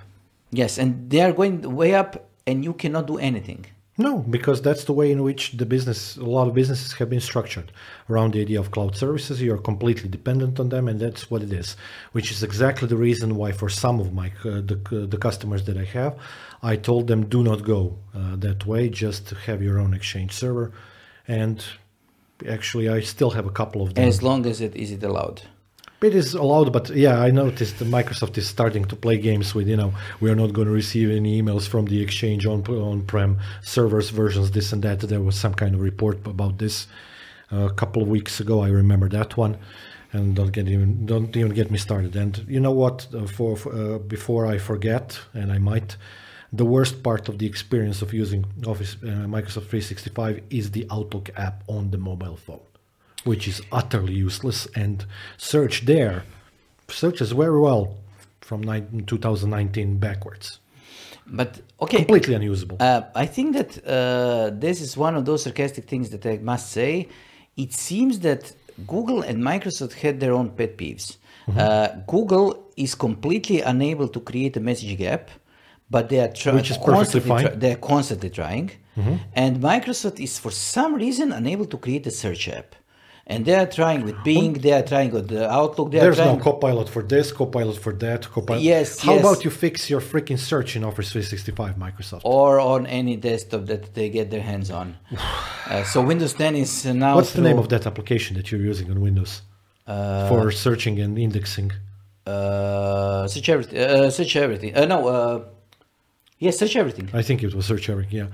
Yes, 0.52 0.80
and 0.80 1.10
they 1.12 1.22
are 1.22 1.32
going 1.32 1.62
way 1.76 1.94
up, 1.94 2.28
and 2.48 2.64
you 2.66 2.74
cannot 2.74 3.06
do 3.06 3.18
anything. 3.20 3.66
No, 4.00 4.20
because 4.20 4.62
that's 4.62 4.86
the 4.86 4.94
way 4.94 5.12
in 5.12 5.24
which 5.24 5.52
the 5.58 5.66
business, 5.66 6.16
a 6.16 6.24
lot 6.24 6.48
of 6.48 6.54
businesses 6.54 6.94
have 6.94 7.10
been 7.10 7.20
structured 7.20 7.74
around 8.10 8.34
the 8.34 8.40
idea 8.40 8.58
of 8.58 8.72
cloud 8.72 8.96
services. 8.96 9.42
You're 9.42 9.58
completely 9.58 10.08
dependent 10.08 10.58
on 10.58 10.70
them, 10.70 10.88
and 10.88 11.02
that's 11.02 11.30
what 11.30 11.44
it 11.44 11.52
is. 11.52 11.76
Which 12.14 12.32
is 12.32 12.42
exactly 12.42 12.88
the 12.88 12.96
reason 12.96 13.36
why, 13.36 13.52
for 13.52 13.68
some 13.68 14.00
of 14.00 14.14
my 14.14 14.28
uh, 14.46 14.62
the 14.62 15.08
the 15.10 15.18
customers 15.18 15.66
that 15.66 15.78
I 15.78 15.84
have, 15.84 16.18
I 16.64 16.78
told 16.78 17.08
them 17.08 17.26
do 17.26 17.44
not 17.44 17.66
go 17.66 17.98
uh, 18.16 18.38
that 18.38 18.66
way. 18.66 18.88
Just 18.88 19.32
have 19.48 19.62
your 19.62 19.78
own 19.78 19.94
Exchange 19.94 20.32
server, 20.32 20.72
and 21.28 21.62
actually, 22.48 22.88
I 22.88 23.02
still 23.02 23.32
have 23.32 23.48
a 23.48 23.52
couple 23.52 23.82
of 23.82 23.96
them. 23.96 24.08
As 24.08 24.24
long 24.24 24.46
as 24.46 24.62
it 24.62 24.78
is 24.78 24.92
it 24.92 25.04
allowed. 25.04 25.42
It 26.02 26.16
is 26.16 26.34
allowed, 26.34 26.72
but 26.72 26.90
yeah, 26.92 27.20
I 27.20 27.30
noticed 27.30 27.76
Microsoft 27.80 28.38
is 28.38 28.48
starting 28.48 28.86
to 28.86 28.96
play 28.96 29.18
games 29.18 29.54
with, 29.54 29.68
you 29.68 29.76
know, 29.76 29.94
we 30.22 30.30
are 30.30 30.36
not 30.36 30.54
going 30.54 30.68
to 30.68 30.74
receive 30.74 31.12
any 31.12 31.42
emails 31.42 31.68
from 31.68 31.88
the 31.88 32.02
Exchange 32.02 32.46
on 32.46 32.66
on-prem 32.66 33.38
servers 33.62 34.10
versions, 34.10 34.52
this 34.52 34.72
and 34.72 34.82
that. 34.84 35.02
There 35.02 35.20
was 35.20 35.36
some 35.36 35.54
kind 35.54 35.76
of 35.76 35.82
report 35.82 36.26
about 36.26 36.58
this 36.58 36.88
uh, 37.52 37.66
a 37.66 37.74
couple 37.74 38.02
of 38.02 38.08
weeks 38.08 38.40
ago. 38.40 38.62
I 38.62 38.70
remember 38.70 39.10
that 39.10 39.36
one, 39.36 39.58
and 40.14 40.38
don't 40.38 40.54
get 40.54 40.70
even 40.70 41.06
don't 41.06 41.36
even 41.36 41.52
get 41.52 41.70
me 41.70 41.78
started. 41.78 42.16
And 42.16 42.46
you 42.48 42.62
know 42.62 42.72
what? 42.72 43.06
Uh, 43.14 43.26
for, 43.26 43.58
for 43.58 43.74
uh, 43.74 43.98
before 44.00 44.46
I 44.46 44.58
forget, 44.58 45.20
and 45.34 45.52
I 45.52 45.58
might, 45.58 45.98
the 46.54 46.66
worst 46.66 47.04
part 47.04 47.28
of 47.28 47.40
the 47.40 47.46
experience 47.46 48.02
of 48.02 48.14
using 48.14 48.46
Office 48.66 48.96
uh, 49.04 49.28
Microsoft 49.28 49.68
365 49.68 50.44
is 50.50 50.72
the 50.72 50.88
Outlook 50.90 51.30
app 51.36 51.66
on 51.68 51.92
the 51.92 51.98
mobile 51.98 52.38
phone 52.38 52.69
which 53.26 53.48
is 53.48 53.62
utterly 53.72 54.14
useless. 54.14 54.68
And 54.76 55.06
search 55.38 55.86
there 55.86 56.24
searches 56.88 57.32
very 57.32 57.60
well 57.60 57.98
from 58.42 58.62
nine, 58.62 59.04
2019 59.06 59.98
backwards. 59.98 60.60
But 61.28 61.62
okay, 61.80 61.98
Completely 61.98 62.34
unusable. 62.34 62.78
Uh, 62.80 63.02
I 63.16 63.28
think 63.28 63.56
that 63.56 63.72
uh, 63.86 64.50
this 64.54 64.82
is 64.82 64.98
one 64.98 65.16
of 65.16 65.26
those 65.26 65.44
sarcastic 65.44 65.86
things 65.86 66.10
that 66.10 66.26
I 66.26 66.38
must 66.38 66.72
say. 66.72 67.08
It 67.56 67.74
seems 67.74 68.20
that 68.22 68.54
Google 68.88 69.22
and 69.22 69.44
Microsoft 69.44 69.94
had 69.94 70.20
their 70.20 70.34
own 70.34 70.50
pet 70.50 70.78
peeves. 70.78 71.18
Mm-hmm. 71.48 71.60
Uh, 71.60 71.88
Google 72.08 72.72
is 72.76 72.96
completely 72.96 73.62
unable 73.62 74.08
to 74.08 74.20
create 74.20 74.58
a 74.58 74.62
messaging 74.62 75.02
app, 75.02 75.30
but 75.90 76.10
they 76.10 76.20
are 76.20 76.30
trying. 76.30 76.56
Which 76.56 76.72
is 76.72 76.78
perfectly 76.78 77.20
fine. 77.20 77.46
Mm-hmm. 77.46 77.60
they're 77.60 77.76
constantly 77.76 78.30
trying, 78.30 78.72
and 79.34 79.58
Microsoft 79.58 80.20
is 80.20 80.40
for 80.40 80.52
some 80.52 80.96
reason 80.96 81.32
unable 81.32 81.66
to 81.66 81.78
create 81.78 82.08
a 82.08 82.12
search 82.12 82.48
app. 82.50 82.76
And 83.32 83.46
they 83.46 83.54
are 83.54 83.68
trying 83.80 84.02
with 84.08 84.18
Bing. 84.24 84.54
They 84.54 84.74
are 84.80 84.82
trying 84.94 85.12
with 85.12 85.28
the 85.28 85.44
Outlook. 85.60 85.92
They 85.92 86.00
There's 86.00 86.18
no 86.18 86.38
Copilot 86.38 86.90
for 86.90 87.04
this, 87.04 87.32
Copilot 87.32 87.78
for 87.86 87.94
that, 87.94 88.22
Copilot. 88.36 88.64
Yes, 88.64 89.00
How 89.00 89.14
yes. 89.14 89.22
about 89.24 89.46
you 89.46 89.52
fix 89.52 89.76
your 89.94 90.02
freaking 90.02 90.40
search 90.40 90.76
in 90.76 90.84
Office 90.84 91.12
365, 91.12 91.76
Microsoft? 91.76 92.22
or 92.24 92.60
on 92.60 92.88
any 92.88 93.16
desktop 93.18 93.68
that 93.68 93.94
they 93.94 94.10
get 94.10 94.32
their 94.32 94.46
hands 94.52 94.70
on. 94.72 94.88
Uh, 95.70 95.84
so 95.84 96.02
Windows 96.02 96.34
10 96.34 96.56
is 96.56 96.84
now. 96.86 97.14
What's 97.14 97.34
the 97.34 97.44
name 97.44 97.60
of 97.60 97.70
that 97.70 97.86
application 97.86 98.36
that 98.38 98.52
you're 98.52 98.66
using 98.72 98.90
on 98.90 99.00
Windows 99.02 99.44
for 99.86 100.52
searching 100.52 101.00
and 101.00 101.16
indexing? 101.20 101.72
Uh, 102.26 103.28
search 103.28 103.50
everything. 103.50 103.80
Uh, 103.80 104.10
search 104.10 104.36
everything. 104.36 104.76
Uh, 104.76 104.86
no. 104.86 105.46
Uh, 106.42 106.46
yes, 106.46 106.58
search 106.58 106.76
everything. 106.76 107.10
I 107.14 107.22
think 107.22 107.44
it 107.44 107.54
was 107.54 107.66
Search 107.66 107.90
Everything. 107.90 108.18
Yeah. 108.18 108.28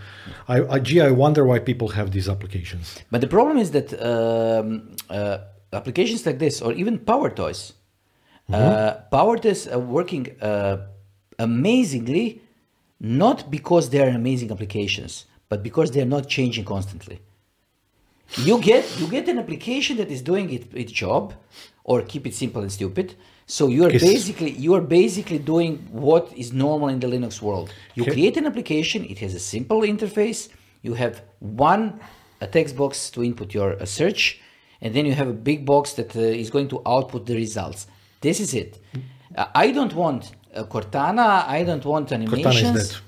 I, 0.47 0.75
I, 0.75 0.79
gee, 0.79 1.01
I 1.01 1.11
wonder 1.11 1.45
why 1.45 1.59
people 1.59 1.89
have 1.89 2.11
these 2.11 2.29
applications. 2.29 2.97
But 3.11 3.21
the 3.21 3.27
problem 3.27 3.57
is 3.57 3.71
that 3.71 3.93
um, 4.01 4.95
uh, 5.09 5.39
applications 5.73 6.25
like 6.25 6.39
this, 6.39 6.61
or 6.61 6.73
even 6.73 6.99
Power 6.99 7.29
Toys, 7.29 7.73
uh, 8.53 8.93
Power 9.11 9.37
Toys 9.37 9.67
are 9.67 9.79
working 9.79 10.39
uh, 10.41 10.77
amazingly, 11.39 12.41
not 12.99 13.49
because 13.49 13.89
they 13.89 14.01
are 14.01 14.09
amazing 14.09 14.51
applications, 14.51 15.25
but 15.49 15.63
because 15.63 15.91
they 15.91 16.01
are 16.01 16.11
not 16.17 16.27
changing 16.27 16.65
constantly. 16.65 17.19
You 18.37 18.59
get 18.59 18.99
you 18.99 19.07
get 19.07 19.27
an 19.27 19.37
application 19.39 19.97
that 19.97 20.09
is 20.09 20.21
doing 20.21 20.51
it, 20.51 20.73
its 20.73 20.91
job, 20.91 21.33
or 21.83 22.01
keep 22.01 22.25
it 22.25 22.33
simple 22.33 22.61
and 22.61 22.71
stupid. 22.71 23.15
So 23.47 23.67
you 23.67 23.86
are 23.86 23.91
basically 23.91 24.51
you 24.51 24.73
are 24.73 24.81
basically 24.81 25.38
doing 25.38 25.77
what 25.91 26.34
is 26.36 26.51
normal 26.51 26.89
in 26.89 26.99
the 26.99 27.08
Linux 27.08 27.41
world. 27.41 27.71
You 27.95 28.03
Okay. 28.03 28.13
create 28.13 28.38
an 28.38 28.45
application. 28.45 29.05
It 29.05 29.19
has 29.19 29.34
a 29.36 29.39
simple 29.39 29.81
interface. 29.81 30.49
You 30.81 30.95
have 30.95 31.21
one 31.39 31.99
a 32.41 32.47
text 32.47 32.75
box 32.75 33.10
to 33.12 33.23
input 33.23 33.53
your 33.53 33.86
search, 33.86 34.41
and 34.81 34.93
then 34.93 35.05
you 35.05 35.13
have 35.13 35.29
a 35.29 35.34
big 35.51 35.65
box 35.65 35.93
that 35.93 36.15
uh, 36.15 36.19
is 36.19 36.49
going 36.49 36.67
to 36.69 36.81
output 36.86 37.25
the 37.25 37.36
results. 37.36 37.88
This 38.21 38.39
is 38.39 38.53
it. 38.53 38.79
Uh, 39.36 39.45
I 39.53 39.71
don't 39.71 39.93
want 39.93 40.31
uh, 40.53 40.63
Cortana. 40.63 41.47
I 41.47 41.63
don't 41.63 41.86
want 41.86 42.12
animations 42.12 42.45
Cortana 42.45 42.75
is 42.75 42.89
dead. 42.89 43.01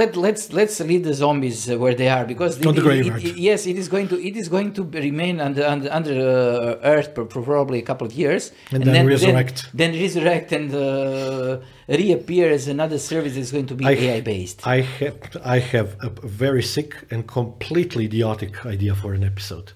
Let 0.00 0.16
let's 0.16 0.52
let's 0.52 0.78
leave 0.80 1.04
the 1.04 1.14
zombies 1.14 1.68
where 1.68 1.94
they 1.94 2.08
are 2.08 2.24
because 2.24 2.58
the 2.58 2.68
it- 2.70 3.24
it- 3.24 3.36
yes, 3.36 3.66
it 3.66 3.76
is 3.76 3.88
going 3.88 4.08
to 4.08 4.16
it 4.28 4.36
is 4.36 4.48
going 4.48 4.72
to 4.74 4.82
remain 4.84 5.40
under 5.40 5.64
under, 5.66 5.88
under 5.92 6.12
uh, 6.12 6.92
earth 6.94 7.14
for, 7.14 7.24
for 7.32 7.42
probably 7.42 7.78
a 7.78 7.82
couple 7.90 8.06
of 8.06 8.12
years, 8.12 8.52
And 8.72 8.82
then 8.84 9.06
resurrect. 9.06 9.56
then, 9.74 9.92
resurrect 9.92 10.52
and 10.52 10.72
uh, 10.74 11.58
reappear 11.88 12.50
as 12.50 12.68
another 12.68 12.98
service 12.98 13.34
that's 13.36 13.52
going 13.52 13.66
to 13.66 13.74
be 13.74 13.84
AI 13.86 14.20
based. 14.20 14.66
I 14.66 14.80
have 14.98 15.18
I 15.56 15.58
have 15.58 15.96
a 16.00 16.10
very 16.44 16.62
sick 16.62 16.90
and 17.10 17.26
completely 17.26 18.04
idiotic 18.04 18.64
idea 18.66 18.94
for 18.94 19.12
an 19.14 19.24
episode. 19.24 19.72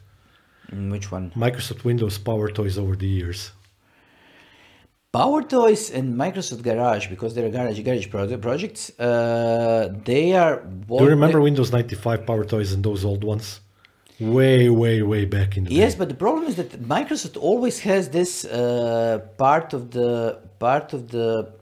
Which 0.95 1.11
one? 1.11 1.33
Microsoft 1.37 1.83
Windows 1.85 2.17
Power 2.19 2.49
Toys 2.49 2.79
over 2.79 2.95
the 2.95 3.09
years. 3.09 3.51
Power 5.13 5.43
Toys 5.43 5.91
and 5.91 6.15
Microsoft 6.15 6.63
Garage, 6.63 7.09
because 7.09 7.35
they're 7.35 7.51
garage 7.51 7.81
garage 7.83 8.09
pro- 8.11 8.39
projects, 8.39 8.93
uh, 9.01 9.93
they 10.05 10.35
are. 10.35 10.63
Do 10.89 11.03
you 11.05 11.11
remember 11.11 11.41
Windows 11.41 11.73
95 11.73 12.25
Power 12.27 12.45
Toys 12.45 12.73
and 12.73 12.85
those 12.85 13.05
old 13.05 13.25
ones? 13.25 13.61
Way, 14.21 14.69
way, 14.69 15.03
way 15.03 15.25
back 15.25 15.57
in 15.57 15.65
the 15.65 15.73
Yes, 15.73 15.95
day. 15.95 15.99
but 16.01 16.09
the 16.11 16.15
problem 16.15 16.45
is 16.47 16.55
that 16.57 16.71
Microsoft 16.83 17.37
always 17.41 17.81
has 17.81 18.11
this 18.11 18.45
uh, 18.45 19.19
part 19.39 19.73
of 19.73 19.91
the 19.93 20.39
part 20.59 20.93
of 20.93 21.09
the, 21.09 21.55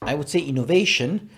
I 0.00 0.14
would 0.14 0.28
say, 0.28 0.38
innovation 0.38 1.28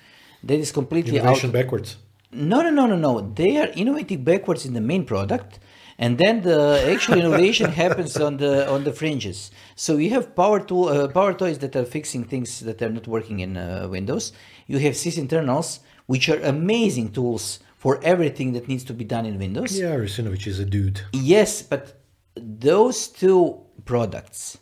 that 0.45 0.59
is 0.59 0.71
completely 0.71 1.17
Innovation 1.17 1.49
out. 1.51 1.55
backwards. 1.55 1.97
No, 2.31 2.61
no, 2.63 2.71
no, 2.71 2.87
no, 2.87 2.97
no. 2.97 3.21
They 3.35 3.57
are 3.57 3.69
innovating 3.69 4.23
backwards 4.25 4.67
in 4.67 4.75
the 4.75 4.81
main 4.81 5.05
product, 5.07 5.59
and 5.99 6.19
then 6.19 6.43
the 6.43 6.83
actual 6.93 7.19
innovation 7.19 7.71
happens 7.71 8.17
on 8.17 8.37
the 8.37 8.71
on 8.71 8.85
the 8.85 8.93
fringes. 8.93 9.51
So 9.77 9.97
you 9.97 10.11
have 10.11 10.35
power 10.35 10.61
tool, 10.61 10.89
uh, 10.89 11.09
power 11.09 11.35
toys 11.35 11.59
that 11.59 11.77
are 11.77 11.85
fixing 11.85 12.25
things 12.25 12.61
that 12.61 12.83
are 12.83 12.91
not 12.91 13.07
working 13.07 13.41
in 13.41 13.57
uh, 13.57 13.89
Windows. 13.91 14.33
You 14.67 14.79
have 14.79 14.95
sysinternals, 14.95 15.81
which 16.07 16.29
are 16.29 16.41
amazing 16.41 17.13
tools 17.13 17.61
for 17.77 18.03
everything 18.03 18.53
that 18.55 18.67
needs 18.67 18.85
to 18.85 18.95
be 18.95 19.05
done 19.05 19.27
in 19.27 19.39
Windows. 19.39 19.79
Yeah, 19.79 19.97
Russinovich 19.97 20.47
is 20.47 20.59
a 20.59 20.65
dude. 20.65 21.03
Yes, 21.13 21.63
but 21.63 22.01
those 22.35 23.09
two 23.09 23.61
products 23.85 24.59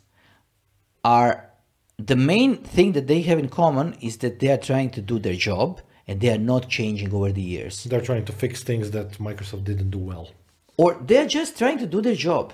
are 1.03 1.49
the 1.97 2.15
main 2.15 2.57
thing 2.57 2.91
that 2.93 3.07
they 3.07 3.21
have 3.21 3.39
in 3.39 3.49
common 3.49 3.93
is 4.01 4.17
that 4.17 4.39
they 4.39 4.49
are 4.51 4.57
trying 4.57 4.89
to 4.91 5.01
do 5.01 5.19
their 5.19 5.35
job 5.35 5.81
and 6.07 6.19
they 6.19 6.29
are 6.29 6.37
not 6.37 6.69
changing 6.69 7.13
over 7.13 7.31
the 7.31 7.41
years. 7.41 7.85
They're 7.85 8.01
trying 8.01 8.25
to 8.25 8.33
fix 8.33 8.63
things 8.63 8.91
that 8.91 9.13
Microsoft 9.19 9.63
didn't 9.63 9.91
do 9.91 9.99
well. 9.99 10.29
Or 10.77 10.95
they're 11.01 11.27
just 11.27 11.57
trying 11.57 11.77
to 11.79 11.85
do 11.87 12.01
their 12.01 12.15
job. 12.15 12.53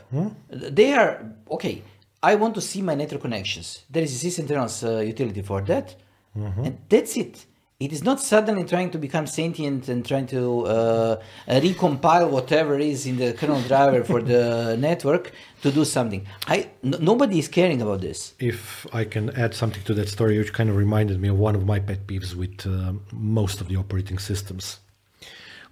They 0.50 0.94
are 0.94 1.24
okay. 1.52 1.84
I 2.22 2.36
want 2.36 2.54
to 2.56 2.62
see 2.62 2.82
my 2.82 2.96
network 2.96 3.22
connections. 3.22 3.84
There 3.90 4.04
is 4.04 4.12
a 4.24 4.28
sysinternals 4.28 4.84
uh, 4.84 5.00
utility 5.00 5.42
for 5.42 5.62
that, 5.62 5.96
and 6.36 6.78
that's 6.90 7.16
it. 7.16 7.46
It 7.80 7.94
is 7.94 8.04
not 8.04 8.20
suddenly 8.20 8.66
trying 8.66 8.92
to 8.92 8.98
become 8.98 9.26
sentient 9.26 9.88
and 9.88 10.06
trying 10.06 10.28
to 10.28 10.66
uh, 10.66 11.22
recompile 11.48 12.30
whatever 12.30 12.78
is 12.78 13.06
in 13.06 13.16
the 13.16 13.32
kernel 13.32 13.62
driver 13.62 14.04
for 14.04 14.22
the 14.22 14.76
network 14.88 15.32
to 15.62 15.72
do 15.72 15.86
something. 15.86 16.28
I 16.46 16.68
n- 16.84 16.98
nobody 17.00 17.40
is 17.40 17.48
caring 17.48 17.82
about 17.82 18.02
this. 18.02 18.34
If 18.38 18.86
I 18.92 19.06
can 19.06 19.30
add 19.30 19.54
something 19.56 19.82
to 19.84 19.94
that 19.94 20.10
story, 20.10 20.38
which 20.38 20.52
kind 20.52 20.70
of 20.70 20.76
reminded 20.76 21.22
me 21.22 21.30
of 21.30 21.40
one 21.40 21.56
of 21.56 21.66
my 21.66 21.80
pet 21.80 22.06
peeves 22.06 22.36
with 22.36 22.68
uh, 22.68 22.92
most 23.14 23.62
of 23.62 23.70
the 23.70 23.78
operating 23.78 24.20
systems. 24.20 24.80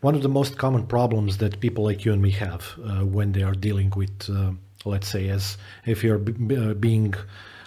One 0.02 0.14
of 0.14 0.22
the 0.22 0.30
most 0.30 0.60
common 0.60 0.86
problems 0.86 1.38
that 1.38 1.60
people 1.60 1.84
like 1.84 2.06
you 2.06 2.14
and 2.14 2.22
me 2.22 2.30
have 2.32 2.76
uh, 2.84 3.04
when 3.04 3.32
they 3.32 3.42
are 3.42 3.56
dealing 3.56 3.92
with, 3.96 4.30
uh, 4.30 4.52
let's 4.86 5.08
say, 5.08 5.28
as 5.30 5.58
if 5.88 6.04
you're 6.04 6.20
b- 6.20 6.56
uh, 6.56 6.76
being 6.76 7.16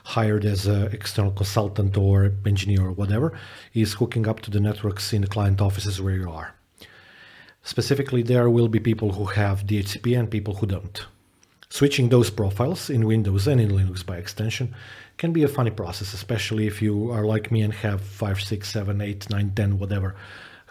hired 0.04 0.44
as 0.44 0.66
an 0.66 0.92
external 0.92 1.32
consultant 1.32 1.96
or 1.96 2.32
engineer 2.46 2.82
or 2.82 2.92
whatever, 2.92 3.36
is 3.74 3.94
hooking 3.94 4.28
up 4.28 4.38
to 4.42 4.50
the 4.52 4.60
networks 4.60 5.12
in 5.12 5.22
the 5.22 5.26
client 5.26 5.60
offices 5.60 6.00
where 6.00 6.14
you 6.14 6.30
are. 6.30 6.54
Specifically, 7.64 8.22
there 8.22 8.48
will 8.48 8.68
be 8.68 8.78
people 8.78 9.12
who 9.14 9.24
have 9.24 9.66
DHCP 9.66 10.16
and 10.16 10.30
people 10.30 10.54
who 10.54 10.66
don't. 10.66 11.04
Switching 11.68 12.10
those 12.10 12.30
profiles 12.30 12.88
in 12.90 13.06
Windows 13.06 13.48
and 13.48 13.60
in 13.60 13.70
Linux 13.70 14.06
by 14.06 14.18
extension 14.18 14.72
can 15.18 15.32
be 15.32 15.42
a 15.42 15.48
funny 15.48 15.70
process, 15.70 16.14
especially 16.14 16.68
if 16.68 16.80
you 16.80 17.10
are 17.10 17.24
like 17.24 17.50
me 17.50 17.60
and 17.60 17.74
have 17.74 18.00
5, 18.00 18.40
6, 18.40 18.68
7, 18.68 19.00
8, 19.00 19.30
9, 19.30 19.52
10, 19.56 19.78
whatever 19.80 20.14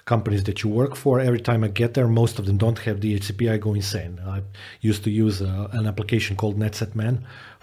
companies 0.10 0.43
that 0.45 0.58
you 0.63 0.69
work 0.82 0.93
for. 1.04 1.13
Every 1.19 1.43
time 1.50 1.62
I 1.67 1.69
get 1.82 1.93
there, 1.93 2.08
most 2.08 2.39
of 2.39 2.43
them 2.48 2.58
don't 2.58 2.80
have 2.80 2.95
DHCP. 3.04 3.41
I 3.56 3.58
go 3.58 3.72
insane. 3.76 4.13
I 4.38 4.41
used 4.89 5.04
to 5.04 5.12
use 5.26 5.38
uh, 5.41 5.80
an 5.80 5.86
application 5.91 6.36
called 6.36 6.56
NetSetMan 6.63 7.15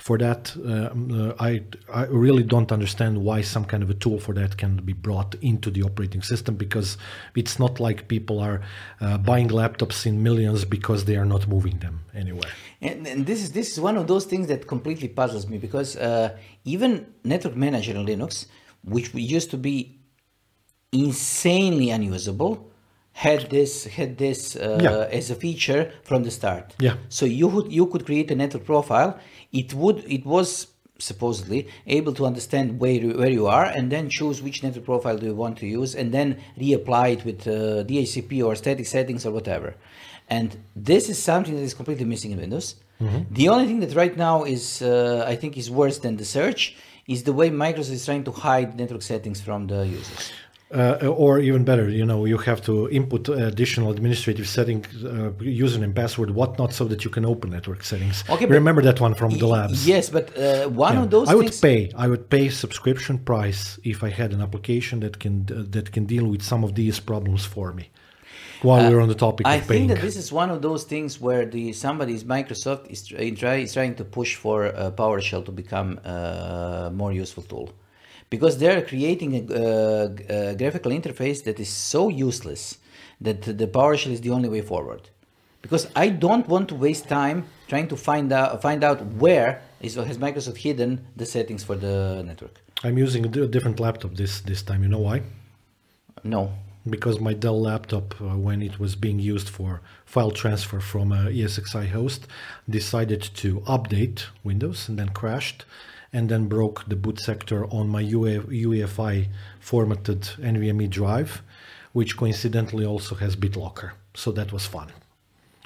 for 0.07 0.17
that. 0.25 0.43
Um, 0.57 0.99
uh, 1.11 1.49
I 1.49 1.51
I 2.01 2.03
really 2.27 2.45
don't 2.55 2.71
understand 2.79 3.13
why 3.29 3.39
some 3.55 3.65
kind 3.73 3.83
of 3.83 3.91
a 3.91 3.99
tool 4.05 4.19
for 4.27 4.33
that 4.41 4.53
can 4.63 4.73
be 4.91 4.95
brought 5.07 5.31
into 5.51 5.69
the 5.77 5.83
operating 5.89 6.23
system 6.23 6.53
because 6.67 6.89
it's 7.41 7.57
not 7.65 7.81
like 7.87 7.99
people 8.17 8.37
are 8.49 8.59
uh, 9.01 9.19
buying 9.31 9.49
laptops 9.61 9.99
in 10.07 10.15
millions 10.29 10.61
because 10.77 11.01
they 11.09 11.17
are 11.17 11.29
not 11.35 11.43
moving 11.55 11.77
them 11.85 11.97
anywhere. 12.23 12.53
And, 12.81 13.07
and 13.13 13.27
this 13.31 13.41
is 13.45 13.51
this 13.59 13.69
is 13.73 13.79
one 13.89 13.97
of 14.01 14.07
those 14.13 14.25
things 14.33 14.47
that 14.53 14.61
completely 14.75 15.09
puzzles 15.21 15.45
me 15.53 15.57
because 15.67 15.97
uh, 15.97 16.29
even 16.65 16.91
Network 17.25 17.57
Manager 17.57 17.93
in 17.99 18.07
Linux, 18.07 18.47
which 18.95 19.09
used 19.15 19.51
to 19.51 19.59
be 19.69 19.96
insanely 20.93 21.91
unusable, 21.91 22.71
had 23.13 23.49
this 23.51 23.85
had 23.87 24.19
this 24.19 24.57
uh, 24.57 24.79
Yeah. 24.83 25.19
as 25.19 25.31
a 25.31 25.35
feature 25.35 25.91
from 26.03 26.23
the 26.25 26.31
start. 26.31 26.75
Yeah. 26.79 26.97
So 27.09 27.25
you 27.27 27.49
would 27.49 27.73
you 27.73 27.87
could 27.87 28.05
create 28.05 28.31
a 28.31 28.35
network 28.35 28.65
profile. 28.65 29.19
It 29.53 29.73
would 29.75 30.05
it 30.07 30.25
was 30.27 30.69
supposedly 30.99 31.69
able 31.87 32.15
to 32.15 32.25
understand 32.25 32.81
where 32.81 32.93
you, 33.03 33.11
where 33.19 33.29
you 33.31 33.47
are 33.47 33.67
and 33.67 33.91
then 33.93 34.09
choose 34.09 34.41
which 34.43 34.63
network 34.63 34.85
profile 34.87 35.19
do 35.19 35.27
you 35.27 35.35
want 35.35 35.59
to 35.59 35.67
use 35.67 35.95
and 35.95 36.11
then 36.11 36.39
reapply 36.59 37.13
it 37.17 37.25
with 37.29 37.47
uh, 37.47 37.85
DHCP 37.85 38.43
or 38.43 38.55
static 38.57 38.87
settings 38.87 39.27
or 39.27 39.31
whatever. 39.31 39.75
And 40.31 40.57
this 40.75 41.11
is 41.11 41.19
something 41.23 41.55
that 41.55 41.63
is 41.63 41.75
completely 41.75 42.07
missing 42.07 42.31
in 42.33 42.39
Windows. 42.41 42.77
The 43.31 43.49
only 43.51 43.67
thing 43.67 43.81
that 43.81 43.95
right 43.95 44.17
now 44.17 44.45
is 44.45 44.81
uh, 44.81 45.25
I 45.33 45.37
think 45.37 45.59
is 45.59 45.71
worse 45.71 45.99
than 45.99 46.17
the 46.17 46.25
search 46.25 46.77
is 47.07 47.25
the 47.25 47.33
way 47.35 47.51
Microsoft 47.51 47.93
is 48.01 48.05
trying 48.07 48.25
to 48.25 48.33
hide 48.33 48.75
network 48.81 49.03
settings 49.03 49.39
from 49.43 49.67
the 49.67 49.81
users. 49.87 50.33
Uh, 50.75 51.07
or 51.07 51.39
even 51.39 51.63
better, 51.65 51.89
you 51.89 52.05
know, 52.05 52.25
you 52.25 52.37
have 52.39 52.61
to 52.61 52.91
input 52.91 53.29
additional 53.29 53.89
administrative 53.93 54.49
setting, 54.49 54.85
uh, 55.05 55.31
username, 55.41 55.95
password, 55.95 56.31
whatnot, 56.31 56.73
so 56.73 56.85
that 56.85 57.05
you 57.05 57.11
can 57.11 57.25
open 57.25 57.51
network 57.51 57.85
settings. 57.85 58.25
Okay, 58.29 58.47
remember 58.47 58.83
that 58.83 59.01
one 59.01 59.15
from 59.15 59.31
the 59.39 59.47
labs. 59.47 59.87
Yes, 59.87 60.11
but 60.11 60.37
uh, 60.37 60.69
one 60.69 60.95
Yeah. 60.95 61.03
of 61.03 61.11
those 61.11 61.29
I 61.29 61.37
would 61.37 61.55
pay. 61.63 61.93
I 61.95 62.09
would 62.09 62.29
pay 62.29 62.49
subscription 62.49 63.19
price 63.19 63.79
if 63.85 64.03
I 64.03 64.11
had 64.11 64.33
an 64.33 64.41
application 64.41 64.99
that 65.01 65.21
can 65.21 65.47
uh, 65.51 65.63
that 65.71 65.93
can 65.93 66.05
deal 66.05 66.27
with 66.27 66.43
some 66.43 66.65
of 66.65 66.75
these 66.75 66.99
problems 66.99 67.45
for 67.45 67.73
me. 67.73 67.85
While 68.63 68.91
we're 68.91 69.03
on 69.07 69.09
the 69.09 69.21
topic 69.29 69.47
Uh, 69.47 69.51
I 69.51 69.59
of 69.59 69.69
paying, 69.69 69.87
think 69.89 70.01
that 70.01 70.01
this 70.07 70.17
is 70.17 70.33
one 70.33 70.51
of 70.51 70.61
those 70.63 70.83
things 70.85 71.21
where 71.21 71.45
the 71.47 71.73
somebody's 71.75 72.25
Microsoft 72.25 72.83
is, 72.91 73.01
try, 73.39 73.57
is 73.67 73.73
trying 73.73 73.95
to 74.01 74.05
push 74.05 74.35
for 74.35 74.59
uh, 74.67 74.91
PowerShell 74.91 75.45
to 75.45 75.53
become 75.53 75.91
a 76.05 76.91
more 77.01 77.13
useful 77.13 77.45
tool, 77.45 77.69
because 78.37 78.55
they're 78.63 78.83
creating 78.93 79.31
a, 79.39 79.41
uh, 79.41 80.09
g- 80.17 80.25
a 80.39 80.55
graphical 80.61 80.93
interface 80.99 81.39
that 81.47 81.57
is 81.65 81.71
so 81.93 82.03
useless 82.29 82.63
that 83.27 83.41
the 83.61 83.69
PowerShell 83.77 84.13
is 84.17 84.21
the 84.27 84.33
only 84.37 84.51
way 84.57 84.63
forward. 84.73 85.03
Because 85.65 85.85
I 86.05 86.07
don't 86.27 86.47
want 86.55 86.67
to 86.73 86.77
waste 86.87 87.07
time 87.21 87.39
trying 87.71 87.89
to 87.93 87.97
find 88.09 88.29
out 88.39 88.51
find 88.69 88.81
out 88.89 88.99
where 89.23 89.51
is 89.87 89.95
has 90.11 90.19
Microsoft 90.27 90.59
hidden 90.67 90.91
the 91.21 91.27
settings 91.35 91.63
for 91.69 91.77
the 91.85 91.97
network. 92.31 92.55
I'm 92.85 92.99
using 93.07 93.23
a 93.27 93.49
different 93.55 93.79
laptop 93.87 94.13
this 94.23 94.33
this 94.51 94.63
time. 94.69 94.81
You 94.85 94.91
know 94.95 95.05
why? 95.11 95.19
No, 96.23 96.43
because 96.89 97.17
my 97.29 97.35
Dell 97.45 97.61
laptop, 97.71 98.07
uh, 98.21 98.37
when 98.47 98.63
it 98.69 98.75
was 98.79 98.93
being 99.07 99.19
used 99.19 99.49
for 99.49 99.71
file 100.05 100.31
transfer 100.43 100.81
from 100.93 101.07
a 101.13 101.23
ESXi 101.39 101.87
host, 101.99 102.21
decided 102.79 103.23
to 103.43 103.49
update 103.77 104.19
Windows 104.45 104.89
and 104.89 104.99
then 104.99 105.11
crashed, 105.21 105.65
and 106.17 106.29
then 106.31 106.49
broke 106.49 106.79
the 106.89 106.97
boot 106.97 107.19
sector 107.21 107.67
on 107.79 107.85
my 107.97 108.01
UA- 108.01 108.49
UEFI 108.67 109.29
formatted 109.61 110.23
NVMe 110.55 110.89
drive, 110.89 111.43
which 111.93 112.17
coincidentally 112.17 112.87
also 112.93 113.15
has 113.17 113.37
BitLocker. 113.37 113.91
So 114.15 114.33
that 114.33 114.51
was 114.57 114.65
fun. 114.67 114.89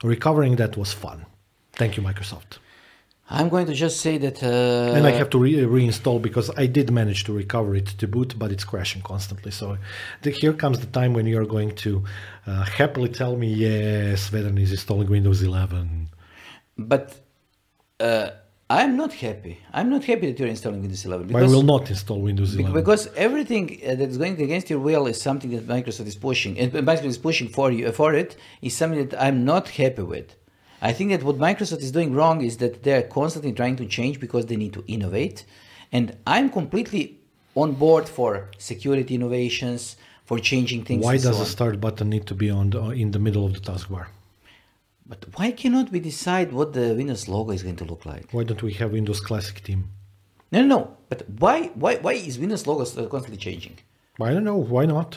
Recovering 0.03 0.57
that 0.57 0.77
was 0.77 0.93
fun. 0.93 1.19
Thank 1.81 1.97
you, 1.97 2.03
Microsoft. 2.03 2.53
I'm 3.33 3.49
going 3.49 3.67
to 3.67 3.75
just 3.75 4.01
say 4.01 4.19
that. 4.19 4.43
Uh, 4.43 4.97
and 4.97 5.07
I 5.07 5.13
have 5.13 5.31
to 5.31 5.39
re- 5.39 5.65
reinstall 5.79 6.21
because 6.21 6.51
I 6.57 6.67
did 6.67 6.91
manage 6.91 7.23
to 7.25 7.33
recover 7.33 7.77
it 7.77 7.87
to 8.01 8.09
boot, 8.09 8.35
but 8.37 8.51
it's 8.51 8.65
crashing 8.65 9.03
constantly. 9.03 9.53
So 9.53 9.79
the, 10.23 10.31
here 10.31 10.53
comes 10.53 10.81
the 10.81 10.87
time 10.87 11.13
when 11.15 11.27
you're 11.27 11.47
going 11.47 11.77
to 11.77 12.03
uh, 12.49 12.65
happily 12.65 13.09
tell 13.09 13.37
me, 13.37 13.49
yes, 13.67 14.31
Vedran 14.31 14.59
is 14.61 14.73
installing 14.73 15.09
Windows 15.09 15.43
11. 15.43 16.09
But 16.77 17.05
uh, 18.01 18.31
I'm 18.71 18.97
not 18.97 19.13
happy. 19.13 19.59
I'm 19.73 19.91
not 19.91 20.05
happy 20.05 20.27
that 20.29 20.39
you're 20.39 20.49
installing 20.49 20.81
Windows 20.81 21.05
11 21.05 21.27
I 21.27 21.27
because, 21.27 21.53
will 21.53 21.65
not 21.65 21.91
install 21.91 22.21
Windows 22.21 22.55
11. 22.55 22.73
because 22.73 23.09
everything 23.17 23.81
uh, 23.85 23.97
that's 23.97 24.17
going 24.17 24.41
against 24.41 24.71
your 24.71 24.79
will 24.79 25.09
is 25.09 25.21
something 25.21 25.51
that 25.51 25.67
Microsoft 25.67 26.07
is 26.07 26.15
pushing, 26.15 26.57
and 26.57 26.73
Microsoft 26.73 27.05
is 27.17 27.19
pushing 27.19 27.49
for 27.49 27.73
you 27.73 27.91
for 27.91 28.15
it 28.15 28.37
is 28.63 28.77
something 28.77 29.09
that 29.09 29.21
I'm 29.21 29.45
not 29.45 29.71
happy 29.71 30.03
with. 30.03 30.37
I 30.81 30.93
think 30.93 31.11
that 31.11 31.25
what 31.25 31.37
Microsoft 31.37 31.81
is 31.81 31.91
doing 31.91 32.15
wrong 32.15 32.43
is 32.43 32.59
that 32.59 32.85
they're 32.85 33.03
constantly 33.03 33.53
trying 33.53 33.75
to 33.77 33.87
change 33.87 34.21
because 34.21 34.47
they 34.47 34.57
need 34.57 34.73
to 34.75 34.85
innovate, 34.87 35.45
and 35.91 36.17
I'm 36.25 36.49
completely 36.49 37.19
on 37.57 37.73
board 37.73 38.09
for 38.09 38.51
security 38.59 39.17
innovations, 39.17 39.97
for 40.31 40.39
changing 40.39 40.85
things. 40.85 41.05
Why 41.05 41.15
and 41.15 41.23
so 41.23 41.31
does 41.31 41.41
the 41.41 41.45
start 41.45 41.81
button 41.81 42.09
need 42.09 42.25
to 42.29 42.37
be 42.37 42.51
on 42.51 42.71
the, 42.71 42.91
in 42.91 43.11
the 43.11 43.19
middle 43.19 43.45
of 43.45 43.53
the 43.53 43.59
taskbar? 43.59 44.07
But 45.11 45.21
why 45.37 45.49
cannot 45.63 45.87
we 45.95 46.01
decide 46.13 46.49
what 46.59 46.69
the 46.79 46.87
Windows 47.01 47.23
logo 47.35 47.51
is 47.59 47.63
going 47.67 47.81
to 47.83 47.87
look 47.93 48.03
like? 48.13 48.27
Why 48.37 48.45
don't 48.49 48.63
we 48.69 48.73
have 48.81 48.89
Windows 48.99 49.21
Classic 49.29 49.57
theme? 49.67 49.83
No, 50.53 50.59
no, 50.63 50.69
no. 50.77 50.81
But 51.11 51.21
why, 51.43 51.57
why, 51.83 51.93
why 52.05 52.15
is 52.29 52.39
Windows 52.45 52.65
logo 52.69 52.85
constantly 53.15 53.37
changing? 53.49 53.77
I 54.29 54.31
don't 54.35 54.45
know. 54.51 54.57
Why 54.75 54.85
not? 54.97 55.11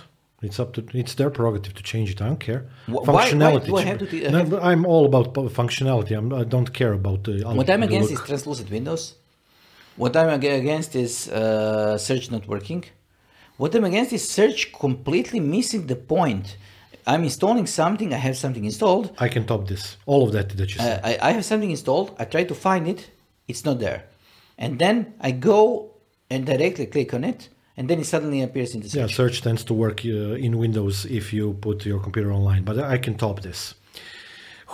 It's 0.48 0.60
up 0.64 0.70
to 0.76 0.80
it's 1.02 1.14
their 1.20 1.30
prerogative 1.38 1.74
to 1.80 1.84
change 1.92 2.08
it. 2.14 2.20
I 2.22 2.28
don't 2.32 2.44
care. 2.50 2.62
Wh- 2.88 3.08
why- 3.08 3.32
why 3.34 3.60
do 3.60 3.76
I 3.82 3.84
have 3.92 4.00
to 4.04 4.08
t- 4.08 4.24
No, 4.36 4.40
have- 4.40 4.50
but 4.54 4.62
I'm 4.70 4.84
all 4.94 5.06
about 5.12 5.28
functionality. 5.62 6.12
I'm, 6.20 6.28
I 6.34 6.44
don't 6.56 6.72
care 6.80 6.94
about 7.02 7.20
the. 7.26 7.34
What 7.60 7.70
I'm 7.70 7.84
against 7.90 8.10
look. 8.12 8.20
is 8.20 8.26
translucent 8.30 8.70
windows. 8.78 9.04
What 9.96 10.14
I'm 10.20 10.30
against 10.40 10.92
is 11.06 11.14
uh, 11.30 11.98
search 12.10 12.26
not 12.36 12.44
working. 12.48 12.84
What 13.62 13.72
I'm 13.76 13.86
against 13.92 14.12
is 14.18 14.24
search 14.40 14.60
completely 14.86 15.40
missing 15.40 15.82
the 15.94 15.96
point. 15.96 16.58
I'm 17.06 17.24
installing 17.24 17.68
something. 17.68 18.14
I 18.14 18.18
have 18.18 18.38
something 18.38 18.66
installed. 18.66 19.12
I 19.20 19.28
can 19.30 19.46
top 19.46 19.68
this. 19.68 19.98
All 20.06 20.24
of 20.24 20.32
that 20.34 20.50
that 20.58 20.76
you 20.76 20.82
Uh, 20.82 20.84
said. 20.86 21.02
I, 21.04 21.18
I 21.30 21.32
have 21.32 21.46
something 21.46 21.72
installed. 21.72 22.16
I 22.20 22.26
try 22.26 22.44
to 22.46 22.56
find 22.56 22.88
it. 22.88 23.10
It's 23.48 23.66
not 23.66 23.80
there. 23.80 24.04
And 24.58 24.80
then 24.80 25.14
I 25.20 25.32
go 25.32 25.92
and 26.30 26.46
directly 26.46 26.86
click 26.86 27.14
on 27.14 27.24
it, 27.24 27.50
and 27.78 27.90
then 27.90 28.00
it 28.00 28.06
suddenly 28.06 28.42
appears 28.42 28.74
in 28.76 28.82
the 28.82 28.90
search. 28.90 29.00
Yeah, 29.00 29.08
search. 29.08 29.16
search 29.16 29.42
tends 29.42 29.64
to 29.66 29.74
work 29.74 30.02
uh, 30.06 30.46
in 30.46 30.58
Windows 30.58 31.06
if 31.06 31.34
you 31.34 31.54
put 31.54 31.86
your 31.86 32.00
computer 32.00 32.32
online, 32.32 32.64
but 32.64 32.80
I 32.80 32.98
can 32.98 33.16
top 33.16 33.42
this. 33.42 33.76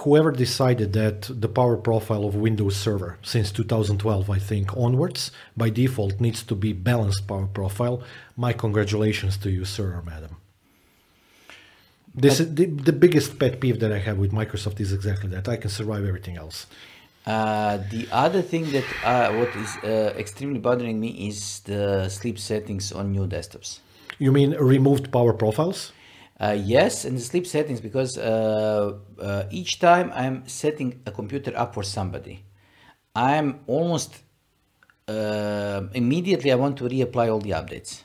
Whoever 0.04 0.32
decided 0.32 0.94
that 0.94 1.24
the 1.42 1.50
power 1.50 1.76
profile 1.76 2.24
of 2.24 2.34
Windows 2.36 2.78
Server 2.78 3.18
since 3.22 3.52
2012, 3.52 4.30
I 4.30 4.40
think, 4.40 4.76
onwards, 4.78 5.32
by 5.58 5.70
default 5.70 6.22
needs 6.22 6.42
to 6.44 6.56
be 6.56 6.72
balanced 6.72 7.28
power 7.28 7.48
profile, 7.48 8.02
my 8.38 8.54
congratulations 8.54 9.36
to 9.38 9.50
you, 9.50 9.66
sir 9.66 9.94
or 9.98 10.02
madam. 10.04 10.38
This 12.14 12.40
is 12.40 12.56
the, 12.56 12.66
the 12.66 12.94
biggest 12.94 13.40
pet 13.40 13.60
peeve 13.60 13.80
that 13.80 13.92
I 13.92 14.00
have 14.00 14.18
with 14.18 14.32
Microsoft 14.32 14.80
is 14.80 14.92
exactly 14.94 15.30
that. 15.30 15.48
I 15.48 15.58
can 15.58 15.70
survive 15.70 16.06
everything 16.06 16.38
else. 16.38 16.66
Uh, 17.26 17.78
the 17.92 18.08
other 18.12 18.42
thing 18.42 18.72
that 18.72 18.86
uh, 19.04 19.32
what 19.34 19.56
is 19.56 19.78
uh, 19.84 20.14
extremely 20.18 20.60
bothering 20.60 21.00
me 21.00 21.28
is 21.28 21.60
the 21.62 22.10
sleep 22.10 22.40
settings 22.40 22.92
on 22.92 23.12
new 23.12 23.28
desktops. 23.28 23.80
You 24.18 24.32
mean 24.32 24.52
removed 24.52 25.12
power 25.12 25.34
profiles? 25.34 25.92
Uh, 26.40 26.58
yes, 26.58 27.06
and 27.06 27.18
the 27.18 27.22
sleep 27.22 27.46
settings 27.46 27.82
because 27.82 28.18
uh, 28.18 28.98
uh, 29.22 29.44
each 29.52 29.80
time 29.80 30.12
I'm 30.16 30.48
setting 30.48 31.02
a 31.06 31.12
computer 31.12 31.52
up 31.56 31.74
for 31.74 31.84
somebody, 31.84 32.46
I'm 33.14 33.60
almost 33.68 34.22
uh, 35.08 35.84
immediately 35.94 36.52
I 36.52 36.56
want 36.56 36.78
to 36.78 36.86
reapply 36.86 37.32
all 37.32 37.40
the 37.40 37.52
updates. 37.52 38.04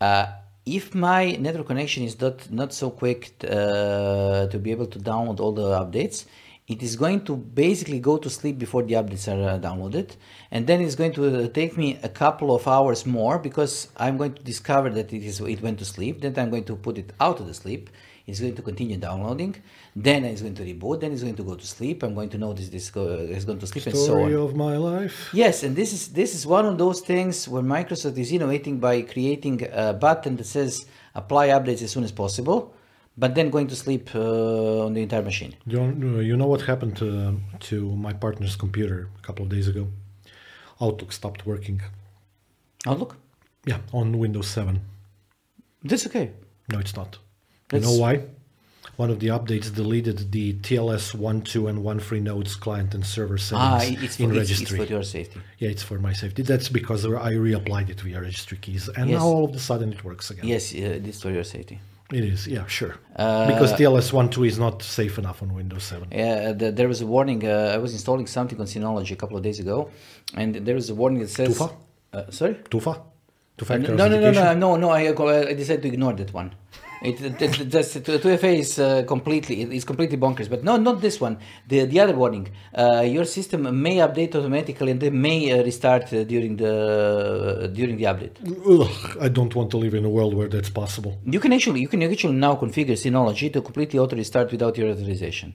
Uh, 0.00 0.26
if 0.66 0.94
my 0.94 1.32
network 1.32 1.66
connection 1.66 2.04
is 2.04 2.18
not 2.20 2.50
not 2.50 2.72
so 2.72 2.90
quick 2.90 3.34
uh, 3.44 4.46
to 4.46 4.58
be 4.58 4.70
able 4.70 4.86
to 4.86 4.98
download 4.98 5.40
all 5.40 5.52
the 5.52 5.68
updates, 5.82 6.24
it 6.66 6.82
is 6.82 6.96
going 6.96 7.24
to 7.26 7.36
basically 7.36 8.00
go 8.00 8.16
to 8.16 8.30
sleep 8.30 8.58
before 8.58 8.82
the 8.82 8.94
updates 8.94 9.28
are 9.28 9.48
uh, 9.48 9.58
downloaded, 9.58 10.16
and 10.50 10.66
then 10.66 10.80
it's 10.80 10.94
going 10.94 11.12
to 11.12 11.48
take 11.48 11.76
me 11.76 11.98
a 12.02 12.08
couple 12.08 12.54
of 12.54 12.66
hours 12.66 13.04
more 13.04 13.38
because 13.38 13.88
I'm 13.96 14.16
going 14.16 14.34
to 14.34 14.42
discover 14.42 14.88
that 14.90 15.12
it 15.12 15.22
is 15.22 15.40
it 15.40 15.60
went 15.60 15.78
to 15.80 15.84
sleep. 15.84 16.22
Then 16.22 16.38
I'm 16.38 16.50
going 16.50 16.64
to 16.64 16.76
put 16.76 16.96
it 16.96 17.12
out 17.20 17.40
of 17.40 17.46
the 17.46 17.54
sleep. 17.54 17.90
It's 18.26 18.40
going 18.40 18.54
to 18.54 18.62
continue 18.62 18.96
downloading. 18.96 19.54
Then 19.94 20.24
it's 20.24 20.40
going 20.40 20.54
to 20.54 20.64
reboot. 20.64 21.00
Then 21.00 21.12
it's 21.12 21.22
going 21.22 21.36
to 21.36 21.42
go 21.42 21.56
to 21.56 21.66
sleep. 21.66 22.02
I'm 22.02 22.14
going 22.14 22.30
to 22.30 22.38
notice 22.38 22.68
this 22.70 22.88
go, 22.90 23.02
is 23.38 23.44
going 23.44 23.58
to 23.58 23.66
sleep 23.66 23.84
and 23.86 23.94
so 23.94 24.00
on. 24.00 24.06
Story 24.06 24.34
of 24.34 24.54
my 24.56 24.76
life. 24.78 25.28
Yes, 25.34 25.62
and 25.62 25.76
this 25.76 25.92
is 25.92 26.08
this 26.08 26.34
is 26.34 26.46
one 26.46 26.64
of 26.64 26.78
those 26.78 27.00
things 27.02 27.46
where 27.46 27.62
Microsoft 27.62 28.16
is 28.16 28.32
innovating 28.32 28.78
by 28.80 29.02
creating 29.02 29.56
a 29.70 29.92
button 29.92 30.36
that 30.36 30.46
says 30.46 30.86
apply 31.14 31.48
updates 31.48 31.82
as 31.82 31.90
soon 31.92 32.02
as 32.04 32.12
possible, 32.12 32.74
but 33.18 33.34
then 33.34 33.50
going 33.50 33.66
to 33.68 33.76
sleep 33.76 34.08
uh, 34.14 34.86
on 34.86 34.94
the 34.94 35.02
entire 35.02 35.22
machine. 35.22 35.54
You, 35.66 35.80
know- 35.92 36.20
you 36.20 36.34
know 36.36 36.46
what 36.46 36.62
happened 36.62 36.96
to, 36.96 37.38
to 37.68 37.94
my 37.94 38.14
partner's 38.14 38.56
computer 38.56 39.10
a 39.18 39.22
couple 39.26 39.44
of 39.44 39.50
days 39.50 39.68
ago? 39.68 39.88
Outlook 40.80 41.12
stopped 41.12 41.44
working. 41.46 41.82
Outlook, 42.86 43.16
Yeah, 43.66 43.78
on 43.92 44.18
Windows 44.18 44.48
7. 44.48 44.80
that's 45.84 46.06
okay. 46.06 46.30
No, 46.72 46.78
it's 46.78 46.96
not. 46.96 47.18
You 47.72 47.80
know 47.80 47.92
why? 47.96 48.22
One 48.96 49.10
of 49.10 49.18
the 49.18 49.28
updates 49.28 49.74
deleted 49.74 50.30
the 50.30 50.52
TLS 50.54 51.16
1.2 51.16 51.68
and 51.68 51.78
1.3 51.84 52.22
nodes 52.22 52.54
client 52.54 52.94
and 52.94 53.04
server 53.04 53.34
Ah, 53.52 53.78
settings 53.78 54.04
it's 54.04 54.16
for, 54.16 54.22
in 54.24 54.30
it's, 54.36 54.38
it's 54.50 54.50
registry. 54.60 54.78
for 54.78 54.84
your 54.84 55.02
safety. 55.02 55.40
yeah, 55.58 55.68
it's 55.70 55.82
for 55.82 55.98
my 55.98 56.12
safety. 56.12 56.42
That's 56.42 56.68
because 56.68 57.04
I 57.04 57.32
reapplied 57.32 57.88
it 57.90 58.00
via 58.02 58.20
registry 58.20 58.58
keys, 58.58 58.88
and 58.88 59.10
Yes. 59.10 59.18
now 59.18 59.26
all 59.26 59.44
of 59.46 59.54
a 59.54 59.58
sudden 59.58 59.92
it 59.92 60.04
works 60.04 60.30
again. 60.30 60.46
Yes, 60.46 60.72
uh, 60.74 60.98
this 61.02 61.20
for 61.22 61.30
your 61.32 61.42
safety. 61.42 61.80
It 62.12 62.22
is, 62.22 62.46
yeah, 62.46 62.66
sure. 62.66 62.94
Uh, 63.16 63.48
because 63.52 63.72
TLS 63.72 64.12
1.2 64.12 64.46
is 64.46 64.58
not 64.60 64.82
safe 64.82 65.18
enough 65.18 65.42
on 65.42 65.52
Windows 65.54 65.82
7. 65.84 66.08
Yeah, 66.12 66.52
the, 66.52 66.70
there 66.70 66.86
was 66.86 67.00
a 67.00 67.06
warning. 67.06 67.44
Uh, 67.44 67.72
I 67.74 67.78
was 67.78 67.92
installing 67.94 68.28
something 68.28 68.60
on 68.60 68.66
Synology 68.66 69.10
a 69.12 69.16
couple 69.16 69.36
of 69.36 69.42
days 69.42 69.58
ago, 69.58 69.90
and 70.36 70.54
there 70.54 70.76
was 70.76 70.88
a 70.90 70.94
warning 70.94 71.20
that 71.22 71.30
says. 71.30 71.48
Tufa? 71.58 71.72
Uh, 72.12 72.30
sorry. 72.30 72.54
Tufa? 72.70 72.94
Two 73.56 73.64
Uh, 73.64 73.68
factor 73.68 73.94
no, 73.94 74.06
no, 74.08 74.20
no, 74.20 74.28
authentication? 74.28 74.60
no, 74.60 74.76
no, 74.76 74.76
no. 74.76 74.90
I, 74.90 75.48
I 75.48 75.54
decided 75.54 75.82
to 75.82 75.88
ignore 75.88 76.12
that 76.12 76.32
one. 76.32 76.54
It, 77.02 77.20
it, 77.20 77.42
it 77.42 77.70
that's, 77.70 77.94
2FA 77.96 78.58
is 78.58 78.78
uh, 78.78 79.02
completely 79.06 79.62
it 79.62 79.72
is 79.72 79.84
completely 79.84 80.16
bonkers. 80.16 80.48
But 80.48 80.64
no, 80.64 80.76
not 80.76 81.00
this 81.00 81.20
one. 81.20 81.38
The 81.68 81.84
the 81.84 82.00
other 82.00 82.14
warning. 82.14 82.48
Uh, 82.74 83.02
your 83.06 83.24
system 83.24 83.82
may 83.82 83.96
update 83.96 84.34
automatically 84.34 84.90
and 84.90 85.00
then 85.00 85.20
may 85.20 85.52
uh, 85.52 85.62
restart 85.62 86.12
uh, 86.12 86.24
during 86.24 86.56
the 86.56 87.70
during 87.74 87.96
the 87.96 88.04
update. 88.04 88.36
Ugh, 88.66 89.18
I 89.20 89.28
don't 89.28 89.54
want 89.54 89.70
to 89.72 89.76
live 89.76 89.94
in 89.94 90.04
a 90.04 90.10
world 90.10 90.34
where 90.34 90.48
that's 90.48 90.70
possible. 90.70 91.18
You 91.24 91.40
can 91.40 91.52
actually 91.52 91.80
you 91.80 91.88
can 91.88 92.02
actually 92.02 92.34
now 92.34 92.54
configure 92.56 92.96
Synology 92.96 93.52
to 93.52 93.60
completely 93.60 93.98
auto 93.98 94.16
restart 94.16 94.50
without 94.50 94.76
your 94.78 94.90
authorization. 94.90 95.54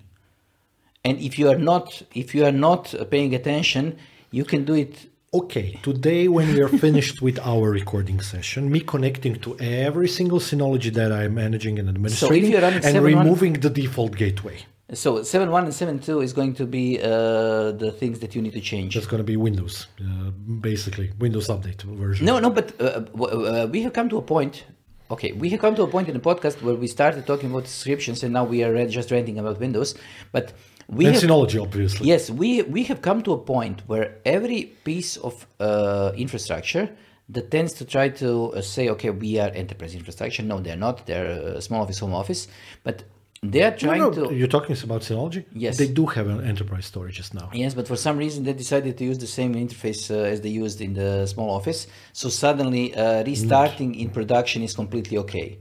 And 1.03 1.17
if 1.19 1.39
you 1.39 1.49
are 1.49 1.57
not 1.57 2.01
if 2.13 2.35
you 2.35 2.45
are 2.45 2.51
not 2.51 2.93
paying 3.09 3.33
attention, 3.33 3.97
you 4.31 4.45
can 4.45 4.65
do 4.65 4.75
it. 4.75 5.07
Okay, 5.31 5.79
today 5.83 6.27
when 6.27 6.55
we 6.55 6.61
are 6.61 6.67
finished 6.67 7.21
with 7.21 7.37
our 7.39 7.69
recording 7.69 8.19
session, 8.19 8.71
me 8.71 8.79
connecting 8.79 9.35
to 9.41 9.55
every 9.59 10.07
single 10.07 10.39
Synology 10.39 10.91
that 10.93 11.11
I'm 11.11 11.35
managing 11.35 11.77
and 11.77 11.87
administrating 11.87 12.51
you're 12.51 12.63
and 12.63 13.03
removing 13.03 13.53
the 13.53 13.69
default 13.69 14.15
gateway. 14.15 14.57
So 14.91 15.19
7.1 15.19 15.65
and 15.65 16.01
7.2 16.01 16.23
is 16.23 16.33
going 16.33 16.55
to 16.55 16.65
be 16.65 16.99
uh, 16.99 17.73
the 17.73 17.93
things 17.95 18.21
that 18.21 18.33
you 18.33 18.41
need 18.41 18.53
to 18.53 18.61
change. 18.61 18.95
That's 18.95 19.05
going 19.05 19.19
to 19.19 19.23
be 19.23 19.37
Windows, 19.37 19.85
uh, 20.01 20.31
basically, 20.31 21.11
Windows 21.19 21.47
Update 21.47 21.83
version. 21.83 22.25
No, 22.25 22.39
no, 22.39 22.49
but 22.49 22.81
uh, 22.81 23.01
w- 23.01 23.45
uh, 23.45 23.67
we 23.67 23.83
have 23.83 23.93
come 23.93 24.09
to 24.09 24.17
a 24.17 24.23
point. 24.23 24.63
Okay, 25.11 25.31
we 25.33 25.49
have 25.49 25.59
come 25.59 25.75
to 25.75 25.83
a 25.83 25.87
point 25.87 26.07
in 26.07 26.15
the 26.15 26.19
podcast 26.19 26.63
where 26.63 26.73
we 26.73 26.87
started 26.87 27.27
talking 27.27 27.51
about 27.51 27.67
subscriptions, 27.67 28.23
and 28.23 28.33
now 28.33 28.45
we 28.45 28.63
are 28.63 28.87
just 28.87 29.11
ranting 29.11 29.37
about 29.37 29.59
Windows. 29.59 29.93
But 30.31 30.53
we 30.89 31.05
have, 31.05 31.31
obviously. 31.31 32.07
yes, 32.07 32.29
we 32.29 32.63
we 32.63 32.83
have 32.83 33.01
come 33.01 33.21
to 33.23 33.33
a 33.33 33.37
point 33.37 33.83
where 33.87 34.17
every 34.25 34.63
piece 34.83 35.17
of 35.17 35.45
uh, 35.59 36.11
infrastructure 36.15 36.89
that 37.29 37.51
tends 37.51 37.73
to 37.73 37.85
try 37.85 38.09
to 38.09 38.53
uh, 38.53 38.61
say, 38.61 38.89
okay, 38.89 39.11
we 39.11 39.39
are 39.39 39.49
enterprise 39.49 39.93
infrastructure. 39.93 40.41
No, 40.41 40.59
they're 40.59 40.75
not. 40.75 41.05
They're 41.05 41.57
uh, 41.57 41.61
small 41.61 41.83
office, 41.83 41.99
home 41.99 42.13
office, 42.13 42.47
but 42.83 43.03
they 43.43 43.61
are 43.61 43.75
trying 43.75 43.99
no, 43.99 44.11
to. 44.11 44.33
You're 44.33 44.47
talking 44.47 44.75
about 44.83 45.01
Synology? 45.01 45.45
Yes. 45.53 45.77
They 45.77 45.87
do 45.87 46.07
have 46.07 46.27
an 46.27 46.43
enterprise 46.43 46.91
storages 46.91 47.33
now. 47.33 47.49
Yes, 47.53 47.73
but 47.73 47.87
for 47.87 47.95
some 47.95 48.17
reason 48.17 48.43
they 48.43 48.53
decided 48.53 48.97
to 48.97 49.03
use 49.05 49.19
the 49.19 49.27
same 49.27 49.53
interface 49.53 50.09
uh, 50.09 50.23
as 50.23 50.41
they 50.41 50.49
used 50.49 50.81
in 50.81 50.95
the 50.95 51.25
small 51.27 51.51
office. 51.51 51.87
So 52.13 52.29
suddenly 52.29 52.95
uh, 52.95 53.23
restarting 53.23 53.95
in 53.95 54.09
production 54.09 54.63
is 54.63 54.73
completely 54.73 55.17
okay. 55.19 55.59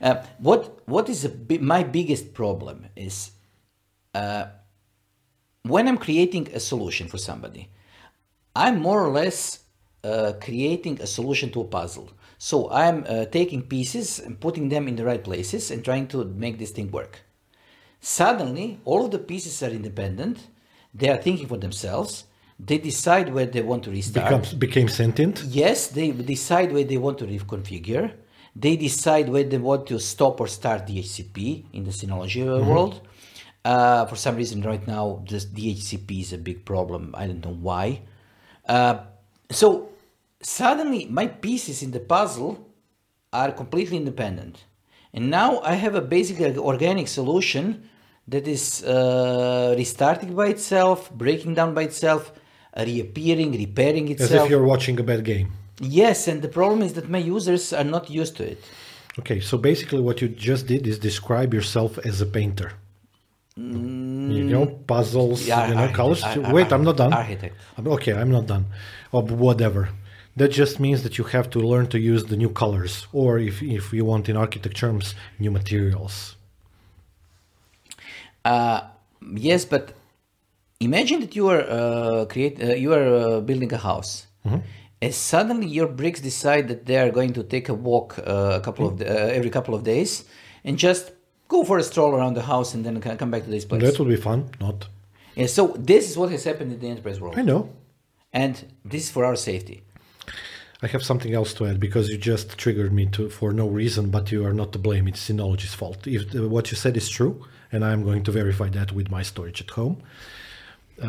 Uh, 0.00 0.22
what 0.38 0.88
what 0.88 1.08
is 1.08 1.24
a 1.24 1.28
bi- 1.28 1.58
my 1.58 1.82
biggest 1.84 2.34
problem 2.34 2.86
is 2.96 3.30
uh, 4.14 4.46
when 5.62 5.88
I'm 5.88 5.98
creating 5.98 6.48
a 6.52 6.60
solution 6.60 7.08
for 7.08 7.18
somebody, 7.18 7.68
I'm 8.54 8.78
more 8.80 9.04
or 9.04 9.10
less 9.10 9.60
uh, 10.04 10.32
creating 10.40 11.00
a 11.00 11.06
solution 11.06 11.50
to 11.52 11.62
a 11.62 11.64
puzzle. 11.64 12.10
So 12.38 12.70
I'm 12.70 13.04
uh, 13.08 13.24
taking 13.26 13.62
pieces 13.62 14.18
and 14.18 14.38
putting 14.38 14.68
them 14.68 14.86
in 14.88 14.96
the 14.96 15.04
right 15.04 15.22
places 15.22 15.70
and 15.70 15.82
trying 15.84 16.08
to 16.08 16.24
make 16.24 16.58
this 16.58 16.70
thing 16.70 16.90
work. 16.90 17.22
Suddenly, 18.00 18.80
all 18.84 19.04
of 19.06 19.10
the 19.10 19.18
pieces 19.18 19.62
are 19.62 19.70
independent. 19.70 20.38
They 20.92 21.08
are 21.08 21.16
thinking 21.16 21.46
for 21.46 21.56
themselves. 21.56 22.24
They 22.60 22.78
decide 22.78 23.32
where 23.32 23.46
they 23.46 23.62
want 23.62 23.82
to 23.84 23.90
restart. 23.90 24.26
Becomes, 24.26 24.54
became 24.54 24.88
sentient. 24.88 25.42
Yes, 25.48 25.88
they 25.88 26.10
decide 26.10 26.72
where 26.72 26.84
they 26.84 26.98
want 26.98 27.18
to 27.18 27.26
reconfigure. 27.26 28.12
They 28.54 28.76
decide 28.76 29.28
where 29.28 29.42
they 29.42 29.58
want 29.58 29.86
to 29.88 29.98
stop 29.98 30.40
or 30.40 30.46
start 30.46 30.86
DHCP 30.86 31.64
in 31.72 31.84
the 31.84 31.90
Synology 31.90 32.44
Mm-hmm. 32.44 32.68
world. 32.68 33.00
Uh, 33.64 34.04
for 34.06 34.16
some 34.16 34.36
reason, 34.36 34.62
right 34.62 34.86
now, 34.86 35.24
this 35.28 35.46
DHCP 35.46 36.20
is 36.20 36.32
a 36.32 36.38
big 36.38 36.64
problem. 36.64 37.14
I 37.16 37.26
don't 37.26 37.44
know 37.44 37.54
why. 37.54 38.02
Uh, 38.68 38.98
so 39.50 39.88
suddenly, 40.42 41.06
my 41.06 41.26
pieces 41.26 41.82
in 41.82 41.90
the 41.90 42.00
puzzle 42.00 42.68
are 43.32 43.52
completely 43.52 43.96
independent. 43.96 44.64
And 45.14 45.30
now 45.30 45.60
I 45.60 45.74
have 45.74 45.94
a 45.94 46.02
basically 46.02 46.56
organic 46.58 47.08
solution 47.08 47.88
that 48.28 48.46
is 48.48 48.82
uh, 48.84 49.74
restarting 49.76 50.34
by 50.34 50.48
itself, 50.48 51.10
breaking 51.12 51.54
down 51.54 51.74
by 51.74 51.82
itself, 51.82 52.32
reappearing, 52.76 53.52
repairing 53.52 54.10
itself. 54.10 54.30
As 54.30 54.44
if 54.44 54.50
you're 54.50 54.64
watching 54.64 54.98
a 55.00 55.02
bad 55.02 55.24
game. 55.24 55.52
Yes, 55.80 56.28
and 56.28 56.42
the 56.42 56.48
problem 56.48 56.82
is 56.82 56.94
that 56.94 57.08
my 57.08 57.18
users 57.18 57.72
are 57.72 57.84
not 57.84 58.10
used 58.10 58.36
to 58.36 58.44
it. 58.44 58.62
Okay, 59.18 59.40
so 59.40 59.56
basically 59.56 60.00
what 60.00 60.20
you 60.20 60.28
just 60.28 60.66
did 60.66 60.86
is 60.86 60.98
describe 60.98 61.54
yourself 61.54 61.98
as 61.98 62.20
a 62.20 62.26
painter. 62.26 62.72
You 63.56 64.44
know, 64.44 64.66
puzzles, 64.66 65.42
Mm. 65.42 65.46
Yeah, 65.46 65.68
you 65.68 65.74
know, 65.74 65.88
colors. 65.88 66.22
Wait, 66.52 66.72
I'm 66.72 66.84
not 66.84 66.96
done. 66.96 67.12
architect. 67.12 67.56
Okay, 67.78 68.12
I'm 68.12 68.30
not 68.30 68.46
done. 68.46 68.66
Or 69.12 69.22
whatever. 69.22 69.90
That 70.36 70.48
just 70.48 70.80
means 70.80 71.02
that 71.04 71.16
you 71.18 71.24
have 71.24 71.48
to 71.50 71.60
learn 71.60 71.86
to 71.88 71.98
use 71.98 72.24
the 72.24 72.36
new 72.36 72.50
colors, 72.50 73.06
or 73.12 73.38
if, 73.38 73.62
if 73.62 73.92
you 73.92 74.04
want 74.04 74.28
in 74.28 74.36
architect 74.36 74.76
terms, 74.76 75.14
new 75.38 75.52
materials. 75.52 76.36
Uh, 78.44 78.80
yes, 79.36 79.64
but 79.64 79.92
imagine 80.80 81.20
that 81.20 81.36
you 81.36 81.46
are 81.48 81.62
uh, 81.62 82.24
create 82.26 82.60
uh, 82.60 82.74
you 82.74 82.92
are 82.92 83.06
uh, 83.14 83.40
building 83.40 83.72
a 83.72 83.78
house, 83.78 84.26
and 85.00 85.14
suddenly 85.14 85.68
your 85.68 85.86
bricks 85.86 86.20
decide 86.20 86.66
that 86.66 86.84
they 86.86 86.96
are 86.96 87.10
going 87.10 87.32
to 87.32 87.44
take 87.44 87.68
a 87.68 87.74
walk 87.74 88.18
uh, 88.18 88.58
a 88.58 88.60
couple 88.60 88.88
of 88.88 88.98
the, 88.98 89.06
uh, 89.08 89.38
every 89.38 89.50
couple 89.50 89.72
of 89.74 89.84
days, 89.84 90.24
and 90.64 90.76
just 90.78 91.12
go 91.56 91.64
for 91.70 91.78
a 91.78 91.86
stroll 91.90 92.12
around 92.18 92.34
the 92.40 92.46
house 92.54 92.68
and 92.74 92.80
then 92.84 92.94
come 93.22 93.30
back 93.34 93.44
to 93.48 93.52
this 93.56 93.64
place. 93.68 93.82
That 93.86 93.98
will 93.98 94.12
be 94.16 94.22
fun, 94.30 94.40
not. 94.60 94.78
Yeah, 95.34 95.48
so 95.58 95.62
this 95.92 96.02
is 96.10 96.14
what 96.20 96.30
has 96.34 96.44
happened 96.50 96.70
in 96.74 96.78
the 96.82 96.88
enterprise 96.94 97.18
world, 97.20 97.36
I 97.38 97.42
know. 97.50 97.62
and 98.44 98.54
this 98.92 99.02
is 99.04 99.10
for 99.10 99.22
our 99.28 99.38
safety. 99.50 99.78
I 100.84 100.86
have 100.94 101.04
something 101.10 101.32
else 101.40 101.50
to 101.54 101.66
add 101.70 101.78
because 101.86 102.04
you 102.10 102.18
just 102.32 102.46
triggered 102.62 102.92
me 102.98 103.04
to 103.16 103.22
for 103.38 103.48
no 103.62 103.66
reason, 103.82 104.04
but 104.16 104.24
you 104.32 104.40
are 104.46 104.56
not 104.62 104.70
to 104.74 104.78
blame. 104.86 105.04
It's 105.10 105.22
Synology's 105.26 105.76
fault. 105.80 106.00
If 106.06 106.22
what 106.54 106.64
you 106.70 106.76
said 106.84 106.94
is 107.02 107.08
true, 107.18 107.34
and 107.72 107.80
I'm 107.88 108.02
going 108.08 108.22
to 108.28 108.32
verify 108.42 108.68
that 108.78 108.88
with 108.98 109.08
my 109.16 109.22
storage 109.30 109.60
at 109.66 109.70
home, 109.80 109.96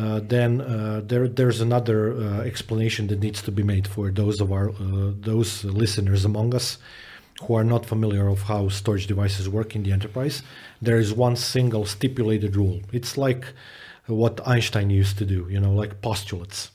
uh, 0.00 0.20
then 0.34 0.50
uh, 0.60 1.00
there 1.10 1.26
there's 1.38 1.60
another 1.68 1.98
uh, 2.14 2.50
explanation 2.52 3.02
that 3.10 3.20
needs 3.26 3.40
to 3.46 3.52
be 3.58 3.64
made 3.74 3.86
for 3.94 4.04
those 4.20 4.36
of 4.44 4.48
our 4.56 4.68
uh, 4.70 5.10
those 5.30 5.50
listeners 5.82 6.24
among 6.24 6.48
us 6.60 6.78
who 7.44 7.54
are 7.54 7.64
not 7.64 7.86
familiar 7.86 8.28
of 8.28 8.42
how 8.42 8.68
storage 8.68 9.06
devices 9.06 9.48
work 9.48 9.76
in 9.76 9.82
the 9.82 9.92
enterprise. 9.92 10.42
There 10.80 10.98
is 10.98 11.12
one 11.12 11.36
single 11.36 11.84
stipulated 11.86 12.56
rule. 12.56 12.80
It's 12.92 13.16
like 13.18 13.46
what 14.06 14.46
Einstein 14.46 14.90
used 14.90 15.18
to 15.18 15.26
do, 15.26 15.46
you 15.50 15.60
know, 15.60 15.72
like 15.72 16.00
postulates 16.00 16.70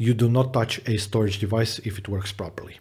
you 0.00 0.14
do 0.14 0.30
not 0.30 0.54
touch 0.54 0.80
a 0.88 0.96
storage 0.96 1.38
device 1.38 1.78
if 1.80 1.98
it 1.98 2.08
works 2.08 2.32
properly. 2.32 2.78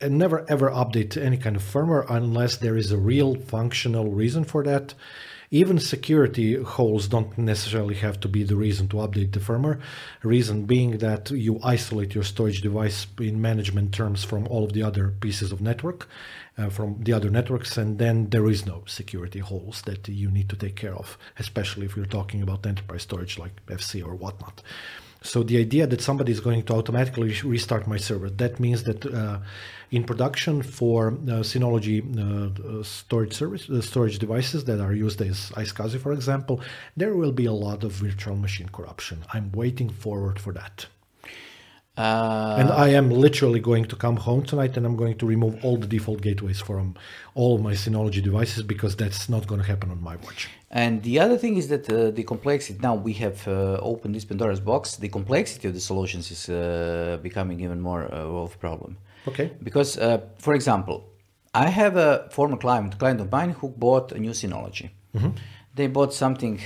And 0.00 0.16
never 0.16 0.46
ever 0.48 0.70
update 0.70 1.16
any 1.16 1.36
kind 1.36 1.56
of 1.56 1.64
firmware 1.64 2.06
unless 2.08 2.56
there 2.56 2.76
is 2.76 2.92
a 2.92 2.96
real 2.96 3.34
functional 3.34 4.12
reason 4.12 4.44
for 4.44 4.62
that. 4.62 4.94
Even 5.50 5.80
security 5.80 6.54
holes 6.54 7.08
don't 7.08 7.36
necessarily 7.36 7.96
have 7.96 8.20
to 8.20 8.28
be 8.28 8.44
the 8.44 8.54
reason 8.54 8.86
to 8.90 8.98
update 8.98 9.32
the 9.32 9.40
firmware. 9.40 9.80
Reason 10.22 10.64
being 10.64 10.98
that 10.98 11.32
you 11.32 11.58
isolate 11.64 12.14
your 12.14 12.22
storage 12.22 12.60
device 12.60 13.08
in 13.18 13.42
management 13.42 13.92
terms 13.92 14.22
from 14.22 14.46
all 14.46 14.62
of 14.62 14.72
the 14.72 14.84
other 14.84 15.08
pieces 15.08 15.50
of 15.50 15.60
network, 15.60 16.08
from 16.68 16.96
the 17.00 17.12
other 17.12 17.30
networks, 17.30 17.76
and 17.78 17.98
then 17.98 18.28
there 18.30 18.48
is 18.50 18.66
no 18.66 18.82
security 18.86 19.38
holes 19.38 19.82
that 19.82 20.08
you 20.08 20.30
need 20.30 20.48
to 20.48 20.56
take 20.56 20.76
care 20.76 20.94
of, 20.94 21.16
especially 21.38 21.86
if 21.86 21.96
you're 21.96 22.04
talking 22.04 22.42
about 22.42 22.66
enterprise 22.66 23.02
storage 23.02 23.38
like 23.38 23.64
FC 23.66 24.04
or 24.04 24.14
whatnot. 24.14 24.62
So 25.22 25.42
the 25.42 25.58
idea 25.58 25.86
that 25.86 26.00
somebody 26.00 26.32
is 26.32 26.40
going 26.40 26.62
to 26.64 26.74
automatically 26.74 27.34
restart 27.44 27.86
my 27.86 27.98
server, 27.98 28.30
that 28.30 28.58
means 28.58 28.84
that 28.84 29.04
uh, 29.04 29.40
in 29.90 30.04
production 30.04 30.62
for 30.62 31.08
uh, 31.08 31.42
Synology 31.42 32.00
uh, 32.00 32.82
storage 32.82 33.34
service, 33.34 33.68
uh, 33.68 33.82
storage 33.82 34.18
devices 34.18 34.64
that 34.64 34.80
are 34.80 34.94
used 34.94 35.20
as 35.20 35.50
iSCSI, 35.50 36.00
for 36.00 36.12
example, 36.12 36.62
there 36.96 37.14
will 37.14 37.32
be 37.32 37.44
a 37.44 37.52
lot 37.52 37.84
of 37.84 37.92
virtual 37.92 38.36
machine 38.36 38.70
corruption. 38.70 39.24
I'm 39.32 39.52
waiting 39.52 39.90
forward 39.90 40.38
for 40.38 40.54
that. 40.54 40.86
Uh, 42.00 42.56
and 42.60 42.70
I 42.70 42.88
am 43.00 43.08
literally 43.10 43.60
going 43.70 43.84
to 43.92 43.96
come 44.04 44.16
home 44.28 44.42
tonight 44.52 44.72
and 44.76 44.82
I'm 44.86 44.96
going 44.96 45.16
to 45.18 45.26
remove 45.34 45.54
all 45.64 45.76
the 45.84 45.90
default 45.94 46.20
gateways 46.28 46.60
from 46.68 46.86
all 47.34 47.50
of 47.56 47.60
my 47.68 47.74
Synology 47.74 48.22
devices 48.30 48.62
because 48.62 48.92
that's 49.02 49.28
not 49.28 49.46
going 49.46 49.60
to 49.60 49.66
happen 49.66 49.88
on 49.90 50.00
my 50.10 50.16
watch. 50.24 50.48
And 50.70 51.02
the 51.02 51.16
other 51.24 51.36
thing 51.36 51.54
is 51.60 51.68
that 51.68 51.84
uh, 51.90 52.10
the 52.18 52.24
complexity, 52.32 52.78
now 52.88 52.94
we 52.94 53.12
have 53.24 53.46
uh, 53.46 53.52
opened 53.92 54.14
this 54.14 54.24
Pandora's 54.24 54.60
box, 54.60 54.96
the 54.96 55.10
complexity 55.18 55.68
of 55.68 55.74
the 55.74 55.84
solutions 55.90 56.30
is 56.30 56.48
uh, 56.48 57.18
becoming 57.22 57.60
even 57.60 57.80
more 57.82 58.02
uh, 58.04 58.44
of 58.44 58.54
a 58.54 58.58
problem. 58.58 58.96
Okay. 59.28 59.50
Because, 59.62 59.98
uh, 59.98 60.20
for 60.38 60.54
example, 60.54 61.04
I 61.52 61.68
have 61.68 61.96
a 61.96 62.28
former 62.30 62.56
client, 62.56 62.98
client 62.98 63.20
of 63.20 63.30
mine, 63.30 63.50
who 63.50 63.68
bought 63.68 64.12
a 64.12 64.18
new 64.18 64.30
Synology. 64.30 64.88
They 65.74 65.86
bought 65.88 66.14
something. 66.14 66.60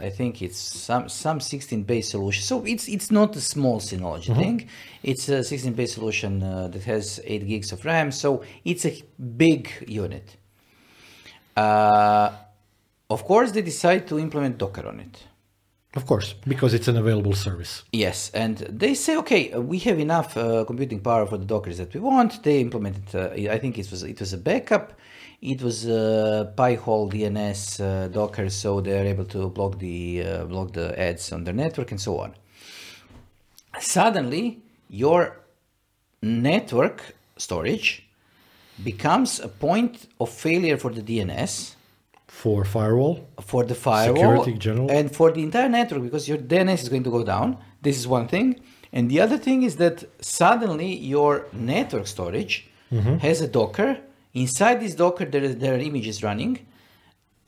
I 0.00 0.10
think 0.10 0.42
it's 0.42 0.58
some 0.58 1.08
some 1.08 1.40
16 1.40 1.82
base 1.82 2.10
solution. 2.10 2.42
So 2.42 2.64
it's 2.64 2.88
it's 2.88 3.10
not 3.10 3.36
a 3.36 3.40
small 3.40 3.80
Synology 3.80 4.34
thing. 4.36 4.68
It's 5.02 5.28
a 5.28 5.42
16 5.42 5.72
base 5.74 5.94
solution 5.94 6.42
uh, 6.42 6.68
that 6.68 6.84
has 6.84 7.20
8 7.24 7.46
gigs 7.46 7.72
of 7.72 7.84
RAM. 7.84 8.12
So 8.12 8.42
it's 8.64 8.84
a 8.86 9.02
big 9.36 9.70
unit. 9.86 10.36
Uh, 11.56 12.30
of 13.10 13.24
course, 13.24 13.52
they 13.52 13.62
decide 13.62 14.06
to 14.08 14.18
implement 14.18 14.58
Docker 14.58 14.86
on 14.86 15.00
it. 15.00 15.24
Of 15.94 16.06
course, 16.06 16.34
because 16.46 16.74
it's 16.74 16.86
an 16.86 16.98
available 16.98 17.32
service. 17.32 17.82
Yes, 17.92 18.30
and 18.34 18.58
they 18.58 18.94
say, 18.94 19.16
okay, 19.16 19.56
we 19.56 19.78
have 19.78 19.98
enough 19.98 20.36
uh, 20.36 20.64
computing 20.66 21.00
power 21.00 21.26
for 21.26 21.38
the 21.38 21.46
Dockers 21.46 21.78
that 21.78 21.94
we 21.94 22.00
want. 22.00 22.42
They 22.42 22.60
implemented, 22.60 23.14
uh, 23.14 23.52
I 23.54 23.58
think 23.58 23.78
it 23.78 23.90
was 23.90 24.02
it 24.02 24.20
was 24.20 24.32
a 24.34 24.38
backup. 24.38 24.92
It 25.40 25.62
was 25.62 25.86
a 25.86 26.52
Pi-hole 26.56 27.10
DNS 27.10 27.80
uh, 27.80 28.08
Docker, 28.08 28.48
so 28.50 28.80
they 28.80 28.98
are 28.98 29.04
able 29.04 29.24
to 29.26 29.48
block 29.48 29.78
the 29.78 30.24
uh, 30.24 30.44
block 30.46 30.72
the 30.72 30.98
ads 30.98 31.32
on 31.32 31.44
their 31.44 31.54
network 31.54 31.92
and 31.92 32.00
so 32.00 32.18
on. 32.18 32.34
Suddenly, 33.80 34.58
your 34.88 35.36
network 36.22 37.14
storage 37.36 38.04
becomes 38.82 39.40
a 39.40 39.48
point 39.48 40.08
of 40.20 40.28
failure 40.30 40.76
for 40.76 40.90
the 40.92 41.02
DNS 41.02 41.74
For 42.26 42.64
firewall, 42.64 43.28
for 43.40 43.64
the 43.64 43.74
firewall 43.74 44.42
Security 44.44 44.52
general. 44.58 44.90
and 44.90 45.14
for 45.14 45.30
the 45.32 45.42
entire 45.42 45.68
network 45.68 46.02
because 46.02 46.28
your 46.28 46.38
DNS 46.38 46.82
is 46.82 46.88
going 46.88 47.04
to 47.04 47.10
go 47.10 47.22
down. 47.24 47.56
This 47.82 47.96
is 47.98 48.06
one 48.08 48.26
thing. 48.28 48.60
And 48.92 49.10
the 49.10 49.20
other 49.20 49.38
thing 49.38 49.62
is 49.62 49.76
that 49.76 50.04
suddenly 50.20 50.96
your 50.96 51.46
network 51.52 52.06
storage 52.06 52.64
Mm-hmm. 52.90 53.18
has 53.18 53.42
a 53.42 53.46
Docker. 53.48 53.98
Inside 54.42 54.76
this 54.84 54.94
Docker, 55.02 55.26
there, 55.34 55.44
is, 55.48 55.52
there 55.62 55.74
are 55.76 55.82
images 55.90 56.16
running 56.28 56.52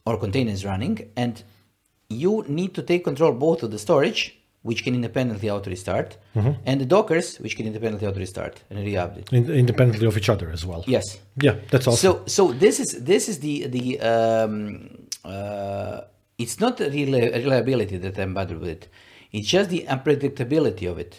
or 0.09 0.15
containers 0.25 0.61
running, 0.73 0.95
and 1.23 1.35
you 2.23 2.33
need 2.59 2.73
to 2.79 2.83
take 2.91 3.03
control 3.11 3.33
both 3.47 3.63
of 3.65 3.71
the 3.75 3.79
storage, 3.87 4.21
which 4.69 4.81
can 4.85 4.95
independently 5.01 5.49
auto 5.55 5.71
restart, 5.71 6.11
Mm-hmm. 6.37 6.53
and 6.69 6.77
the 6.83 6.89
Dockers, 6.95 7.29
which 7.43 7.55
can 7.57 7.67
independently 7.71 8.07
auto 8.09 8.21
restart 8.27 8.55
and 8.71 8.77
re-update. 8.89 9.29
in, 9.39 9.43
independently 9.65 10.07
of 10.11 10.17
each 10.21 10.29
other 10.35 10.49
as 10.57 10.63
well. 10.69 10.83
Yes. 10.97 11.07
Yeah, 11.47 11.55
that's 11.71 11.87
awesome. 11.89 12.05
So 12.07 12.11
so 12.37 12.43
this 12.65 12.77
is 12.85 12.91
this 13.13 13.25
is 13.31 13.37
the 13.47 13.55
the 13.77 13.87
um, 14.13 14.55
uh, 15.35 16.01
it's 16.43 16.57
not 16.65 16.73
the 16.83 16.89
reliability 17.45 17.97
that 18.05 18.15
I'm 18.23 18.33
bothered 18.39 18.61
with. 18.69 18.81
It's 19.37 19.49
just 19.57 19.69
the 19.77 19.83
unpredictability 19.95 20.87
of 20.93 20.97
it. 21.05 21.13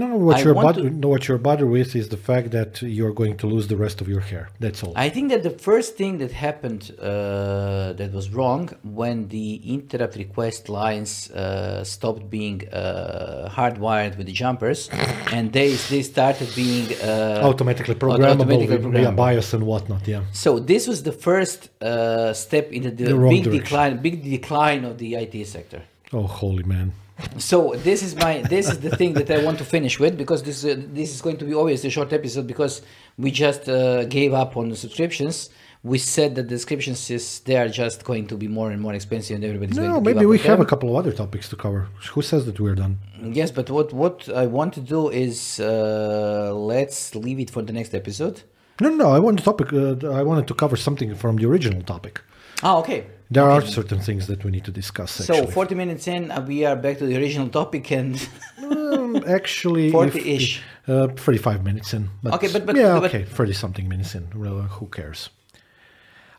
No, 0.00 0.06
what 0.26 0.36
I 0.36 0.42
you're 0.42 0.54
want 0.58 0.66
bother- 0.76 0.90
no, 1.02 1.08
what 1.14 1.22
you're 1.28 1.38
bothered 1.50 1.70
with 1.78 1.90
is 2.00 2.06
the 2.16 2.16
fact 2.30 2.46
that 2.58 2.70
you're 2.96 3.12
going 3.22 3.36
to 3.42 3.46
lose 3.54 3.66
the 3.72 3.78
rest 3.86 3.96
of 4.02 4.06
your 4.14 4.20
hair. 4.30 4.44
That's 4.64 4.80
all. 4.84 4.92
I 5.06 5.08
think 5.14 5.26
that 5.32 5.42
the 5.50 5.56
first 5.68 5.90
thing 6.00 6.12
that 6.22 6.32
happened 6.46 6.82
uh, 7.00 7.92
that 8.00 8.10
was 8.18 8.26
wrong 8.36 8.62
when 9.00 9.16
the 9.36 9.48
interrupt 9.76 10.16
request 10.24 10.68
lines 10.68 11.10
uh, 11.30 11.84
stopped 11.94 12.24
being 12.38 12.58
uh, 12.72 13.48
hardwired 13.58 14.14
with 14.18 14.26
the 14.30 14.36
jumpers, 14.42 14.80
and 15.36 15.44
they 15.56 15.70
they 15.92 16.02
started 16.14 16.48
being 16.64 16.86
uh, 17.02 17.50
automatically 17.50 17.94
programmable 17.94 18.40
automatically 18.40 18.78
with- 18.78 18.92
via. 18.92 19.12
BIOS 19.12 19.48
and 19.56 19.62
whatnot. 19.70 20.02
Yeah. 20.14 20.22
So 20.32 20.50
this 20.72 20.82
was 20.90 20.98
the 21.10 21.12
first 21.28 21.58
uh, 21.82 22.32
step 22.44 22.66
in 22.76 22.82
the, 22.82 22.90
The 22.90 23.14
wrong 23.16 23.30
big 23.34 23.44
direction. 23.44 23.62
decline, 23.64 23.92
big 24.08 24.16
decline 24.38 24.82
of 24.90 24.94
the 24.98 25.08
IT 25.22 25.34
sector. 25.46 25.80
Oh, 26.12 26.26
holy 26.42 26.62
man. 26.74 26.92
So 27.38 27.74
this 27.76 28.02
is 28.02 28.14
my 28.16 28.42
this 28.42 28.68
is 28.68 28.80
the 28.80 28.90
thing 28.96 29.12
that 29.14 29.30
I 29.30 29.38
want 29.44 29.58
to 29.58 29.64
finish 29.64 30.00
with 30.00 30.16
because 30.18 30.42
this 30.42 30.64
uh, 30.64 30.74
this 30.98 31.14
is 31.14 31.20
going 31.22 31.36
to 31.38 31.44
be 31.44 31.54
always 31.54 31.84
a 31.84 31.90
short 31.90 32.12
episode 32.12 32.46
because 32.46 32.82
we 33.16 33.30
just 33.30 33.68
uh, 33.68 34.04
gave 34.04 34.32
up 34.34 34.56
on 34.56 34.68
the 34.68 34.76
subscriptions. 34.76 35.50
We 35.84 35.98
said 35.98 36.34
that 36.36 36.48
the 36.48 36.56
subscriptions 36.58 37.10
is 37.10 37.40
they 37.40 37.56
are 37.56 37.68
just 37.68 38.04
going 38.04 38.26
to 38.28 38.36
be 38.36 38.48
more 38.48 38.70
and 38.70 38.80
more 38.80 38.94
expensive 38.94 39.34
and 39.36 39.44
everybody's 39.44 39.76
going 39.76 39.90
No, 39.90 39.98
to 39.98 40.04
give 40.04 40.16
maybe 40.16 40.26
we 40.26 40.38
have 40.38 40.58
a 40.60 40.64
couple 40.64 40.88
of 40.90 40.96
other 40.96 41.12
topics 41.12 41.48
to 41.50 41.56
cover. 41.56 41.88
Who 42.14 42.22
says 42.22 42.46
that 42.46 42.58
we're 42.58 42.74
done? 42.74 42.98
Yes, 43.22 43.50
but 43.50 43.70
what 43.70 43.92
what 43.92 44.28
I 44.42 44.46
want 44.46 44.72
to 44.74 44.80
do 44.80 45.00
is 45.10 45.60
uh, 45.60 46.52
let's 46.54 47.14
leave 47.14 47.38
it 47.38 47.50
for 47.50 47.62
the 47.62 47.72
next 47.72 47.94
episode. 47.94 48.42
No, 48.80 48.88
no, 48.88 49.08
I 49.12 49.20
want 49.20 49.38
to 49.38 49.44
topic. 49.44 49.72
Uh, 49.72 50.10
I 50.20 50.22
wanted 50.30 50.46
to 50.48 50.54
cover 50.54 50.76
something 50.76 51.14
from 51.14 51.36
the 51.36 51.46
original 51.46 51.82
topic. 51.82 52.22
Ah, 52.62 52.78
okay. 52.78 53.06
There 53.30 53.50
are 53.50 53.62
certain 53.62 53.98
things 54.00 54.26
that 54.26 54.44
we 54.44 54.50
need 54.50 54.64
to 54.64 54.70
discuss. 54.70 55.10
So 55.10 55.46
40 55.46 55.74
minutes 55.74 56.06
in, 56.06 56.30
uh, 56.30 56.44
we 56.46 56.64
are 56.64 56.76
back 56.76 56.98
to 56.98 57.06
the 57.06 57.16
original 57.16 57.48
topic 57.48 57.90
and 57.90 58.28
Um, 58.62 59.16
actually, 59.26 59.90
40-ish. 59.90 60.60
uh, 60.88 61.08
35 61.08 61.64
minutes 61.64 61.92
in. 61.94 62.10
But 62.22 62.34
Okay, 62.34 62.48
but- 62.52 62.66
but- 62.66 62.76
yeah, 62.76 63.00
but- 63.00 63.10
okay, 63.14 63.24
30 63.24 63.52
something 63.52 63.88
minutes 63.88 64.14
in. 64.14 64.28
Well, 64.34 64.58
uh, 64.60 64.68
who 64.78 64.86
cares? 64.86 65.30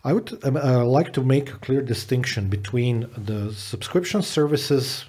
I 0.03 0.13
would 0.13 0.38
um, 0.43 0.55
uh, 0.57 0.86
like 0.86 1.11
to 1.13 1.24
make 1.24 1.49
a 1.49 1.57
clear 1.57 1.82
distinction 1.82 2.47
between 2.49 3.07
the 3.18 3.51
subscription 3.53 4.22
services. 4.22 5.05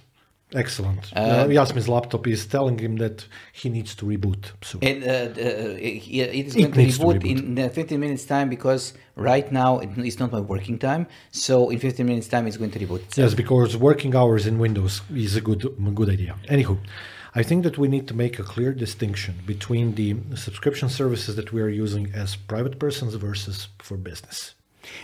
Excellent. 0.55 1.13
Uh, 1.17 1.49
Yasmin's 1.51 1.89
laptop 1.89 2.27
is 2.29 2.47
telling 2.47 2.79
him 2.79 2.97
that 2.97 3.27
he 3.53 3.69
needs 3.69 3.97
to 3.97 4.07
reboot 4.07 4.53
soon. 4.63 4.83
And 4.85 5.03
uh, 5.03 5.07
uh, 5.07 5.75
it 5.77 6.07
it 6.07 6.47
is 6.47 6.57
It 6.57 6.73
to 6.73 6.79
needs 6.79 6.99
to 6.99 7.05
reboot, 7.05 7.23
reboot. 7.23 7.59
in 7.59 7.59
uh, 7.59 7.69
15 7.69 7.99
minutes 7.99 8.25
time 8.25 8.49
because 8.49 8.95
right 9.17 9.51
now 9.51 9.81
it's 9.81 10.21
not 10.21 10.31
my 10.31 10.41
working 10.41 10.79
time. 10.79 11.09
So 11.33 11.71
in 11.71 11.81
15 11.81 12.07
minutes 12.07 12.29
time 12.29 12.47
it's 12.47 12.57
going 12.57 12.71
to 12.71 12.79
reboot. 12.79 13.03
itself. 13.07 13.31
Yes, 13.31 13.35
because 13.35 13.77
working 13.77 14.15
hours 14.15 14.47
in 14.47 14.59
Windows 14.61 15.03
is 15.13 15.35
a 15.35 15.41
good 15.41 15.63
good 15.95 16.11
idea. 16.11 16.37
Anywho, 16.49 16.79
I 17.35 17.43
think 17.43 17.65
that 17.65 17.77
we 17.77 17.89
need 17.89 18.07
to 18.09 18.15
make 18.15 18.39
a 18.39 18.45
clear 18.45 18.73
distinction 18.73 19.35
between 19.47 19.95
the 19.97 20.17
subscription 20.37 20.89
services 20.89 21.35
that 21.35 21.53
we 21.53 21.61
are 21.61 21.69
using 21.69 22.13
as 22.15 22.37
private 22.37 22.79
persons 22.79 23.15
versus 23.15 23.69
for 23.79 23.97
business. 23.97 24.55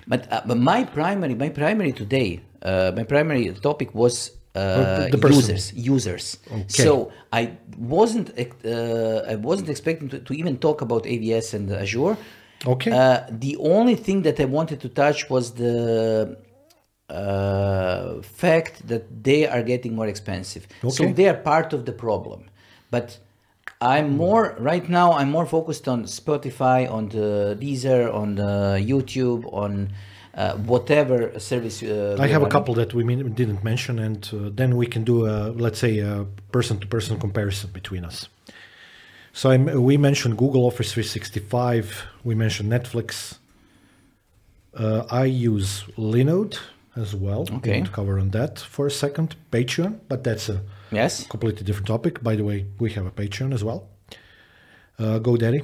But, 0.07 0.33
uh, 0.33 0.43
but 0.47 0.59
my 0.59 0.85
primary 0.85 1.35
my 1.35 1.49
primary 1.49 1.93
today 1.93 2.41
uh, 2.63 2.93
my 2.95 3.03
primary 3.03 3.51
topic 3.69 3.93
was 3.95 4.31
uh, 4.55 5.09
the 5.09 5.19
person. 5.19 5.41
users 5.41 5.73
users. 5.73 6.39
So 6.69 7.13
I 7.33 7.57
wasn't 7.79 8.31
uh, 8.39 9.33
I 9.33 9.37
wasn't 9.37 9.69
expecting 9.71 10.09
to, 10.11 10.19
to 10.19 10.33
even 10.35 10.59
talk 10.59 10.83
about 10.83 11.05
AVS 11.05 11.55
and 11.55 11.71
Azure. 11.73 12.17
Okay. 12.67 12.91
Uh, 12.93 13.25
the 13.31 13.57
only 13.57 13.97
thing 13.97 14.23
that 14.23 14.39
I 14.39 14.45
wanted 14.45 14.81
to 14.81 14.89
touch 14.89 15.29
was 15.29 15.53
the 15.55 16.37
uh, 17.09 18.23
fact 18.23 18.87
that 18.89 19.25
they 19.25 19.47
are 19.47 19.63
getting 19.63 19.95
more 19.95 20.07
expensive. 20.07 20.67
okay. 20.85 20.91
So 20.91 21.13
they 21.13 21.29
are 21.29 21.35
part 21.35 21.73
of 21.73 21.85
the 21.87 21.93
problem. 21.93 22.45
But 22.91 23.19
I'm 23.81 24.17
more 24.17 24.55
right 24.59 24.89
now. 24.89 25.13
I'm 25.13 25.31
more 25.31 25.47
focused 25.47 25.89
on 25.89 26.05
Spotify, 26.05 26.91
on 26.91 27.09
the 27.09 27.57
Deezer, 27.61 28.13
on 28.15 28.37
the 28.37 28.81
YouTube, 28.81 29.53
on 29.53 29.93
uh, 30.35 30.55
whatever 30.67 31.39
service. 31.39 31.83
Uh, 31.83 32.17
I 32.19 32.27
have 32.29 32.43
a 32.43 32.49
couple 32.49 32.75
that 32.75 32.95
we 32.95 33.05
mean- 33.05 33.35
didn't 33.35 33.63
mention, 33.65 33.99
and 33.99 34.29
uh, 34.33 34.51
then 34.55 34.77
we 34.77 34.87
can 34.87 35.05
do 35.05 35.27
a 35.27 35.51
let's 35.53 35.79
say 35.79 35.99
a 35.99 36.25
person-to-person 36.53 37.19
comparison 37.19 37.71
between 37.73 38.05
us. 38.05 38.29
So 39.35 39.51
I'm, 39.51 39.65
we 39.83 39.97
mentioned 39.97 40.37
Google 40.37 40.65
Office 40.67 40.93
365. 40.93 42.05
We 42.25 42.35
mentioned 42.35 42.71
Netflix. 42.71 43.39
Uh, 44.75 45.05
I 45.11 45.25
use 45.25 45.85
Linode 45.97 46.59
as 46.97 47.15
well. 47.15 47.45
We 47.45 47.57
Okay. 47.57 47.83
to 47.83 47.91
cover 47.91 48.19
on 48.19 48.31
that 48.31 48.59
for 48.59 48.87
a 48.87 48.91
second. 48.91 49.37
Patreon, 49.51 50.01
but 50.09 50.23
that's 50.25 50.49
a 50.51 50.61
Yes. 50.91 51.27
completely 51.27 51.65
different 51.65 51.87
topic. 51.87 52.23
By 52.23 52.37
the 52.37 52.45
way, 52.45 52.67
we 52.79 52.91
have 52.93 53.07
a 53.07 53.11
Patreon 53.11 53.53
as 53.55 53.63
well. 53.65 53.89
Uh, 54.99 55.19
GoDaddy. 55.19 55.63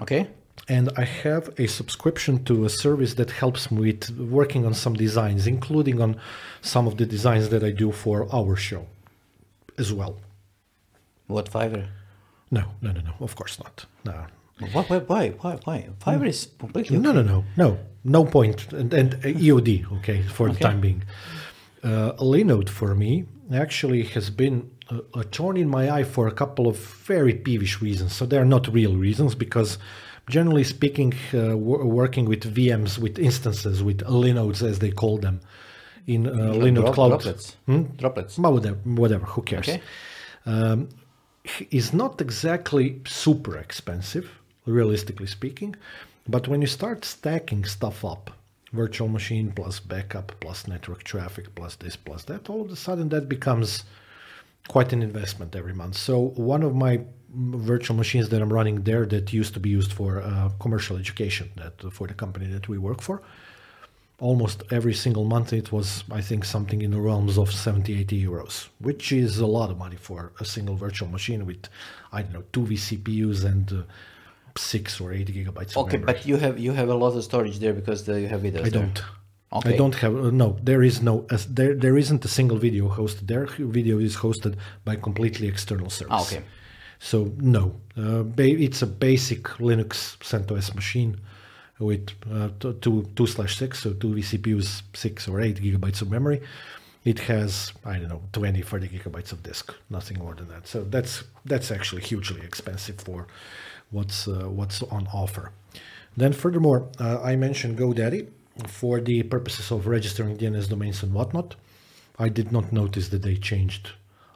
Okay. 0.00 0.26
And 0.70 0.88
I 0.96 1.04
have 1.24 1.44
a 1.58 1.66
subscription 1.66 2.44
to 2.44 2.64
a 2.64 2.70
service 2.84 3.14
that 3.14 3.30
helps 3.42 3.72
me 3.72 3.80
with 3.88 4.02
working 4.38 4.64
on 4.64 4.72
some 4.84 4.94
designs, 4.94 5.48
including 5.48 6.00
on 6.00 6.12
some 6.60 6.86
of 6.86 6.94
the 6.96 7.06
designs 7.06 7.48
that 7.48 7.64
I 7.64 7.72
do 7.72 7.90
for 7.90 8.16
our 8.32 8.54
show 8.54 8.86
as 9.76 9.92
well. 9.92 10.14
What 11.26 11.50
Fiverr? 11.50 11.88
No, 12.52 12.64
no, 12.82 12.92
no, 12.92 13.00
no, 13.00 13.14
of 13.18 13.34
course 13.34 13.58
not. 13.58 13.86
No, 14.04 14.14
Why? 14.72 14.82
Why? 14.82 14.98
Why? 15.10 15.24
Why? 15.40 15.58
why? 15.64 15.88
Fiverr 16.04 16.28
is 16.28 16.48
completely. 16.58 16.98
no, 16.98 17.10
no, 17.12 17.22
no, 17.22 17.44
no, 17.56 17.78
no 18.04 18.24
point. 18.24 18.72
And, 18.72 18.94
and 18.94 19.10
EOD, 19.46 19.90
okay, 19.98 20.22
for 20.22 20.50
the 20.52 20.58
time 20.58 20.80
being. 20.80 21.02
Uh, 21.82 22.12
Linode 22.20 22.68
for 22.68 22.94
me 22.94 23.24
actually 23.52 24.02
has 24.14 24.30
been 24.30 24.70
a, 24.90 25.20
a 25.20 25.22
thorn 25.24 25.56
in 25.56 25.68
my 25.68 25.90
eye 25.90 26.04
for 26.04 26.28
a 26.28 26.32
couple 26.32 26.68
of 26.68 26.76
very 26.76 27.34
peevish 27.34 27.80
reasons. 27.80 28.14
So 28.14 28.26
they're 28.26 28.44
not 28.44 28.68
real 28.68 28.96
reasons 28.96 29.34
because, 29.34 29.78
generally 30.30 30.64
speaking, 30.64 31.12
uh, 31.34 31.56
wo- 31.56 31.84
working 31.84 32.24
with 32.26 32.42
VMs, 32.56 32.98
with 32.98 33.18
instances, 33.18 33.82
with 33.82 33.98
Linodes 34.06 34.62
as 34.62 34.78
they 34.78 34.90
call 34.90 35.18
them, 35.18 35.40
in 36.06 36.26
uh, 36.26 36.30
Linode 36.64 36.74
Drop- 36.76 36.94
Cloud, 36.94 37.08
droplets. 37.08 37.56
Hmm? 37.66 37.82
Droplets. 37.96 38.38
Whatever, 38.38 38.78
whatever, 38.84 39.26
who 39.26 39.42
cares? 39.42 39.68
Okay. 39.68 39.82
Um, 40.46 40.88
is 41.70 41.92
not 41.92 42.20
exactly 42.20 43.00
super 43.06 43.56
expensive, 43.58 44.26
realistically 44.66 45.26
speaking, 45.26 45.74
but 46.28 46.48
when 46.48 46.60
you 46.60 46.66
start 46.66 47.04
stacking 47.04 47.64
stuff 47.64 48.04
up, 48.04 48.30
virtual 48.72 49.08
machine 49.08 49.50
plus 49.52 49.80
backup 49.80 50.32
plus 50.40 50.68
network 50.68 51.02
traffic 51.02 51.54
plus 51.54 51.74
this 51.76 51.96
plus 51.96 52.24
that, 52.24 52.48
all 52.50 52.62
of 52.62 52.70
a 52.70 52.76
sudden 52.76 53.08
that 53.08 53.28
becomes 53.28 53.84
quite 54.68 54.92
an 54.92 55.02
investment 55.02 55.56
every 55.56 55.72
month. 55.72 55.96
So 55.96 56.32
one 56.36 56.62
of 56.62 56.74
my 56.74 57.00
virtual 57.32 57.96
machines 57.96 58.28
that 58.30 58.42
I'm 58.42 58.52
running 58.52 58.82
there 58.82 59.06
that 59.06 59.32
used 59.32 59.54
to 59.54 59.60
be 59.60 59.70
used 59.70 59.92
for 59.92 60.20
uh, 60.20 60.50
commercial 60.60 60.96
education 60.96 61.50
that 61.56 61.74
for 61.92 62.06
the 62.06 62.14
company 62.14 62.46
that 62.46 62.68
we 62.68 62.78
work 62.78 63.00
for. 63.00 63.22
Almost 64.18 64.64
every 64.70 64.92
single 64.92 65.24
month, 65.24 65.52
it 65.54 65.72
was 65.72 66.04
I 66.10 66.20
think 66.20 66.44
something 66.44 66.82
in 66.82 66.90
the 66.90 67.00
realms 67.00 67.38
of 67.38 67.50
70, 67.50 67.98
80 68.00 68.24
euros, 68.26 68.68
which 68.78 69.12
is 69.12 69.38
a 69.38 69.46
lot 69.46 69.70
of 69.70 69.78
money 69.78 69.96
for 69.96 70.32
a 70.40 70.44
single 70.44 70.76
virtual 70.76 71.08
machine 71.08 71.46
with 71.46 71.68
I 72.12 72.22
don't 72.22 72.32
know 72.34 72.44
two 72.52 72.64
vCPUs 72.64 73.44
and 73.44 73.72
uh, 73.72 73.82
six 74.58 75.00
or 75.00 75.12
eight 75.12 75.28
gigabytes. 75.28 75.74
Okay, 75.76 75.96
of 75.96 76.04
but 76.04 76.26
you 76.26 76.36
have 76.36 76.58
you 76.58 76.72
have 76.72 76.90
a 76.90 76.94
lot 76.94 77.16
of 77.16 77.24
storage 77.24 77.58
there 77.60 77.72
because 77.72 78.04
the, 78.04 78.20
you 78.20 78.28
have 78.28 78.42
videos. 78.42 78.66
I 78.66 78.68
there. 78.68 78.82
don't. 78.82 79.02
Okay. 79.52 79.74
I 79.74 79.76
don't 79.76 79.94
have 79.96 80.14
uh, 80.14 80.30
no. 80.30 80.58
There 80.62 80.82
is 80.82 81.00
no 81.00 81.24
as 81.30 81.46
there. 81.46 81.74
There 81.74 81.96
isn't 81.96 82.22
a 82.24 82.28
single 82.28 82.58
video 82.58 82.88
hosted. 82.88 83.26
Their 83.26 83.46
video 83.46 83.98
is 83.98 84.16
hosted 84.16 84.56
by 84.84 84.96
completely 84.96 85.48
external 85.48 85.88
service. 85.88 86.12
Ah, 86.12 86.22
okay. 86.22 86.42
So 87.00 87.32
no, 87.38 87.80
uh, 87.96 88.24
it's 88.36 88.82
a 88.82 88.86
basic 88.86 89.44
Linux 89.58 90.18
CentOS 90.18 90.74
machine 90.74 91.18
with 91.78 92.10
uh, 92.30 92.50
two 92.60 93.08
two 93.16 93.26
slash 93.26 93.56
six, 93.56 93.80
so 93.82 93.94
two 93.94 94.08
vCPUs, 94.08 94.82
six 94.92 95.26
or 95.26 95.40
eight 95.40 95.56
gigabytes 95.56 96.02
of 96.02 96.10
memory. 96.10 96.42
It 97.04 97.20
has 97.20 97.72
I 97.86 97.98
don't 97.98 98.10
know 98.10 98.22
20, 98.32 98.60
30 98.60 98.88
gigabytes 98.88 99.32
of 99.32 99.42
disk, 99.42 99.74
nothing 99.88 100.18
more 100.18 100.34
than 100.34 100.48
that. 100.48 100.68
So 100.68 100.84
that's 100.84 101.24
that's 101.46 101.70
actually 101.70 102.02
hugely 102.02 102.42
expensive 102.42 103.00
for 103.00 103.26
what's 103.90 104.28
uh, 104.28 104.48
what's 104.48 104.82
on 104.82 105.08
offer. 105.12 105.52
Then 106.18 106.34
furthermore, 106.34 106.90
uh, 107.00 107.22
I 107.22 107.34
mentioned 107.34 107.78
GoDaddy 107.78 108.28
for 108.66 109.00
the 109.00 109.22
purposes 109.22 109.70
of 109.70 109.86
registering 109.86 110.36
DNS 110.36 110.68
domains 110.68 111.02
and 111.02 111.14
whatnot. 111.14 111.56
I 112.18 112.28
did 112.28 112.52
not 112.52 112.74
notice 112.74 113.08
that 113.08 113.22
they 113.22 113.36
changed 113.36 113.92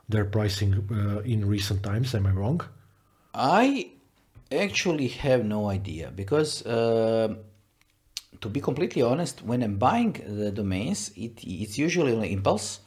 their 0.08 0.24
pricing 0.24 0.74
uh, 0.90 1.20
in 1.20 1.46
recent 1.46 1.82
times. 1.82 2.14
Am 2.14 2.26
I 2.26 2.30
wrong? 2.30 2.60
I 3.34 3.90
actually 4.52 5.08
have 5.08 5.44
no 5.44 5.68
idea 5.68 6.12
because, 6.14 6.64
uh, 6.66 7.34
to 8.40 8.48
be 8.48 8.60
completely 8.60 9.02
honest, 9.02 9.42
when 9.42 9.62
I'm 9.62 9.76
buying 9.78 10.12
the 10.26 10.50
domains, 10.50 11.10
it, 11.16 11.40
it's 11.42 11.78
usually 11.78 12.12
an 12.12 12.24
impulse, 12.24 12.80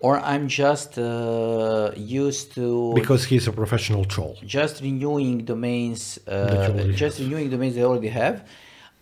or 0.00 0.18
I'm 0.18 0.48
just 0.48 0.98
uh, 0.98 1.92
used 1.96 2.54
to 2.54 2.92
Because 2.94 3.24
he's 3.24 3.46
a 3.46 3.52
professional 3.52 4.04
troll. 4.04 4.36
just 4.44 4.82
renewing 4.82 5.44
domains, 5.44 6.18
uh, 6.26 6.88
just 6.92 7.18
have. 7.18 7.26
renewing 7.26 7.50
domains 7.50 7.74
they 7.74 7.84
already 7.84 8.08
have. 8.08 8.46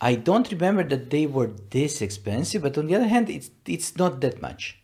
I 0.01 0.15
don't 0.15 0.49
remember 0.53 0.85
that 0.85 1.11
they 1.11 1.27
were 1.27 1.51
this 1.71 2.03
expensive, 2.03 2.63
but 2.63 2.79
on 2.79 2.87
the 2.87 2.95
other 2.95 3.09
hand, 3.09 3.29
it's 3.31 3.51
it's 3.67 3.97
not 3.97 4.21
that 4.21 4.41
much. 4.41 4.79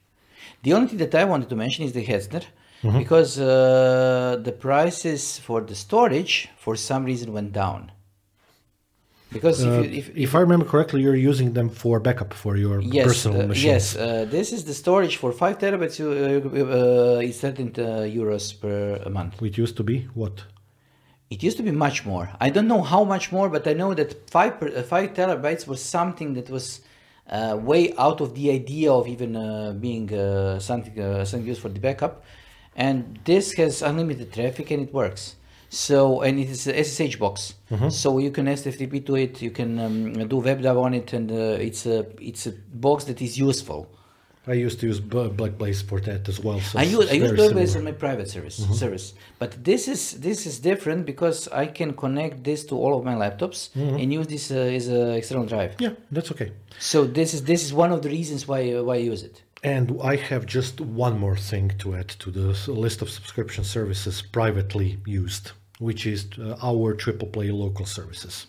The 0.63 0.73
only 0.73 0.89
thing 0.89 0.99
that 0.99 1.15
I 1.15 1.25
wanted 1.25 1.49
to 1.51 1.57
mention 1.57 1.85
is 1.85 1.93
the 1.93 2.05
Hetzner, 2.05 2.45
Mm-hmm. 2.83 2.99
because 2.99 3.41
uh, 3.41 4.37
the 4.43 4.53
prices 4.53 5.39
for 5.39 5.63
the 5.63 5.75
storage 5.75 6.51
for 6.65 6.77
some 6.77 7.03
reason 7.07 7.33
went 7.33 7.51
down. 7.53 7.91
Because 9.33 9.65
Uh, 9.65 9.69
if, 9.71 9.75
you, 9.93 9.99
if, 10.01 10.07
if 10.27 10.35
I 10.35 10.41
remember 10.41 10.67
correctly, 10.67 11.01
you're 11.03 11.23
using 11.33 11.55
them 11.55 11.69
for 11.71 11.99
backup 11.99 12.33
for 12.35 12.57
your 12.57 12.81
yes, 12.83 13.07
personal 13.07 13.41
uh, 13.43 13.47
machines. 13.47 13.65
yes, 13.73 13.97
uh, 13.97 14.27
this 14.37 14.53
is 14.53 14.65
the 14.65 14.75
storage 14.75 15.17
for 15.17 15.33
five 15.33 15.57
terabytes. 15.59 15.99
Uh, 15.99 16.07
uh, 17.17 17.27
it's 17.29 17.41
13 17.41 17.73
uh, 17.79 17.83
euros 18.21 18.53
per 18.61 19.09
month. 19.11 19.43
It 19.43 19.57
used 19.57 19.77
to 19.79 19.83
be 19.83 20.07
what? 20.15 20.45
It 21.31 21.43
used 21.43 21.57
to 21.57 21.63
be 21.63 21.73
much 21.73 22.05
more. 22.05 22.29
I 22.39 22.51
don't 22.51 22.69
know 22.69 22.83
how 22.83 23.03
much 23.05 23.33
more, 23.33 23.49
but 23.49 23.67
I 23.67 23.73
know 23.73 23.95
that 23.95 24.31
five 24.31 24.61
per, 24.61 24.69
uh, 24.69 24.83
five 24.83 25.15
terabytes 25.15 25.67
was 25.67 25.83
something 25.83 26.35
that 26.35 26.49
was 26.51 26.81
uh, 27.29 27.59
way 27.61 27.95
out 27.97 28.21
of 28.21 28.35
the 28.35 28.51
idea 28.51 28.93
of 28.93 29.09
even 29.09 29.37
uh, 29.37 29.73
being 29.73 30.13
uh, 30.13 30.59
something 30.59 30.99
uh, 31.01 31.25
something 31.25 31.47
used 31.47 31.61
for 31.61 31.69
the 31.69 31.81
backup. 31.81 32.25
And 32.77 33.19
this 33.25 33.53
has 33.55 33.83
unlimited 33.83 34.33
traffic 34.33 34.71
and 34.71 34.83
it 34.83 34.93
works. 34.93 35.37
So 35.69 36.23
and 36.23 36.39
it 36.39 36.49
is 36.51 36.67
a 36.69 36.85
SSH 36.85 37.17
box, 37.17 37.55
so 37.91 38.19
you 38.19 38.31
can 38.31 38.47
SFTP 38.47 39.05
to 39.07 39.17
it. 39.17 39.43
You 39.43 39.51
can 39.51 39.79
um, 39.81 40.29
do 40.29 40.41
WebDAV 40.41 40.81
on 40.81 40.95
it, 40.95 41.13
and 41.13 41.33
uh, 41.33 41.59
it's 41.59 41.85
a 41.85 42.07
it's 42.21 42.47
a 42.47 42.53
box 42.53 43.05
that 43.05 43.21
is 43.21 43.37
useful. 43.39 43.89
I 44.47 44.53
used 44.53 44.79
to 44.81 44.87
use 44.87 45.01
B- 45.01 45.31
Backblaze 45.41 45.83
for 45.83 46.01
that 46.01 46.29
as 46.29 46.39
well. 46.39 46.61
So 46.61 46.79
I 46.79 46.83
use 46.83 47.11
I 47.11 47.15
use 47.15 47.31
similar. 47.31 47.79
on 47.79 47.85
my 47.85 47.93
private 47.93 48.29
service 48.29 48.57
service, 48.79 49.15
but 49.39 49.65
this 49.65 49.89
is 49.89 50.21
this 50.21 50.47
is 50.47 50.59
different 50.59 51.07
because 51.07 51.49
I 51.49 51.67
can 51.67 51.95
connect 51.95 52.45
this 52.45 52.65
to 52.67 52.75
all 52.77 52.99
of 52.99 53.05
my 53.05 53.15
laptops 53.15 53.71
and 53.75 54.13
use 54.13 54.27
this 54.27 54.51
uh, 54.51 54.79
as 54.79 54.89
an 54.89 55.13
external 55.13 55.47
drive. 55.47 55.73
Yeah, 55.79 55.95
that's 56.11 56.31
okay. 56.33 56.53
So 56.79 57.07
this 57.07 57.33
is 57.33 57.45
this 57.45 57.65
is 57.65 57.73
one 57.73 57.91
of 57.93 58.03
the 58.03 58.11
reasons 58.11 58.47
why 58.47 58.61
uh, 58.73 58.83
why 58.83 58.95
I 58.95 59.05
use 59.13 59.23
it. 59.23 59.43
And 59.63 59.99
I 60.03 60.17
have 60.17 60.45
just 60.45 60.79
one 60.79 61.19
more 61.19 61.39
thing 61.39 61.73
to 61.79 61.95
add 61.95 62.09
to 62.23 62.31
the 62.31 62.49
list 62.71 63.01
of 63.01 63.09
subscription 63.09 63.65
services 63.65 64.21
privately 64.21 64.99
used, 65.07 65.53
which 65.79 66.07
is 66.07 66.27
uh, 66.39 66.57
our 66.63 66.93
triple 66.93 67.29
play 67.29 67.51
local 67.51 67.87
services. 67.87 68.47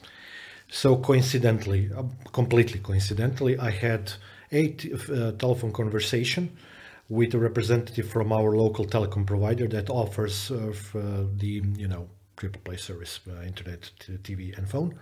So 0.67 0.97
coincidentally, 0.97 1.89
uh, 1.95 2.03
completely 2.33 2.79
coincidentally, 2.79 3.57
I 3.57 3.69
had 3.69 4.11
a 4.51 4.67
t- 4.69 4.93
uh, 4.93 5.31
telephone 5.33 5.71
conversation 5.71 6.55
with 7.09 7.33
a 7.33 7.37
representative 7.39 8.07
from 8.09 8.31
our 8.31 8.55
local 8.55 8.85
telecom 8.85 9.25
provider 9.25 9.67
that 9.67 9.89
offers 9.89 10.51
uh, 10.51 10.55
uh, 10.95 11.23
the 11.37 11.61
you 11.77 11.87
know 11.87 12.07
triple 12.37 12.61
play 12.63 12.77
service, 12.77 13.19
uh, 13.29 13.41
internet, 13.43 13.91
t- 13.99 14.13
TV, 14.13 14.57
and 14.57 14.67
phone 14.69 14.97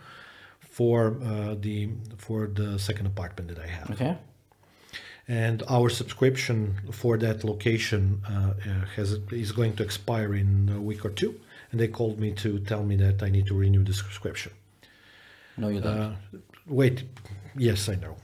for 0.60 1.18
uh, 1.24 1.56
the 1.60 1.89
for 2.18 2.48
the 2.48 2.78
second 2.80 3.06
apartment 3.08 3.48
that 3.50 3.60
I 3.60 3.68
have 3.68 3.91
Okay. 3.91 4.18
and 5.28 5.64
our 5.70 5.89
subscription 5.89 6.76
for 6.91 7.18
that 7.18 7.44
location 7.44 8.22
has 8.96 9.20
is 9.32 9.52
going 9.52 9.76
to 9.76 9.84
expire 9.84 10.34
in 10.36 10.70
a 10.76 10.82
week 10.82 11.06
or 11.06 11.10
two 11.12 11.39
and 11.72 11.80
they 11.80 11.88
called 11.88 12.20
me 12.20 12.32
to 12.34 12.60
tell 12.60 12.84
me 12.84 12.96
that 12.98 13.24
i 13.24 13.30
need 13.30 13.46
to 13.48 13.54
renew 13.56 13.84
the 13.84 13.94
subscription 13.94 14.52
No, 15.58 15.70
you 15.70 15.80
don't. 15.82 15.98
uh, 16.00 16.16
wait 16.68 17.04
yes 17.56 17.88
i 17.89 17.96
know 17.96 18.16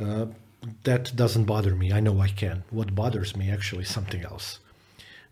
uh, 0.00 0.26
that 0.84 1.14
doesn't 1.16 1.44
bother 1.44 1.74
me. 1.74 1.92
I 1.92 2.00
know 2.00 2.20
i 2.20 2.28
can. 2.28 2.64
What 2.70 2.94
bothers 2.94 3.36
me 3.36 3.50
actually 3.50 3.82
is 3.82 3.90
something 3.90 4.24
else. 4.24 4.58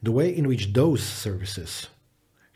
The 0.03 0.13
way 0.13 0.35
in 0.35 0.47
which 0.47 0.73
those 0.73 1.03
services 1.03 1.89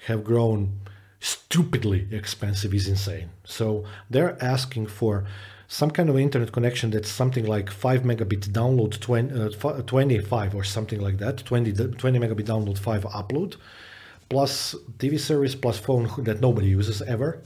have 0.07 0.25
grown 0.25 0.81
stupidly 1.21 2.09
expensive 2.11 2.75
is 2.75 2.89
insane. 2.89 3.31
So 3.45 3.85
they're 4.11 4.43
asking 4.43 4.89
for 4.89 5.25
some 5.69 5.91
kind 5.91 6.11
of 6.11 6.19
internet 6.19 6.53
connection 6.53 6.91
that's 6.91 7.09
something 7.09 7.47
like 7.47 7.71
5 7.71 8.03
megabit 8.03 8.51
download 8.51 9.01
20, 9.01 9.41
uh, 9.41 9.83
25 9.83 10.55
or 10.55 10.65
something 10.65 11.01
like 11.01 11.19
that 11.19 11.39
20, 11.39 11.73
20 11.73 12.19
megabit 12.19 12.45
download 12.45 12.79
5 12.79 13.05
upload 13.05 13.57
plus 14.29 14.75
tv 14.99 15.19
service 15.19 15.55
plus 15.55 15.79
phone 15.79 16.11
that 16.25 16.41
nobody 16.41 16.69
uses 16.69 17.01
ever. 17.03 17.41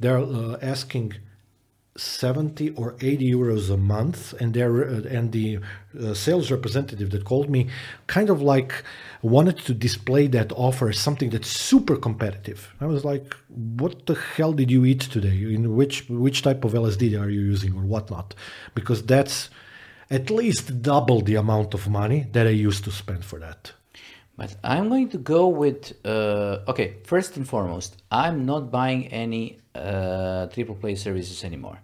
They're 0.00 0.18
uh, 0.18 0.58
asking 0.60 1.14
70 1.96 2.70
or 2.70 2.96
80 3.02 3.30
euros 3.30 3.70
a 3.70 3.76
month 3.76 4.32
and 4.40 4.54
they're 4.54 4.84
uh, 4.84 5.02
and 5.10 5.32
the 5.32 5.58
uh, 6.00 6.14
sales 6.14 6.50
representative 6.50 7.10
that 7.10 7.26
called 7.26 7.50
me 7.50 7.68
kind 8.06 8.30
of 8.30 8.40
like 8.40 8.82
wanted 9.20 9.58
to 9.58 9.74
display 9.74 10.26
that 10.28 10.52
offer 10.52 10.88
as 10.88 10.98
something 10.98 11.28
that's 11.28 11.48
super 11.48 11.96
competitive. 11.96 12.74
I 12.80 12.86
was 12.86 13.04
like 13.04 13.34
what 13.48 14.06
the 14.06 14.14
hell 14.14 14.54
did 14.54 14.70
you 14.70 14.86
eat 14.86 15.00
today? 15.00 15.36
In 15.54 15.76
which 15.76 16.08
which 16.08 16.40
type 16.40 16.64
of 16.64 16.72
lsd 16.72 17.20
are 17.20 17.28
you 17.28 17.40
using 17.40 17.74
or 17.74 17.82
whatnot? 17.82 18.34
Because 18.74 19.02
that's 19.02 19.50
at 20.10 20.30
least 20.30 20.80
double 20.80 21.20
the 21.20 21.34
amount 21.34 21.74
of 21.74 21.88
money 21.88 22.26
that 22.32 22.46
i 22.46 22.50
used 22.50 22.84
to 22.84 22.90
spend 22.90 23.22
for 23.24 23.38
that. 23.38 23.72
But 24.36 24.56
I'm 24.64 24.88
going 24.88 25.10
to 25.10 25.18
go 25.18 25.48
with 25.48 25.92
uh, 26.06 26.60
okay. 26.68 26.96
First 27.04 27.36
and 27.36 27.46
foremost, 27.46 28.02
I'm 28.10 28.46
not 28.46 28.70
buying 28.70 29.08
any 29.08 29.58
uh, 29.74 30.46
triple 30.46 30.74
play 30.74 30.94
services 30.94 31.44
anymore. 31.44 31.78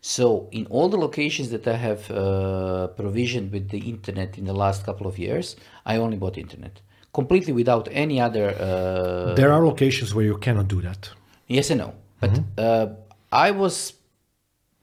So 0.00 0.48
in 0.50 0.66
all 0.66 0.88
the 0.88 0.96
locations 0.96 1.50
that 1.50 1.66
I 1.68 1.76
have 1.76 2.10
uh, 2.10 2.86
provisioned 2.88 3.52
with 3.52 3.68
the 3.68 3.78
internet 3.78 4.38
in 4.38 4.44
the 4.44 4.54
last 4.54 4.84
couple 4.84 5.06
of 5.06 5.18
years, 5.18 5.56
I 5.84 5.96
only 5.96 6.16
bought 6.16 6.38
internet 6.38 6.80
completely 7.12 7.52
without 7.52 7.88
any 7.90 8.20
other. 8.20 8.48
Uh, 8.58 9.34
there 9.34 9.52
are 9.52 9.64
locations 9.64 10.14
where 10.14 10.24
you 10.24 10.38
cannot 10.38 10.68
do 10.68 10.80
that 10.80 11.10
Yes 11.50 11.70
and 11.70 11.80
no. 11.80 11.94
But 12.20 12.40
uh, 12.58 12.86
I 13.32 13.50
was, 13.50 13.94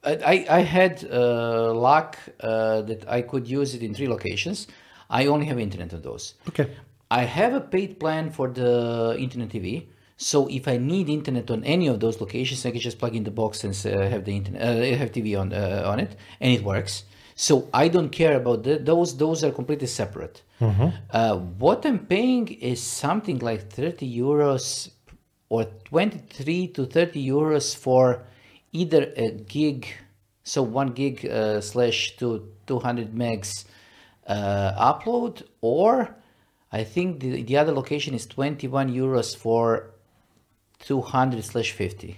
I, 0.03 0.13
I 0.33 0.45
I 0.57 0.61
had 0.61 1.07
uh, 1.09 1.73
luck 1.73 2.17
uh, 2.41 2.81
that 2.81 3.07
I 3.07 3.21
could 3.21 3.47
use 3.47 3.73
it 3.73 3.81
in 3.81 3.93
three 3.93 4.07
locations. 4.07 4.67
I 5.09 5.27
only 5.27 5.45
have 5.45 5.59
internet 5.59 5.93
on 5.93 6.01
those. 6.01 6.33
okay 6.49 6.67
I 7.09 7.23
have 7.23 7.53
a 7.53 7.61
paid 7.61 7.99
plan 8.01 8.31
for 8.31 8.49
the 8.49 9.15
internet 9.17 9.49
TV. 9.49 9.87
So 10.17 10.47
if 10.47 10.67
I 10.67 10.77
need 10.77 11.09
internet 11.09 11.49
on 11.51 11.63
any 11.63 11.87
of 11.87 11.99
those 11.99 12.19
locations, 12.19 12.65
I 12.65 12.71
can 12.71 12.79
just 12.79 12.97
plug 12.97 13.15
in 13.15 13.23
the 13.23 13.31
box 13.31 13.63
and 13.63 13.73
uh, 13.85 14.09
have 14.09 14.25
the 14.25 14.35
internet, 14.35 14.61
uh, 14.61 14.97
have 14.97 15.11
TV 15.11 15.39
on 15.39 15.53
uh, 15.53 15.83
on 15.85 15.99
it, 15.99 16.15
and 16.41 16.51
it 16.51 16.63
works. 16.63 17.03
So 17.35 17.69
I 17.71 17.87
don't 17.87 18.09
care 18.09 18.35
about 18.35 18.63
the, 18.63 18.79
those. 18.79 19.15
Those 19.15 19.43
are 19.43 19.51
completely 19.51 19.85
separate. 19.87 20.41
Uh, 21.11 21.37
what 21.37 21.85
I'm 21.85 21.99
paying 21.99 22.47
is 22.47 22.81
something 22.81 23.37
like 23.39 23.69
30 23.69 24.11
euros 24.11 24.89
or 25.49 25.65
23 25.85 26.67
to 26.69 26.85
30 26.87 27.27
euros 27.27 27.75
for 27.75 28.23
either 28.71 29.13
a 29.15 29.31
gig, 29.31 29.87
so 30.43 30.63
one 30.63 30.93
gig 30.93 31.25
uh, 31.27 31.61
slash 31.61 32.17
to 32.17 32.49
200 32.65 33.13
megs 33.13 33.65
uh, 34.25 34.93
upload, 34.93 35.43
or 35.61 36.15
I 36.71 36.83
think 36.83 37.19
the, 37.19 37.43
the 37.43 37.57
other 37.57 37.71
location 37.71 38.15
is 38.15 38.25
21 38.25 38.91
euros 38.93 39.37
for 39.37 39.91
200 40.79 41.43
slash 41.43 41.71
50. 41.71 42.17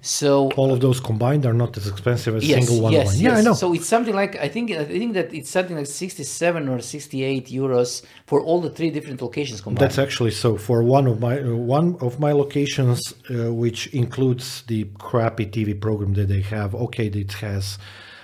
So 0.00 0.50
All 0.56 0.72
of 0.72 0.80
those 0.80 1.00
combined 1.00 1.46
are 1.46 1.52
not 1.52 1.76
as 1.76 1.86
expensive 1.86 2.34
as 2.36 2.44
yes, 2.44 2.66
single 2.66 2.82
one 2.84 2.92
yes, 2.92 3.06
yes. 3.14 3.20
Yeah, 3.20 3.36
I 3.38 3.42
know. 3.42 3.54
So 3.54 3.72
it's 3.74 3.86
something 3.86 4.14
like 4.14 4.36
I 4.36 4.48
think 4.48 4.70
I 4.70 4.84
think 4.84 5.14
that 5.14 5.32
it's 5.32 5.50
something 5.50 5.76
like 5.76 5.86
67 5.86 6.68
or 6.68 6.80
68 6.80 7.46
euros 7.46 8.02
for 8.26 8.40
all 8.40 8.60
the 8.60 8.70
three 8.70 8.90
different 8.90 9.20
locations 9.22 9.60
combined. 9.60 9.82
That's 9.82 9.98
actually 9.98 10.32
so. 10.32 10.56
For 10.56 10.82
one 10.82 11.06
of 11.06 11.20
my 11.20 11.40
uh, 11.40 11.54
one 11.54 11.96
of 12.00 12.18
my 12.18 12.32
locations, 12.32 13.14
uh, 13.30 13.52
which 13.52 13.88
includes 13.88 14.62
the 14.66 14.84
crappy 14.98 15.46
TV 15.46 15.78
program 15.78 16.14
that 16.14 16.28
they 16.28 16.40
have. 16.40 16.74
Okay, 16.74 17.06
it 17.06 17.32
has, 17.34 17.78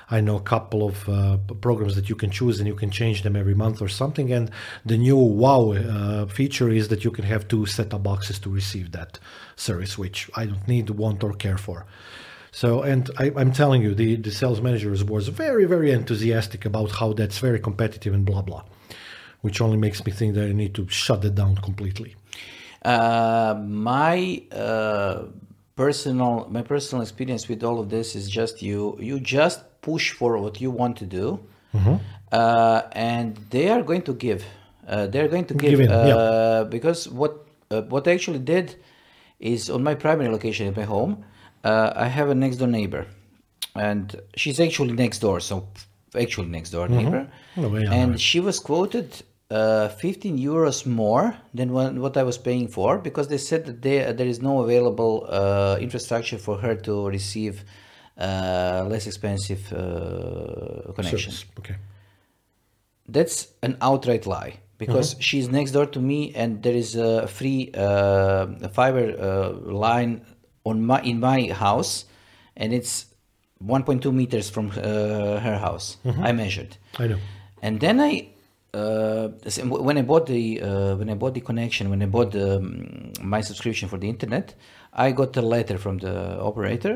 I 0.09 0.21
know, 0.21 0.37
a 0.37 0.43
couple 0.43 0.87
of 0.87 1.09
uh, 1.09 1.39
programs 1.61 1.97
that 1.97 2.09
you 2.09 2.15
can 2.15 2.31
choose 2.31 2.61
and 2.61 2.69
you 2.69 2.77
can 2.77 2.91
change 2.91 3.23
them 3.23 3.35
every 3.35 3.55
month 3.55 3.83
or 3.83 3.89
something. 3.89 4.33
And 4.33 4.51
the 4.85 4.97
new 4.97 5.17
wow 5.17 5.73
uh, 5.73 6.27
feature 6.27 6.69
is 6.69 6.89
that 6.89 7.05
you 7.05 7.11
can 7.11 7.25
have 7.25 7.49
two 7.49 7.67
set-top 7.67 8.03
boxes 8.03 8.39
to 8.41 8.51
receive 8.51 8.93
that 8.93 9.19
service, 9.57 9.99
which 9.99 10.31
I 10.37 10.47
don't 10.47 10.69
need, 10.69 10.91
want, 10.91 11.25
or 11.25 11.33
care 11.33 11.59
for. 11.59 11.87
So, 12.53 12.83
and 12.83 13.11
I, 13.19 13.33
I'm 13.37 13.53
telling 13.53 13.83
you, 13.83 13.95
the, 13.95 14.17
the 14.17 14.31
sales 14.31 14.61
manager 14.63 14.91
was 15.05 15.29
very, 15.29 15.67
very 15.67 15.91
enthusiastic 15.91 16.65
about 16.65 16.93
how 16.93 17.13
that's 17.13 17.39
very 17.39 17.61
competitive 17.61 18.15
and 18.15 18.25
blah 18.25 18.43
blah, 18.43 18.63
which 19.43 19.61
only 19.61 19.77
makes 19.77 20.07
me 20.07 20.13
think 20.13 20.35
that 20.37 20.49
I 20.49 20.53
need 20.53 20.75
to 20.77 20.89
shut 20.89 21.25
it 21.25 21.35
down 21.35 21.57
completely. 21.57 22.15
Uh, 22.83 23.61
my 23.61 24.43
uh, 24.53 25.25
personal 25.77 26.47
my 26.51 26.63
personal 26.63 27.03
experience 27.03 27.49
with 27.49 27.63
all 27.63 27.79
of 27.79 27.89
this 27.91 28.17
is 28.17 28.29
just 28.29 28.63
you 28.63 28.97
you 29.01 29.21
just 29.21 29.61
push 29.83 30.13
for 30.13 30.39
what 30.39 30.61
you 30.61 30.71
want 30.71 30.97
to 30.97 31.07
do, 31.07 31.39
uh, 32.33 32.83
and 32.93 33.37
they 33.51 33.69
are 33.69 33.83
going 33.83 34.03
to 34.03 34.15
give. 34.15 34.45
Uh, 34.89 35.07
they're 35.09 35.29
going 35.29 35.45
to 35.45 35.55
give, 35.55 35.71
Give 35.71 35.81
in, 35.81 35.91
yeah. 35.91 36.17
uh, 36.17 36.65
because 36.65 37.09
what 37.09 37.33
uh, 37.71 37.83
what 37.83 38.07
I 38.09 38.13
actually 38.13 38.39
did 38.39 38.77
is 39.41 39.71
on 39.71 39.83
my 39.83 39.95
primary 39.95 40.31
location 40.31 40.67
at 40.69 40.77
my 40.77 40.85
home. 40.85 41.25
Uh, 41.65 41.93
I 41.97 42.07
have 42.07 42.29
a 42.31 42.35
next 42.35 42.57
door 42.57 42.69
neighbor, 42.69 43.07
and 43.75 44.15
she's 44.37 44.61
actually 44.61 44.93
next 44.93 45.19
door, 45.19 45.41
so 45.41 45.69
actually 46.15 46.49
next 46.49 46.71
door 46.71 46.89
neighbor, 46.89 47.29
Oh, 47.57 47.77
yeah, 47.77 47.93
and 47.93 48.21
she 48.21 48.39
was 48.41 48.61
quoted 48.61 49.09
uh, 49.51 49.89
15 49.89 50.39
euros 50.39 50.87
more 50.87 51.37
than 51.55 51.73
what, 51.73 51.95
what 51.95 52.17
I 52.17 52.23
was 52.23 52.39
paying 52.39 52.69
for 52.69 52.99
because 52.99 53.29
they 53.29 53.39
said 53.39 53.67
that 53.67 53.83
there 53.83 54.13
there 54.13 54.27
is 54.27 54.41
no 54.41 54.63
available 54.63 55.27
uh, 55.29 55.77
infrastructure 55.81 56.39
for 56.39 56.59
her 56.59 56.75
to 56.75 57.09
receive 57.09 57.65
uh, 58.19 58.87
less 58.89 59.07
expensive 59.07 59.73
uh, 59.73 60.93
connection. 60.93 61.31
Service. 61.31 61.45
Okay. 61.59 61.77
That's 63.09 63.49
an 63.63 63.77
outright 63.81 64.27
lie 64.27 64.59
because 64.79 65.17
she's 65.21 65.49
next 65.49 65.71
door 65.73 65.87
to 65.87 66.01
me 66.01 66.35
and 66.35 66.63
there 66.63 66.75
is 66.75 66.97
a 66.97 67.27
free 67.27 67.71
uh, 67.75 68.47
fiber 68.73 69.15
uh, 69.19 69.73
line 69.73 70.27
on 70.65 70.85
my 70.85 71.01
in 71.03 71.21
my 71.21 71.49
house 71.53 72.05
and 72.57 72.73
it's 72.73 73.07
1.2 73.65 74.13
meters 74.13 74.51
from 74.51 74.71
uh, 74.71 75.41
her 75.41 75.59
house. 75.59 75.97
I 76.05 76.33
measured. 76.33 76.77
I 76.99 77.07
know. 77.07 77.19
And 77.63 77.81
then 77.81 78.01
I, 78.01 78.29
uh, 78.77 79.29
when 79.87 79.97
I 79.99 80.03
bought 80.11 80.27
the 80.27 80.43
uh, 80.69 80.97
when 81.01 81.09
I 81.11 81.15
bought 81.15 81.35
the 81.35 81.45
connection, 81.51 81.85
when 81.93 82.03
I 82.03 82.07
bought 82.07 82.31
the, 82.33 82.49
um, 82.57 83.13
my 83.35 83.41
subscription 83.41 83.89
for 83.89 83.99
the 84.03 84.09
internet, 84.09 84.55
I 84.93 85.13
got 85.21 85.37
a 85.37 85.43
letter 85.43 85.77
from 85.85 85.99
the 85.99 86.15
operator, 86.51 86.95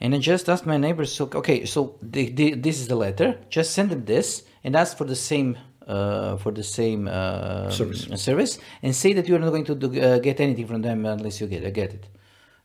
and 0.00 0.14
I 0.14 0.18
just 0.18 0.48
asked 0.52 0.66
my 0.66 0.78
neighbors, 0.86 1.10
so 1.18 1.30
okay, 1.42 1.64
so 1.64 1.96
the, 2.14 2.22
the, 2.38 2.46
this 2.66 2.76
is 2.80 2.86
the 2.92 2.96
letter. 3.06 3.28
Just 3.56 3.68
send 3.72 3.90
them 3.90 4.04
this 4.04 4.42
and 4.64 4.76
ask 4.76 4.96
for 4.96 5.06
the 5.06 5.16
same. 5.16 5.50
Uh, 5.82 6.36
for 6.36 6.52
the 6.52 6.62
same 6.62 7.08
uh, 7.08 7.68
Service. 7.70 8.06
service, 8.14 8.52
and 8.84 8.94
say 8.94 9.12
that 9.14 9.26
you 9.28 9.34
are 9.34 9.40
not 9.40 9.50
going 9.50 9.64
to 9.64 9.74
do, 9.74 9.88
uh, 10.00 10.18
get 10.20 10.38
anything 10.38 10.66
from 10.70 10.80
them 10.80 11.04
unless 11.04 11.40
you 11.40 11.48
get 11.48 11.62
get 11.74 11.90
it. 11.92 12.04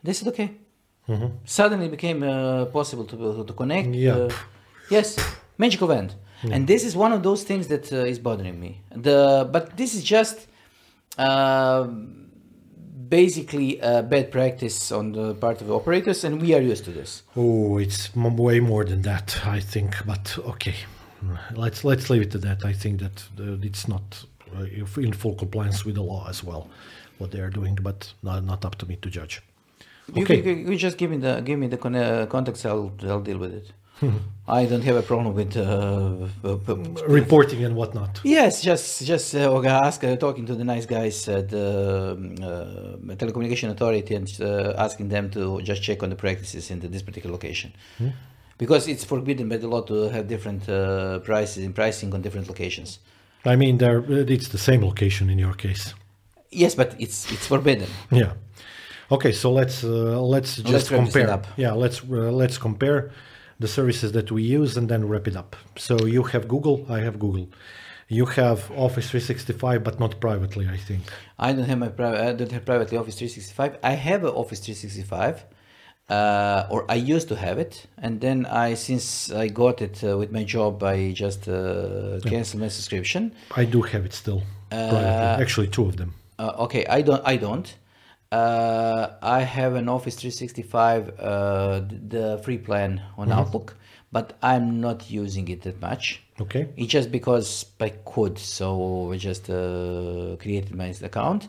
They 0.03 0.13
said 0.13 0.28
okay. 0.28 0.49
Suddenly 1.43 1.88
it 1.88 1.91
became 1.97 2.22
uh, 2.22 2.65
possible 2.65 3.05
to 3.05 3.43
to 3.43 3.53
connect. 3.53 3.89
Yeah. 3.89 4.30
yes, 4.91 5.18
magic 5.57 5.82
event, 5.82 6.09
and 6.44 6.68
this 6.68 6.84
is 6.84 6.96
one 6.96 7.12
of 7.14 7.22
those 7.24 7.44
things 7.44 7.68
that 7.68 7.92
uh, 7.92 7.98
is 8.12 8.20
bothering 8.20 8.60
me. 8.60 8.82
The 8.92 9.48
but 9.52 9.76
this 9.78 9.94
is 9.96 10.04
just 10.04 10.48
uh, 11.18 11.88
basically 13.10 13.80
a 13.80 14.04
bad 14.04 14.32
practice 14.32 14.92
on 14.92 15.12
the 15.14 15.34
part 15.36 15.62
of 15.62 15.68
the 15.68 15.74
operators, 15.76 16.24
and 16.24 16.42
we 16.42 16.54
are 16.54 16.62
used 16.62 16.86
to 16.86 16.92
this. 16.92 17.24
Oh, 17.36 17.78
it's 17.78 18.10
m- 18.16 18.38
way 18.38 18.60
more 18.60 18.86
than 18.86 19.02
that, 19.04 19.40
I 19.46 19.60
think. 19.60 19.96
But 20.06 20.38
okay, 20.40 20.76
let's 21.56 21.84
let's 21.84 22.10
leave 22.10 22.22
it 22.24 22.32
to 22.32 22.38
that. 22.40 22.66
I 22.66 22.74
think 22.74 23.00
that 23.02 23.24
uh, 23.40 23.58
it's 23.68 23.88
not 23.88 24.26
uh, 24.58 24.64
in 25.02 25.14
full 25.14 25.36
compliance 25.36 25.86
with 25.86 25.96
the 25.96 26.04
law 26.04 26.28
as 26.30 26.44
well, 26.44 26.70
what 27.18 27.32
they 27.32 27.40
are 27.40 27.50
doing, 27.50 27.76
but 27.82 28.14
not, 28.24 28.44
not 28.44 28.66
up 28.66 28.76
to 28.76 28.86
me 28.86 28.96
to 28.98 29.10
judge. 29.10 29.42
You, 30.14 30.24
Okay. 30.24 30.42
you, 30.42 30.72
you 30.72 30.78
just 30.78 30.98
give 30.98 31.12
me 31.12 31.18
the 31.18 31.42
give 31.42 31.60
me 31.60 31.68
the 31.68 31.78
con- 31.78 31.96
uh, 31.96 32.26
contacts. 32.28 32.66
I'll 32.66 32.92
I'll 33.04 33.22
deal 33.22 33.38
with 33.38 33.54
it. 33.54 33.72
I 34.48 34.66
don't 34.66 34.84
have 34.84 34.95
a 34.95 35.02
problem 35.02 35.36
with. 35.36 35.58
Uh, 35.58 36.28
uh, 36.43 36.58
uh, 36.68 36.76
Reporting 37.08 37.64
and 37.66 37.76
whatnot. 37.76 38.22
Yes, 38.24 38.62
just 38.62 39.06
just 39.06 39.36
uh, 39.36 39.62
ask 39.66 40.04
uh, 40.04 40.16
talking 40.16 40.45
to 40.45 40.56
the 40.56 40.64
nice 40.64 40.86
guys 40.86 41.28
at 41.28 41.50
the 41.50 42.16
um, 42.18 42.36
uh, 42.41 43.16
telecommunication 43.16 43.70
authority 43.70 44.16
and 44.16 44.28
uh, 44.39 44.74
asking 44.78 45.10
them 45.10 45.30
to 45.32 45.62
just 45.62 45.82
check 45.84 46.04
on 46.04 46.10
the 46.10 46.16
practices 46.16 46.70
in 46.72 46.80
the, 46.80 46.88
this 46.88 47.02
particular 47.02 47.34
location, 47.34 47.74
because 48.58 48.88
it's 48.88 49.04
forbidden 49.04 49.50
by 49.50 49.58
the 49.58 49.68
law 49.68 49.82
to 49.82 50.10
have 50.10 50.28
different 50.28 50.70
uh, 50.70 51.20
prices 51.20 51.66
and 51.66 51.76
pricing 51.76 52.14
on 52.14 52.22
different 52.22 52.48
locations. 52.48 53.00
I 53.45 53.56
mean, 53.56 53.78
there 53.78 54.04
it's 54.10 54.50
the 54.50 54.58
same 54.58 54.82
location 54.82 55.30
in 55.30 55.39
your 55.39 55.54
case. 55.54 55.93
Yes, 56.52 56.76
but 56.76 56.95
it's 57.00 57.32
it's 57.32 57.48
forbidden. 57.48 57.88
Yeah. 58.12 58.32
Okay, 59.10 59.32
so 59.32 59.52
let's 59.52 59.84
uh, 59.84 60.22
let's 60.22 60.56
just 60.58 60.72
Let's 60.72 60.89
compare. 60.89 61.30
up. 61.30 61.48
Yeah, 61.58 61.72
let's 61.74 62.02
uh, 62.02 62.32
let's 62.32 62.58
compare 62.58 63.12
the 63.60 63.68
services 63.68 64.12
that 64.12 64.32
we 64.32 64.43
use 64.43 64.78
and 64.78 64.88
then 64.89 65.08
wrap 65.08 65.28
it 65.28 65.36
up. 65.36 65.55
So 65.78 66.05
you 66.05 66.24
have 66.24 66.47
Google, 66.47 66.86
I 66.89 66.99
have 66.99 67.20
Google. 67.20 67.49
You 68.10 68.26
have 68.26 68.72
Office 68.72 69.10
365, 69.10 69.84
but 69.84 69.99
not 69.99 70.20
privately, 70.22 70.68
I 70.70 70.78
think. 70.78 71.03
I 71.38 71.51
don't 71.51 71.66
have 71.66 71.78
my 71.78 71.89
private. 71.89 72.22
I 72.22 72.32
don't 72.34 72.51
have 72.51 72.64
privately 72.66 72.97
Office 72.97 73.16
365. 73.18 73.78
I 73.84 73.91
have 73.91 74.24
a 74.24 74.32
Office 74.32 74.60
365, 74.62 75.43
uh, 76.10 76.68
or 76.70 76.86
I 76.89 76.95
used 76.95 77.28
to 77.30 77.36
have 77.36 77.58
it, 77.60 77.86
and 77.97 78.22
then 78.22 78.45
I 78.45 78.76
since 78.76 79.30
I 79.30 79.49
got 79.49 79.82
it 79.82 80.01
uh, 80.05 80.18
with 80.18 80.32
my 80.32 80.43
job, 80.45 80.82
I 80.84 81.12
just 81.12 81.49
uh, 81.49 82.20
canceled 82.24 82.62
my 82.62 82.70
subscription. 82.70 83.34
I 83.58 83.66
do 83.66 83.82
have 83.82 84.05
it 84.05 84.14
still. 84.14 84.43
privately. 84.70 85.41
Actually, 85.43 85.68
two 85.68 85.86
of 85.86 85.97
them. 85.97 86.14
Uh, 86.39 86.53
okay, 86.60 86.86
I 86.86 87.01
don't. 87.01 87.22
I 87.26 87.36
don't. 87.36 87.76
Uh, 88.32 89.09
I 89.21 89.41
have 89.41 89.75
an 89.75 89.88
Office 89.88 90.15
365, 90.15 91.19
uh, 91.19 91.82
the 91.89 92.41
free 92.43 92.57
plan 92.57 93.01
on 93.17 93.32
Outlook, 93.32 93.78
but 94.11 94.38
I'm 94.41 94.82
not 94.82 95.09
using 95.09 95.47
it 95.47 95.61
that 95.61 95.80
much. 95.82 96.23
Okay. 96.41 96.67
It's 96.75 96.91
just 96.91 97.11
because 97.11 97.65
I 97.80 97.89
could, 97.89 98.38
so 98.38 99.13
I 99.13 99.17
just 99.17 99.49
uh, 99.49 100.36
created 100.39 100.75
my 100.75 100.93
account. 101.01 101.47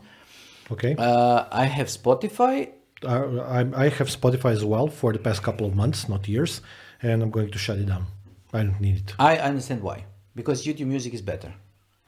Okay. 0.71 0.95
Uh, 0.97 1.45
I 1.51 1.65
have 1.65 1.89
Spotify. 1.89 2.71
Uh, 3.03 3.39
I, 3.41 3.87
I 3.87 3.89
have 3.89 4.09
Spotify 4.09 4.53
as 4.53 4.65
well 4.65 4.87
for 4.89 5.13
the 5.13 5.19
past 5.19 5.43
couple 5.43 5.67
of 5.67 5.75
months, 5.75 6.09
not 6.09 6.29
years, 6.29 6.61
and 7.03 7.23
I'm 7.23 7.31
going 7.31 7.51
to 7.51 7.59
shut 7.59 7.79
it 7.79 7.87
down. 7.87 8.07
I 8.53 8.63
don't 8.63 8.81
need 8.81 8.97
it. 8.99 9.15
I 9.19 9.39
understand 9.39 9.83
why, 9.83 10.05
because 10.35 10.65
YouTube 10.65 10.87
Music 10.87 11.13
is 11.13 11.23
better. 11.23 11.53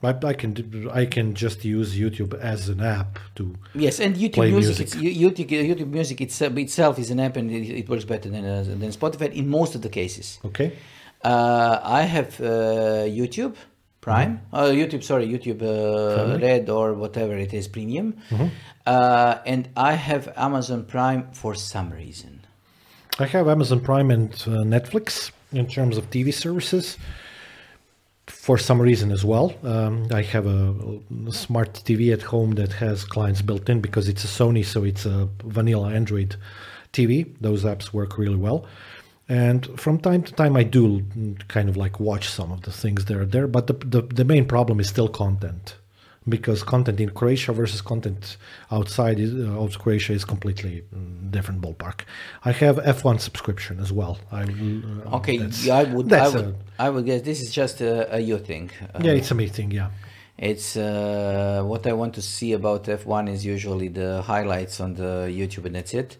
I, 0.02 0.16
I 0.22 0.32
can 0.32 0.88
I 0.92 1.04
can 1.04 1.34
just 1.34 1.64
use 1.64 1.98
YouTube 1.98 2.32
as 2.38 2.68
an 2.68 2.80
app 2.80 3.18
to. 3.34 3.54
Yes, 3.74 4.00
and 4.00 4.16
YouTube 4.16 4.34
Play 4.34 4.50
Music, 4.50 4.94
music. 4.94 5.46
YouTube, 5.46 5.48
YouTube 5.50 5.88
Music 5.88 6.20
itself, 6.22 6.56
itself 6.56 6.98
is 6.98 7.10
an 7.10 7.20
app, 7.20 7.36
and 7.36 7.50
it, 7.50 7.68
it 7.68 7.88
works 7.88 8.04
better 8.04 8.30
than 8.30 8.44
uh, 8.44 8.62
than 8.62 8.90
Spotify 8.90 9.32
in 9.32 9.48
most 9.48 9.74
of 9.74 9.82
the 9.82 9.90
cases. 9.90 10.38
Okay. 10.44 10.72
Uh, 11.22 11.80
I 11.82 12.02
have 12.02 12.40
uh, 12.40 13.04
YouTube 13.04 13.56
Prime, 14.00 14.40
uh, 14.54 14.68
YouTube, 14.68 15.04
sorry, 15.04 15.28
YouTube 15.28 15.60
uh, 15.60 16.38
Red 16.38 16.70
or 16.70 16.94
whatever 16.94 17.36
it 17.36 17.52
is, 17.52 17.68
Premium, 17.68 18.16
uh, 18.86 19.38
and 19.44 19.68
I 19.76 19.92
have 19.92 20.32
Amazon 20.38 20.86
Prime 20.86 21.30
for 21.32 21.54
some 21.54 21.90
reason. 21.90 22.40
I 23.18 23.26
have 23.26 23.48
Amazon 23.48 23.80
Prime 23.80 24.10
and 24.10 24.32
uh, 24.32 24.64
Netflix 24.64 25.30
in 25.52 25.66
terms 25.66 25.98
of 25.98 26.08
TV 26.08 26.32
services. 26.32 26.96
For 28.40 28.56
some 28.56 28.80
reason 28.80 29.12
as 29.12 29.22
well, 29.22 29.52
um, 29.64 30.08
I 30.10 30.22
have 30.22 30.46
a, 30.46 30.74
a 31.28 31.32
smart 31.32 31.74
TV 31.74 32.10
at 32.10 32.22
home 32.22 32.52
that 32.52 32.72
has 32.72 33.04
clients 33.04 33.42
built 33.42 33.68
in 33.68 33.82
because 33.82 34.08
it's 34.08 34.24
a 34.24 34.26
Sony, 34.26 34.64
so 34.64 34.82
it's 34.82 35.04
a 35.04 35.28
vanilla 35.44 35.92
Android 35.92 36.36
TV. 36.94 37.34
Those 37.38 37.64
apps 37.64 37.92
work 37.92 38.16
really 38.16 38.38
well. 38.38 38.64
And 39.28 39.78
from 39.78 39.98
time 39.98 40.22
to 40.22 40.32
time, 40.32 40.56
I 40.56 40.62
do 40.62 41.04
kind 41.48 41.68
of 41.68 41.76
like 41.76 42.00
watch 42.00 42.30
some 42.30 42.50
of 42.50 42.62
the 42.62 42.72
things 42.72 43.04
that 43.04 43.16
are 43.18 43.26
there. 43.26 43.46
But 43.46 43.66
the, 43.66 43.74
the, 43.74 44.00
the 44.00 44.24
main 44.24 44.46
problem 44.46 44.80
is 44.80 44.88
still 44.88 45.08
content 45.08 45.74
because 46.30 46.62
content 46.62 46.98
in 47.00 47.10
Croatia 47.10 47.52
versus 47.52 47.80
content 47.82 48.36
outside 48.70 49.18
is, 49.20 49.32
uh, 49.34 49.62
of 49.64 49.78
Croatia 49.78 50.12
is 50.12 50.24
completely 50.24 50.74
mm, 50.94 51.30
different 51.30 51.60
ballpark. 51.60 51.98
I 52.44 52.52
have 52.52 52.76
F1 52.76 53.20
subscription 53.20 53.80
as 53.80 53.90
well. 53.92 54.18
I, 54.32 54.42
uh, 54.44 55.16
Okay, 55.18 55.36
yeah, 55.62 55.76
I 55.82 55.84
would, 55.84 56.12
I 56.12 56.28
would, 56.28 56.44
a- 56.44 56.54
I 56.78 56.88
would 56.90 57.04
guess 57.04 57.22
this 57.22 57.40
is 57.42 57.50
just 57.52 57.80
a, 57.80 58.16
a 58.16 58.20
you 58.20 58.38
thing. 58.38 58.70
Uh, 58.94 59.00
yeah, 59.02 59.12
it's 59.12 59.30
a 59.30 59.34
meeting. 59.34 59.70
Yeah, 59.70 59.90
It's 60.38 60.76
uh, 60.76 61.62
what 61.70 61.86
I 61.86 61.92
want 61.92 62.14
to 62.14 62.22
see 62.22 62.52
about 62.60 62.84
F1 62.84 63.28
is 63.28 63.44
usually 63.44 63.88
the 63.88 64.22
highlights 64.22 64.80
on 64.80 64.94
the 64.94 65.12
YouTube, 65.38 65.66
and 65.66 65.74
that's 65.74 65.92
it. 65.94 66.16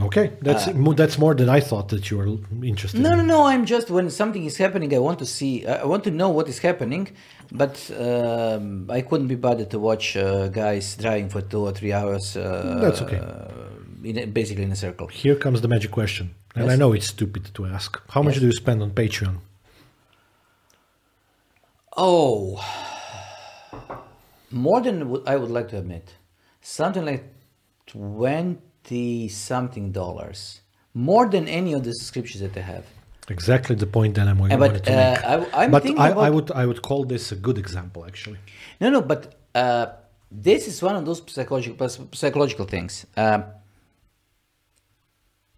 Okay, 0.00 0.32
that's 0.42 0.66
mo- 0.74 0.92
that's 0.92 1.18
more 1.18 1.34
than 1.36 1.48
I 1.48 1.60
thought 1.60 1.88
that 1.90 2.10
you 2.10 2.18
were 2.18 2.28
interested. 2.64 2.98
Uh, 2.98 3.02
No, 3.08 3.12
in. 3.12 3.18
no, 3.18 3.24
no. 3.38 3.44
I'm 3.46 3.64
just 3.64 3.90
when 3.90 4.10
something 4.10 4.44
is 4.44 4.56
happening, 4.56 4.92
I 4.92 4.98
want 4.98 5.18
to 5.20 5.26
see. 5.26 5.64
I 5.66 5.84
want 5.84 6.02
to 6.04 6.10
know 6.10 6.30
what 6.30 6.48
is 6.48 6.58
happening, 6.58 7.04
but 7.52 7.74
um, 7.96 8.90
I 8.90 9.02
couldn't 9.02 9.28
be 9.28 9.36
bothered 9.36 9.70
to 9.70 9.78
watch 9.78 10.16
uh, 10.16 10.48
guys 10.48 10.96
driving 10.96 11.28
for 11.28 11.42
two 11.42 11.60
or 11.60 11.72
three 11.72 11.92
hours. 11.92 12.36
Uh, 12.36 12.78
That's 12.82 13.00
okay. 13.02 13.20
In 14.02 14.18
a, 14.18 14.26
basically 14.26 14.64
in 14.64 14.72
a 14.72 14.76
circle. 14.76 15.06
Here 15.06 15.36
comes 15.36 15.60
the 15.60 15.68
magic 15.68 15.92
question, 15.92 16.34
and 16.56 16.70
I 16.72 16.76
know 16.76 16.92
it's 16.92 17.06
stupid 17.06 17.54
to 17.54 17.66
ask. 17.66 18.00
How 18.10 18.22
much 18.22 18.34
Yes. 18.34 18.40
do 18.40 18.46
you 18.46 18.52
spend 18.52 18.82
on 18.82 18.90
Patreon? 18.90 19.36
Oh, 21.96 22.60
more 24.50 24.80
than 24.80 25.22
I 25.26 25.36
would 25.36 25.50
like 25.50 25.68
to 25.68 25.78
admit. 25.78 26.14
Something 26.60 27.04
like 27.04 27.24
twenty 27.86 28.58
something 29.28 29.92
dollars, 29.92 30.60
more 30.92 31.28
than 31.28 31.48
any 31.48 31.72
of 31.72 31.82
the 31.84 31.92
subscriptions 31.92 32.40
that 32.40 32.52
they 32.52 32.62
have. 32.62 32.84
Exactly 33.28 33.74
the 33.76 33.86
point 33.86 34.14
that 34.16 34.26
I'm 34.28 34.40
Uh, 34.40 34.56
but 34.56 34.84
to 34.84 34.92
uh, 34.92 34.96
make. 34.96 35.24
I, 35.54 35.64
I'm 35.64 35.70
but 35.70 35.86
I, 35.86 36.08
about 36.10 36.24
I 36.26 36.30
would 36.30 36.50
I 36.62 36.66
would 36.66 36.82
call 36.82 37.04
this 37.04 37.32
a 37.32 37.36
good 37.36 37.58
example 37.58 38.04
actually. 38.04 38.38
No, 38.80 38.90
no, 38.90 39.00
but 39.00 39.34
uh, 39.54 39.86
this 40.30 40.68
is 40.68 40.82
one 40.82 40.96
of 40.96 41.04
those 41.06 41.22
psychological 41.26 41.88
psychological 42.12 42.66
things. 42.66 43.06
Um, 43.16 43.44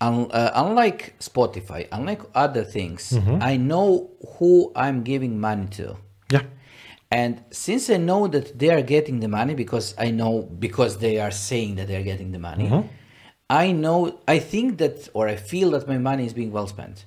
un, 0.01 0.31
uh, 0.31 0.51
unlike 0.55 1.19
Spotify, 1.19 1.89
unlike 1.93 2.23
other 2.35 2.65
things, 2.65 3.11
Mm-hmm. 3.13 3.43
I 3.43 3.57
know 3.57 4.11
who 4.39 4.73
I'm 4.77 5.03
giving 5.03 5.41
money 5.41 5.67
to. 5.79 5.97
Yeah. 6.31 6.43
And 7.11 7.43
since 7.51 7.89
I 7.91 7.99
know 7.99 8.29
that 8.29 8.59
they 8.59 8.71
are 8.71 8.83
getting 8.83 9.21
the 9.21 9.29
money 9.29 9.55
because 9.55 9.95
I 9.99 10.11
know 10.11 10.43
because 10.43 10.99
they 10.99 11.19
are 11.19 11.31
saying 11.31 11.77
that 11.77 11.87
they 11.89 11.97
are 11.97 12.03
getting 12.03 12.33
the 12.33 12.39
money, 12.39 12.69
Mm-hmm. 12.69 12.89
I 13.49 13.73
know 13.73 14.19
I 14.27 14.39
think 14.41 14.79
that 14.79 15.09
or 15.15 15.29
I 15.29 15.37
feel 15.37 15.71
that 15.71 15.87
my 15.87 15.99
money 15.99 16.27
is 16.27 16.33
being 16.35 16.53
well 16.53 16.67
spent. 16.67 17.05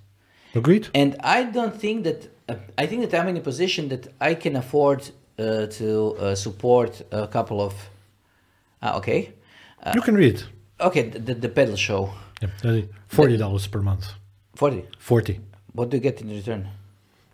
Agreed. 0.55 0.87
And 0.93 1.15
I 1.19 1.43
don't 1.43 1.75
think 1.75 2.03
that 2.05 2.29
uh, 2.47 2.55
I 2.77 2.85
think 2.87 3.09
that 3.09 3.19
I'm 3.19 3.27
in 3.27 3.37
a 3.37 3.41
position 3.41 3.89
that 3.89 4.07
I 4.21 4.35
can 4.35 4.55
afford 4.55 5.01
uh, 5.37 5.67
to 5.67 6.15
uh, 6.17 6.35
support 6.35 7.01
a 7.11 7.27
couple 7.27 7.61
of. 7.61 7.73
Uh, 8.81 8.93
okay, 8.97 9.33
you 9.93 10.01
can 10.01 10.15
read. 10.15 10.41
okay, 10.79 11.03
the, 11.09 11.19
the, 11.19 11.33
the 11.35 11.49
pedal 11.49 11.75
show, 11.75 12.09
Yeah, 12.41 12.81
forty 13.07 13.37
dollars 13.37 13.67
per 13.67 13.81
month. 13.81 14.05
forty. 14.55 14.85
Forty. 14.97 15.39
What 15.73 15.89
do 15.89 15.97
you 15.97 16.01
get 16.03 16.21
in 16.21 16.29
return? 16.29 16.67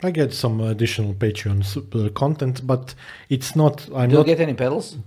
I 0.03 0.11
get 0.11 0.33
some 0.33 0.59
additional 0.59 1.13
Patreon 1.13 1.63
uh, 1.95 2.09
content, 2.09 2.61
but 2.67 2.95
it's 3.29 3.55
not. 3.55 3.87
I'm 3.95 4.09
Do 4.09 4.13
you 4.15 4.19
not. 4.19 4.25
get 4.25 4.39
any 4.39 4.53
pedals? 4.55 4.97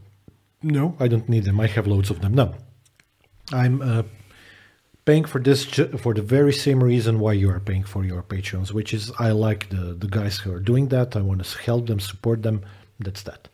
No, 0.63 0.95
I 1.01 1.09
don't 1.09 1.29
need 1.29 1.45
them. 1.45 1.61
I 1.61 1.67
have 1.67 1.87
loads 1.87 2.11
of 2.11 2.21
them. 2.21 2.35
No, 2.35 2.55
I'm 3.53 3.81
uh, 3.83 4.03
paying 5.05 5.25
for 5.25 5.41
this 5.41 5.65
ju- 5.65 5.97
for 5.99 6.15
the 6.15 6.23
very 6.23 6.53
same 6.53 6.83
reason 6.83 7.19
why 7.19 7.33
you 7.33 7.51
are 7.51 7.61
paying 7.61 7.85
for 7.85 8.05
your 8.05 8.23
patrons, 8.23 8.73
which 8.73 8.93
is 8.95 9.11
I 9.19 9.31
like 9.31 9.69
the 9.71 9.95
the 9.95 10.09
guys 10.09 10.39
who 10.39 10.53
are 10.53 10.61
doing 10.61 10.89
that. 10.89 11.17
I 11.17 11.21
want 11.21 11.45
to 11.45 11.59
help 11.63 11.87
them, 11.87 12.01
support 12.01 12.43
them. 12.43 12.61
That's 13.01 13.23
that. 13.23 13.49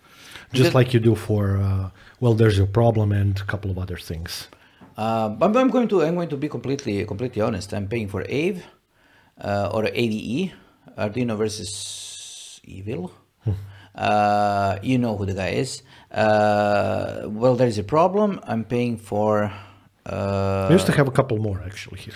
Just 0.53 0.73
That- 0.73 0.75
like 0.79 0.95
you 0.95 1.01
do 1.01 1.15
for 1.15 1.57
uh, 1.59 1.91
well, 2.21 2.35
there's 2.35 2.57
your 2.57 2.67
problem 2.67 3.13
and 3.13 3.39
a 3.41 3.45
couple 3.45 3.71
of 3.71 3.79
other 3.79 3.97
things. 3.99 4.49
Um, 4.97 5.39
I'm, 5.43 5.57
I'm 5.57 5.71
going 5.71 5.89
to 5.89 6.03
I'm 6.03 6.15
going 6.15 6.29
to 6.31 6.37
be 6.37 6.49
completely 6.49 7.05
completely 7.05 7.43
honest. 7.43 7.73
I'm 7.75 7.89
paying 7.89 8.09
for 8.09 8.25
AVE 8.29 8.63
uh, 9.41 9.71
or 9.75 9.87
AVE, 9.93 10.53
Arduino 10.97 11.37
versus 11.37 12.61
Evil. 12.65 13.11
Uh, 13.95 14.79
you 14.83 14.99
know 14.99 15.17
who 15.17 15.25
the 15.27 15.35
guy 15.35 15.51
is. 15.51 15.83
Uh, 16.11 17.23
well, 17.27 17.55
there 17.55 17.69
is 17.69 17.79
a 17.79 17.85
problem. 17.85 18.41
I'm 18.45 18.65
paying 18.65 18.97
for. 18.97 19.53
Uh, 20.07 20.67
I 20.71 20.73
used 20.73 20.87
to 20.87 20.93
have 20.93 21.09
a 21.09 21.13
couple 21.13 21.39
more 21.39 21.63
actually 21.67 21.99
here. 22.01 22.15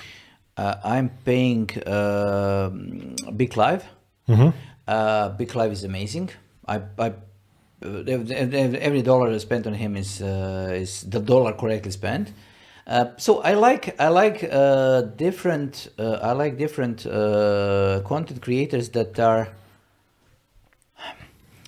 Uh, 0.57 0.75
I'm 0.85 1.09
paying 1.25 1.69
um 1.87 3.15
Big 3.37 3.51
Clive. 3.51 3.85
Uh, 4.89 5.29
Big 5.39 5.49
Clive 5.49 5.73
is 5.73 5.85
amazing. 5.85 6.31
I, 6.67 6.77
I 6.99 7.09
uh, 7.85 8.15
ev- 8.15 8.31
ev- 8.33 8.75
every 8.75 9.03
dollar 9.03 9.31
I 9.31 9.39
spent 9.39 9.67
on 9.67 9.75
him 9.75 9.97
is 9.97 10.21
uh, 10.21 10.71
is 10.83 11.03
the 11.03 11.21
dollar 11.21 11.53
correctly 11.53 11.93
spent. 11.93 12.33
Uh, 12.87 13.05
so 13.17 13.41
I 13.43 13.53
like 13.55 13.95
I 14.01 14.09
like 14.09 14.39
uh, 14.51 15.03
different 15.17 15.89
uh, 15.99 16.19
I 16.31 16.33
like 16.33 16.57
different 16.59 17.07
uh, 17.07 18.01
content 18.05 18.41
creators 18.43 18.89
that 18.91 19.19
are 19.19 19.49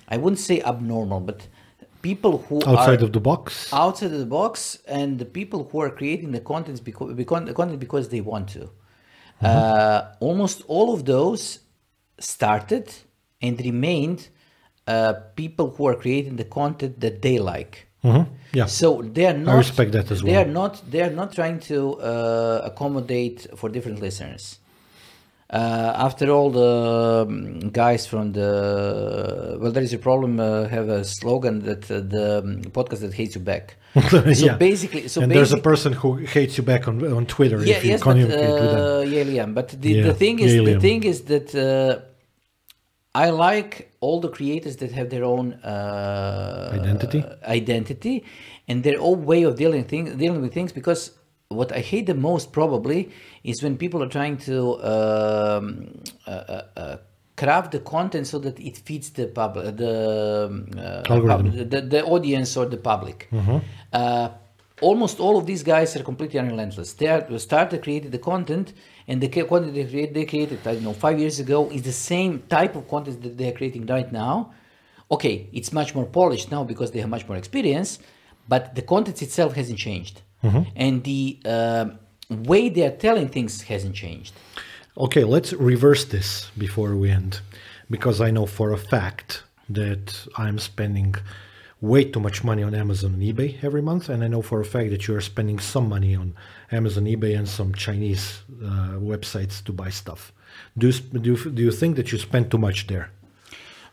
I 0.07 0.17
wouldn't 0.17 0.39
say 0.39 0.61
abnormal, 0.61 1.21
but 1.21 1.47
people 2.01 2.39
who 2.47 2.59
are 2.61 2.77
Outside 2.77 3.01
are, 3.01 3.05
of 3.05 3.13
the 3.13 3.19
box, 3.19 3.71
outside 3.73 4.11
of 4.11 4.19
the 4.19 4.25
box 4.25 4.77
and 4.87 5.19
the 5.19 5.25
people 5.25 5.67
who 5.69 5.79
are 5.81 5.89
creating 5.89 6.31
the 6.31 6.39
contents 6.39 6.79
because, 6.79 7.13
because 7.13 7.45
the 7.45 7.53
content 7.53 7.79
because 7.79 8.09
they 8.09 8.21
want 8.21 8.49
to. 8.49 8.69
Uh, 9.41 10.13
almost 10.19 10.61
all 10.67 10.93
of 10.93 11.05
those 11.05 11.59
started 12.19 12.93
and 13.41 13.59
remained 13.59 14.29
uh, 14.87 15.13
people 15.35 15.71
who 15.71 15.87
are 15.87 15.95
creating 15.95 16.35
the 16.35 16.43
content 16.43 16.99
that 16.99 17.21
they 17.21 17.39
like. 17.39 17.87
Mhm. 18.03 18.27
yeah, 18.53 18.65
so 18.65 19.03
they 19.03 19.27
are 19.27 19.37
not 19.37 19.53
I 19.55 19.57
respect 19.59 19.91
that 19.91 20.09
as 20.09 20.23
well. 20.23 20.33
they 20.33 20.39
are 20.41 20.51
not 20.59 20.81
they 20.89 21.01
are 21.03 21.11
not 21.11 21.31
trying 21.33 21.59
to 21.71 21.77
uh, 22.01 22.61
accommodate 22.63 23.45
for 23.55 23.69
different 23.69 23.99
listeners 24.01 24.57
uh, 25.51 26.05
after 26.07 26.25
all 26.35 26.49
the 26.49 26.71
um, 27.27 27.69
guys 27.71 28.05
from 28.11 28.25
the 28.39 29.57
well 29.59 29.71
there 29.75 29.83
is 29.83 29.93
a 29.93 29.97
problem 29.97 30.39
uh, 30.39 30.67
have 30.75 30.87
a 30.89 31.03
slogan 31.03 31.55
that 31.67 31.83
uh, 31.91 31.99
the 32.15 32.39
um, 32.39 32.61
podcast 32.77 33.01
that 33.01 33.13
hates 33.13 33.35
you 33.35 33.41
back 33.41 33.65
so 34.09 34.23
Yeah. 34.47 34.55
basically 34.57 35.07
so 35.09 35.21
and 35.21 35.31
there's 35.31 35.51
a 35.51 35.63
person 35.71 35.91
who 36.01 36.09
hates 36.37 36.53
you 36.57 36.63
back 36.63 36.87
on 36.87 36.95
on 37.17 37.25
Twitter 37.25 37.57
yeah, 37.63 37.77
if 37.77 37.83
you 37.83 37.91
yes, 37.91 37.99
but, 37.99 38.11
communicate 38.11 38.55
with 38.61 38.71
them. 38.75 38.83
uh, 38.85 39.01
yeah, 39.13 39.23
Liam. 39.29 39.49
But 39.53 39.67
the, 39.83 39.89
Yeah, 39.91 40.03
the 40.09 40.13
thing 40.23 40.35
is, 40.45 40.51
yeah, 40.55 40.63
the 40.71 40.79
thing 40.79 40.99
is 41.11 41.17
that 41.33 41.47
uh, 41.53 41.93
I 43.13 43.29
like 43.47 43.91
all 43.99 44.19
the 44.21 44.29
creators 44.37 44.75
that 44.77 44.91
have 44.99 45.07
their 45.09 45.25
own 45.33 45.45
uh, 45.73 46.71
Identity? 46.79 47.21
identity, 47.59 48.15
and 48.69 48.77
their 48.87 48.99
own 49.09 49.25
way 49.31 49.41
of 49.49 49.53
dealing 49.57 49.83
things, 49.93 50.07
dealing 50.15 50.41
with 50.41 50.53
things. 50.53 50.71
Because 50.71 51.01
what 51.51 51.71
I 51.71 51.79
hate 51.79 52.05
the 52.07 52.15
most 52.15 52.51
probably 52.51 53.09
is 53.43 53.61
when 53.63 53.77
people 53.77 54.01
are 54.03 54.09
trying 54.09 54.37
to 54.49 54.57
um, 54.83 56.01
uh, 56.27 56.29
uh, 56.29 56.63
uh, 56.77 56.97
craft 57.35 57.71
the 57.71 57.79
content 57.79 58.27
so 58.27 58.37
that 58.39 58.59
it 58.59 58.77
fits 58.77 59.09
the 59.09 59.27
public, 59.27 59.77
the 59.77 60.47
um, 60.49 60.67
uh, 60.77 61.01
pub- 61.03 61.51
the, 61.51 61.81
the 61.81 62.03
audience 62.03 62.55
or 62.57 62.65
the 62.65 62.77
public. 62.77 63.27
Uh, 63.91 64.29
almost 64.81 65.19
all 65.19 65.37
of 65.37 65.45
these 65.45 65.63
guys 65.63 65.95
are 65.95 66.03
completely 66.03 66.39
unrelentless. 66.39 66.93
They 66.93 67.07
are 67.07 67.39
started 67.39 67.83
created 67.83 68.11
the 68.11 68.19
content, 68.19 68.73
and 69.07 69.21
the 69.21 69.29
content 69.29 69.73
they, 69.73 69.85
create, 69.85 70.13
they 70.13 70.25
created, 70.25 70.59
I 70.65 70.73
don't 70.73 70.83
know, 70.83 70.93
five 70.93 71.19
years 71.19 71.39
ago 71.39 71.69
is 71.69 71.83
the 71.83 71.91
same 71.91 72.43
type 72.49 72.75
of 72.75 72.87
content 72.87 73.21
that 73.23 73.37
they 73.37 73.49
are 73.49 73.53
creating 73.53 73.85
right 73.85 74.11
now. 74.11 74.53
Okay, 75.09 75.49
it's 75.51 75.71
much 75.73 75.93
more 75.93 76.05
polished 76.05 76.51
now 76.51 76.63
because 76.63 76.91
they 76.91 76.99
have 76.99 77.09
much 77.09 77.27
more 77.27 77.37
experience, 77.37 77.99
but 78.47 78.75
the 78.75 78.81
content 78.81 79.21
itself 79.21 79.53
hasn't 79.53 79.77
changed, 79.77 80.21
and 80.75 81.03
the 81.03 81.39
um 81.45 81.99
way 82.29 82.69
they 82.69 82.85
are 82.85 82.97
telling 82.97 83.27
things 83.27 83.63
hasn't 83.63 83.95
changed. 83.95 84.33
Okay, 84.95 85.23
let's 85.23 85.53
reverse 85.53 86.05
this 86.05 86.49
before 86.57 86.95
we 86.95 87.09
end, 87.09 87.41
because 87.89 88.21
I 88.21 88.31
know 88.31 88.45
for 88.45 88.71
a 88.71 88.77
fact 88.77 89.43
that 89.69 90.27
I'm 90.37 90.59
spending 90.59 91.15
way 91.79 92.03
too 92.03 92.19
much 92.19 92.43
money 92.43 92.63
on 92.63 92.75
Amazon 92.75 93.13
and 93.15 93.23
eBay 93.23 93.63
every 93.63 93.81
month, 93.81 94.09
and 94.09 94.23
I 94.23 94.27
know 94.27 94.41
for 94.41 94.61
a 94.61 94.65
fact 94.65 94.91
that 94.91 95.07
you 95.07 95.15
are 95.15 95.21
spending 95.21 95.59
some 95.59 95.89
money 95.89 96.15
on 96.15 96.35
Amazon, 96.71 97.05
eBay, 97.05 97.37
and 97.37 97.49
some 97.49 97.73
Chinese 97.73 98.41
uh, 98.63 98.97
websites 98.99 99.63
to 99.65 99.73
buy 99.73 99.89
stuff. 99.89 100.31
Do 100.77 100.87
you, 100.87 100.93
do 100.93 101.31
you, 101.31 101.51
do 101.51 101.61
you 101.63 101.71
think 101.71 101.95
that 101.95 102.11
you 102.11 102.17
spend 102.17 102.51
too 102.51 102.57
much 102.57 102.87
there? 102.87 103.09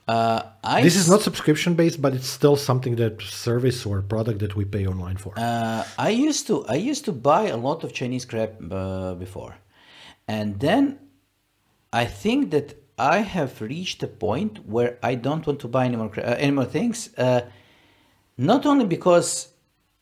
Uh, 0.08 0.42
I 0.64 0.82
This 0.82 0.96
is 0.96 1.08
not 1.08 1.20
subscription 1.20 1.74
based, 1.74 2.00
but 2.00 2.14
it's 2.14 2.26
still 2.26 2.56
something 2.56 2.96
that 2.96 3.20
service 3.20 3.84
or 3.84 4.00
product 4.00 4.38
that 4.40 4.56
we 4.56 4.64
pay 4.64 4.86
online 4.86 5.18
for. 5.18 5.34
Uh, 5.36 5.84
I 5.98 6.08
used 6.08 6.46
to 6.46 6.64
I 6.66 6.76
used 6.76 7.04
to 7.04 7.12
buy 7.12 7.48
a 7.48 7.56
lot 7.56 7.84
of 7.84 7.92
Chinese 7.92 8.24
crap 8.24 8.52
uh, 8.70 9.14
before, 9.14 9.54
and 10.26 10.58
then 10.60 10.98
I 11.92 12.06
think 12.06 12.50
that 12.52 12.74
I 12.98 13.18
have 13.18 13.60
reached 13.60 14.02
a 14.02 14.08
point 14.08 14.66
where 14.66 14.98
I 15.02 15.14
don't 15.14 15.46
want 15.46 15.60
to 15.60 15.68
buy 15.68 15.84
any 15.84 15.96
more 15.96 16.10
uh, 16.18 16.36
any 16.38 16.52
more 16.52 16.64
things. 16.64 17.10
Uh, 17.18 17.42
not 18.38 18.64
only 18.64 18.86
because 18.86 19.48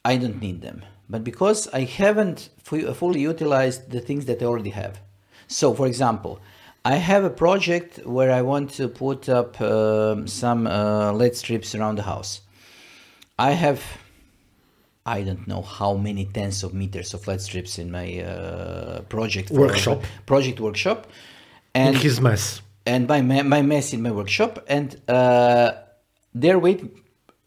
I 0.04 0.16
don't 0.18 0.40
need 0.40 0.62
them, 0.62 0.84
but 1.08 1.24
because 1.24 1.68
I 1.72 1.82
haven't 1.82 2.50
fu- 2.62 2.92
fully 2.94 3.20
utilized 3.20 3.90
the 3.90 4.00
things 4.00 4.26
that 4.26 4.40
I 4.40 4.44
already 4.46 4.70
have. 4.70 5.00
So, 5.48 5.74
for 5.74 5.86
example, 5.86 6.40
I 6.94 6.96
have 7.10 7.24
a 7.24 7.30
project 7.30 7.98
where 8.06 8.30
I 8.30 8.42
want 8.42 8.70
to 8.78 8.86
put 8.88 9.28
up 9.28 9.60
um, 9.60 10.28
some 10.28 10.66
uh, 10.68 11.12
LED 11.20 11.34
strips 11.36 11.74
around 11.74 11.96
the 11.98 12.02
house. 12.04 12.42
I 13.38 13.50
have 13.64 13.80
I 15.04 15.22
don't 15.22 15.46
know 15.46 15.62
how 15.62 15.94
many 15.96 16.24
tens 16.26 16.62
of 16.64 16.72
meters 16.74 17.14
of 17.14 17.26
LED 17.26 17.40
strips 17.40 17.78
in 17.78 17.90
my 17.90 18.06
uh, 18.20 19.00
project 19.14 19.50
Workshop. 19.50 20.02
project 20.26 20.58
workshop, 20.60 21.06
In 21.74 21.82
and 21.86 21.96
his 21.96 22.20
mess. 22.20 22.60
and 22.92 23.08
my 23.08 23.20
my 23.54 23.62
mess 23.62 23.92
in 23.92 24.00
my 24.02 24.12
workshop, 24.20 24.52
and 24.68 24.88
uh, 25.08 25.72
they're 26.40 26.58
waiting 26.66 26.90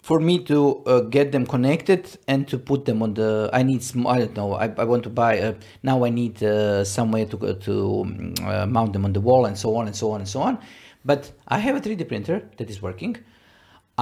for 0.10 0.20
me 0.20 0.36
to 0.51 0.60
uh, 0.88 1.01
get 1.16 1.32
them 1.32 1.45
connected 1.45 2.01
and 2.28 2.47
to 2.51 2.57
put 2.57 2.86
them 2.86 3.03
on 3.05 3.14
the 3.14 3.30
i 3.53 3.62
need 3.70 3.82
sm- 3.89 4.07
i 4.07 4.18
don't 4.22 4.36
know 4.36 4.49
i, 4.53 4.66
I 4.84 4.86
want 4.91 5.03
to 5.03 5.12
buy 5.24 5.34
uh, 5.39 5.53
now 5.89 6.03
i 6.03 6.10
need 6.10 6.41
uh, 6.43 6.84
somewhere 6.84 7.26
to 7.34 7.38
go 7.38 7.53
to 7.68 7.74
um, 8.01 8.34
uh, 8.43 8.66
mount 8.66 8.91
them 8.93 9.05
on 9.05 9.14
the 9.14 9.22
wall 9.22 9.45
and 9.45 9.55
so 9.64 9.76
on 9.78 9.86
and 9.86 9.95
so 9.95 10.07
on 10.14 10.20
and 10.22 10.30
so 10.36 10.39
on. 10.41 10.57
But 11.05 11.22
i 11.47 11.60
have 11.66 11.76
a 11.80 11.82
3d 11.86 12.07
printer 12.12 12.38
that 12.57 12.70
is 12.74 12.82
working. 12.88 13.14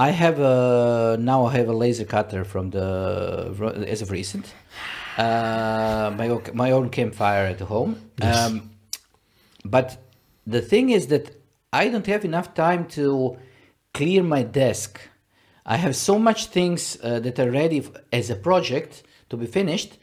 I 0.06 0.10
have 0.22 0.36
a 0.40 1.18
now 1.30 1.40
i 1.50 1.52
have 1.58 1.68
a 1.68 1.76
laser 1.84 2.06
cutter 2.14 2.42
from 2.52 2.70
the 2.76 2.86
as 3.94 4.00
of 4.04 4.10
recent. 4.10 4.46
Uh, 5.18 6.14
my, 6.20 6.28
own- 6.34 6.50
my 6.54 6.70
own 6.70 6.88
campfire 6.98 7.46
at 7.54 7.60
home. 7.60 7.92
Um, 8.22 8.70
but 9.64 9.98
the 10.46 10.62
thing 10.62 10.90
is 10.90 11.08
that 11.08 11.26
I 11.72 11.88
don't 11.92 12.06
have 12.06 12.24
enough 12.24 12.54
time 12.54 12.86
to 12.98 13.36
clear 13.92 14.22
my 14.22 14.42
desk. 14.42 15.00
I 15.68 15.76
have 15.76 15.94
so 15.94 16.18
much 16.18 16.46
things 16.46 16.98
uh, 17.02 17.20
that 17.20 17.38
are 17.38 17.50
ready 17.50 17.86
as 18.10 18.30
a 18.30 18.36
project 18.36 19.02
to 19.28 19.36
be 19.36 19.46
finished 19.46 19.98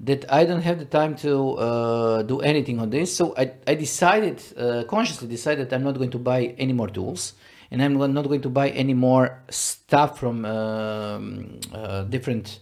that 0.00 0.24
I 0.32 0.46
don't 0.46 0.62
have 0.62 0.78
the 0.78 0.86
time 0.86 1.14
to 1.16 1.52
uh, 1.58 2.22
do 2.22 2.40
anything 2.40 2.80
on 2.80 2.88
this. 2.88 3.14
So 3.14 3.34
I, 3.36 3.52
I 3.66 3.74
decided, 3.74 4.42
uh, 4.56 4.84
consciously 4.88 5.28
decided, 5.28 5.70
I'm 5.74 5.84
not 5.84 5.98
going 5.98 6.10
to 6.12 6.18
buy 6.18 6.54
any 6.56 6.72
more 6.72 6.88
tools 6.88 7.34
and 7.70 7.82
I'm 7.82 7.98
not 7.98 8.28
going 8.28 8.40
to 8.40 8.48
buy 8.48 8.70
any 8.70 8.94
more 8.94 9.42
stuff 9.50 10.18
from 10.18 10.46
um, 10.46 11.60
uh, 11.72 12.04
different 12.04 12.58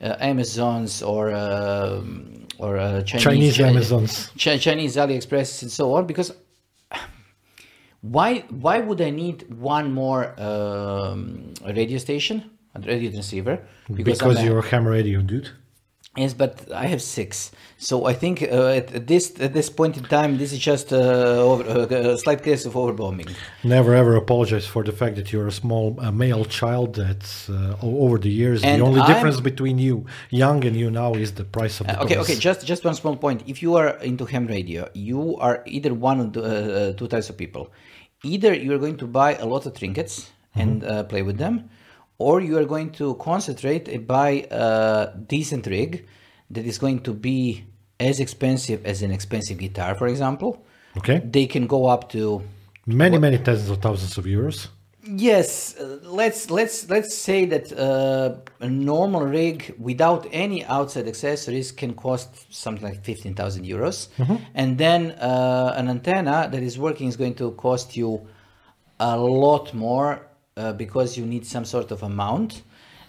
uh, 0.00 0.16
Amazons 0.18 1.02
or 1.02 1.32
um, 1.32 2.46
or 2.58 2.76
uh, 2.76 3.02
Chinese, 3.02 3.56
Chinese 3.56 3.60
Amazons. 3.60 4.30
Chi- 4.42 4.58
Chinese 4.58 4.96
AliExpress 4.96 5.62
and 5.62 5.70
so 5.70 5.92
on 5.94 6.06
because 6.06 6.32
why 8.00 8.44
why 8.50 8.78
would 8.80 9.00
I 9.00 9.10
need 9.10 9.38
one 9.58 9.92
more 9.92 10.34
um, 10.40 11.52
radio 11.66 11.98
station, 11.98 12.50
a 12.74 12.80
radio 12.80 13.10
transceiver? 13.10 13.58
Because, 13.92 14.38
a- 14.38 14.44
you're 14.44 14.58
a 14.60 14.66
ham 14.70 14.86
radio 14.86 15.20
dude. 15.22 15.48
yes, 16.16 16.34
but 16.34 16.52
I 16.72 16.86
have 16.86 17.00
six. 17.02 17.52
So 17.76 17.94
I 18.06 18.14
think 18.22 18.42
uh, 18.42 18.78
at, 18.80 19.06
this 19.06 19.24
at 19.40 19.52
this 19.52 19.68
point 19.70 19.96
in 19.96 20.04
time, 20.04 20.30
this 20.38 20.52
is 20.52 20.58
just 20.58 20.92
uh, 20.92 20.96
over, 21.50 21.64
uh, 21.64 22.14
a 22.14 22.18
slight 22.18 22.42
case 22.42 22.62
of 22.68 22.74
overbombing. 22.74 23.30
Never 23.62 23.94
ever 23.94 24.16
apologize 24.16 24.66
for 24.66 24.82
the 24.84 24.92
fact 25.00 25.14
that 25.16 25.26
you're 25.32 25.46
a 25.46 25.52
small 25.52 25.86
uh, 25.98 26.10
male 26.10 26.44
child. 26.44 26.88
That's 26.96 27.48
uh, 27.48 27.76
over 27.82 28.18
the 28.18 28.30
years. 28.30 28.62
And 28.64 28.80
the 28.80 28.86
only 28.86 29.00
I'm- 29.00 29.10
difference 29.12 29.40
between 29.40 29.78
you, 29.78 30.06
young, 30.30 30.64
and 30.68 30.74
you 30.76 30.90
now 30.90 31.14
is 31.14 31.30
the 31.34 31.44
price 31.44 31.80
of 31.80 31.86
the 31.86 32.02
okay, 32.02 32.18
okay. 32.22 32.36
Just 32.48 32.60
just 32.72 32.84
one 32.84 32.94
small 33.02 33.16
point. 33.16 33.38
If 33.46 33.56
you 33.64 33.76
are 33.80 33.90
into 34.10 34.24
ham 34.32 34.46
radio, 34.46 34.88
you 34.94 35.36
are 35.46 35.56
either 35.66 35.92
one 35.94 36.18
of 36.24 36.28
the 36.32 36.94
two 36.98 37.08
types 37.14 37.28
of 37.30 37.36
people. 37.36 37.64
Either 38.24 38.52
you 38.54 38.72
are 38.72 38.78
going 38.78 38.96
to 38.96 39.06
buy 39.06 39.36
a 39.36 39.46
lot 39.46 39.66
of 39.66 39.74
trinkets 39.74 40.30
and 40.54 40.82
uh, 40.84 41.04
play 41.04 41.22
with 41.22 41.38
them, 41.38 41.70
or 42.18 42.40
you 42.40 42.58
are 42.58 42.64
going 42.64 42.90
to 42.90 43.14
concentrate 43.16 43.88
and 43.88 44.06
buy 44.06 44.46
a 44.50 45.12
decent 45.26 45.66
rig 45.66 46.06
that 46.50 46.64
is 46.64 46.78
going 46.78 47.00
to 47.00 47.12
be 47.12 47.64
as 48.00 48.18
expensive 48.18 48.84
as 48.84 49.02
an 49.02 49.10
expensive 49.10 49.58
guitar, 49.58 49.94
for 49.94 50.08
example. 50.08 50.64
Okay. 50.96 51.20
They 51.24 51.46
can 51.46 51.66
go 51.66 51.86
up 51.86 52.08
to 52.10 52.42
Many, 52.86 53.18
many 53.18 53.36
tens 53.36 53.68
of 53.68 53.82
thousands 53.82 54.16
of 54.16 54.24
euros. 54.24 54.68
Yes, 55.10 55.74
uh, 55.78 56.00
let's 56.02 56.50
let's 56.50 56.90
let's 56.90 57.14
say 57.14 57.46
that 57.46 57.72
uh, 57.72 58.34
a 58.60 58.68
normal 58.68 59.22
rig 59.22 59.74
without 59.78 60.26
any 60.32 60.66
outside 60.66 61.08
accessories 61.08 61.72
can 61.72 61.94
cost 61.94 62.52
something 62.52 62.84
like 62.84 63.02
fifteen 63.02 63.34
thousand 63.34 63.64
euros, 63.64 64.08
and 64.54 64.76
then 64.76 65.12
uh, 65.12 65.72
an 65.76 65.88
antenna 65.88 66.48
that 66.52 66.62
is 66.62 66.78
working 66.78 67.08
is 67.08 67.16
going 67.16 67.34
to 67.36 67.52
cost 67.52 67.96
you 67.96 68.28
a 69.00 69.16
lot 69.16 69.72
more 69.72 70.26
uh, 70.58 70.74
because 70.74 71.16
you 71.16 71.24
need 71.24 71.46
some 71.46 71.64
sort 71.64 71.90
of 71.90 72.02
a 72.02 72.08
mount, 72.08 72.62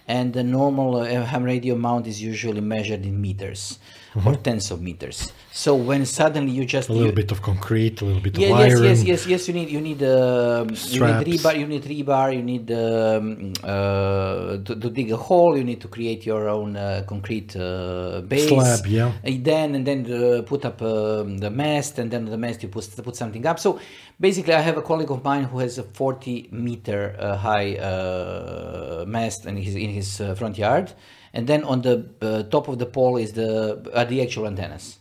and 0.08 0.32
the 0.32 0.42
normal 0.42 0.96
uh, 0.96 1.22
ham 1.26 1.44
radio 1.44 1.74
mount 1.74 2.06
is 2.06 2.22
usually 2.22 2.62
measured 2.62 3.04
in 3.04 3.20
meters 3.20 3.78
or 4.24 4.36
tens 4.36 4.70
of 4.70 4.80
meters. 4.80 5.32
So 5.52 5.74
when 5.74 6.06
suddenly 6.06 6.52
you 6.52 6.64
just 6.64 6.88
A 6.88 6.92
little 6.92 7.08
you- 7.08 7.12
bit 7.12 7.32
of 7.32 7.42
concrete, 7.42 8.00
a 8.00 8.04
little 8.04 8.20
bit 8.20 8.38
yeah, 8.38 8.50
of 8.50 8.58
yes, 8.60 8.80
yes, 8.80 9.02
yes, 9.02 9.26
yes. 9.26 9.48
You 9.48 9.54
need, 9.54 9.68
you 9.68 9.80
need, 9.80 10.00
um, 10.02 10.68
you 10.68 11.00
need 11.00 11.26
rebar, 11.26 11.58
you 11.58 11.66
need 11.66 11.82
rebar, 11.82 12.32
you 12.32 12.42
need 12.42 12.70
um, 12.70 13.52
uh, 13.64 14.58
to, 14.58 14.76
to 14.76 14.90
dig 14.90 15.10
a 15.10 15.16
hole. 15.16 15.56
You 15.56 15.64
need 15.64 15.80
to 15.80 15.88
create 15.88 16.24
your 16.24 16.48
own 16.48 16.76
uh, 16.76 17.02
concrete 17.04 17.56
uh, 17.56 18.20
base. 18.20 18.48
Slab, 18.48 18.86
yeah. 18.86 19.12
And 19.24 19.44
then 19.44 19.74
and 19.74 19.84
then 19.84 20.00
uh, 20.12 20.42
put 20.42 20.64
up 20.64 20.80
um, 20.82 21.38
the 21.38 21.50
mast, 21.50 21.98
and 21.98 22.12
then 22.12 22.26
the 22.26 22.38
mast 22.38 22.62
you 22.62 22.68
put 22.68 22.88
put 23.02 23.16
something 23.16 23.44
up. 23.44 23.58
So 23.58 23.80
basically, 24.20 24.54
I 24.54 24.60
have 24.60 24.76
a 24.76 24.82
colleague 24.82 25.10
of 25.10 25.24
mine 25.24 25.44
who 25.44 25.58
has 25.58 25.78
a 25.78 25.82
40 25.82 26.50
meter 26.52 27.16
uh, 27.18 27.36
high 27.36 27.74
uh, 27.74 29.04
mast 29.04 29.46
in 29.46 29.56
his 29.56 29.74
in 29.74 29.90
his 29.90 30.22
front 30.36 30.58
yard, 30.58 30.92
and 31.34 31.48
then 31.48 31.64
on 31.64 31.82
the 31.82 32.46
top 32.52 32.68
of 32.68 32.78
the 32.78 32.86
pole 32.86 33.16
is 33.16 33.32
the 33.32 33.90
are 33.94 34.04
the 34.04 34.22
actual 34.22 34.46
antennas. 34.46 34.99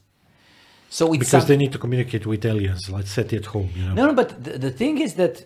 So 0.89 1.05
it's 1.13 1.19
because 1.19 1.43
some- 1.43 1.47
they 1.47 1.57
need 1.57 1.71
to 1.71 1.77
communicate 1.77 2.25
with 2.25 2.45
aliens. 2.45 2.89
Let's 2.89 3.11
set 3.11 3.31
it 3.33 3.37
at 3.37 3.45
home. 3.47 3.69
You 3.75 3.83
know, 3.85 3.93
no, 3.93 4.05
no, 4.07 4.13
but 4.13 4.43
the, 4.43 4.57
the 4.57 4.71
thing 4.71 4.99
is 4.99 5.13
that 5.15 5.45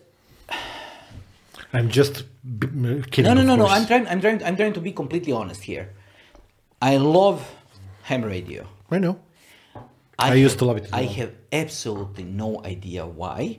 I'm 1.72 1.88
just 1.90 2.24
kidding. 3.10 3.24
no, 3.24 3.34
no, 3.34 3.42
no, 3.42 3.56
no. 3.56 3.66
I'm 3.66 3.86
trying, 3.86 4.06
I'm 4.06 4.20
trying, 4.20 4.42
I'm 4.44 4.56
trying 4.56 4.72
to 4.74 4.80
be 4.80 4.92
completely 4.92 5.32
honest 5.32 5.62
here. 5.62 5.90
I 6.80 6.96
love 6.98 7.38
ham 8.04 8.22
radio. 8.24 8.66
I 8.90 8.98
know. 8.98 9.18
I 10.18 10.34
used 10.34 10.52
have- 10.54 10.58
to 10.60 10.64
love 10.66 10.76
it 10.76 10.88
I 10.92 11.02
have 11.20 11.32
absolutely 11.52 12.24
no 12.24 12.64
idea 12.64 13.04
why, 13.06 13.58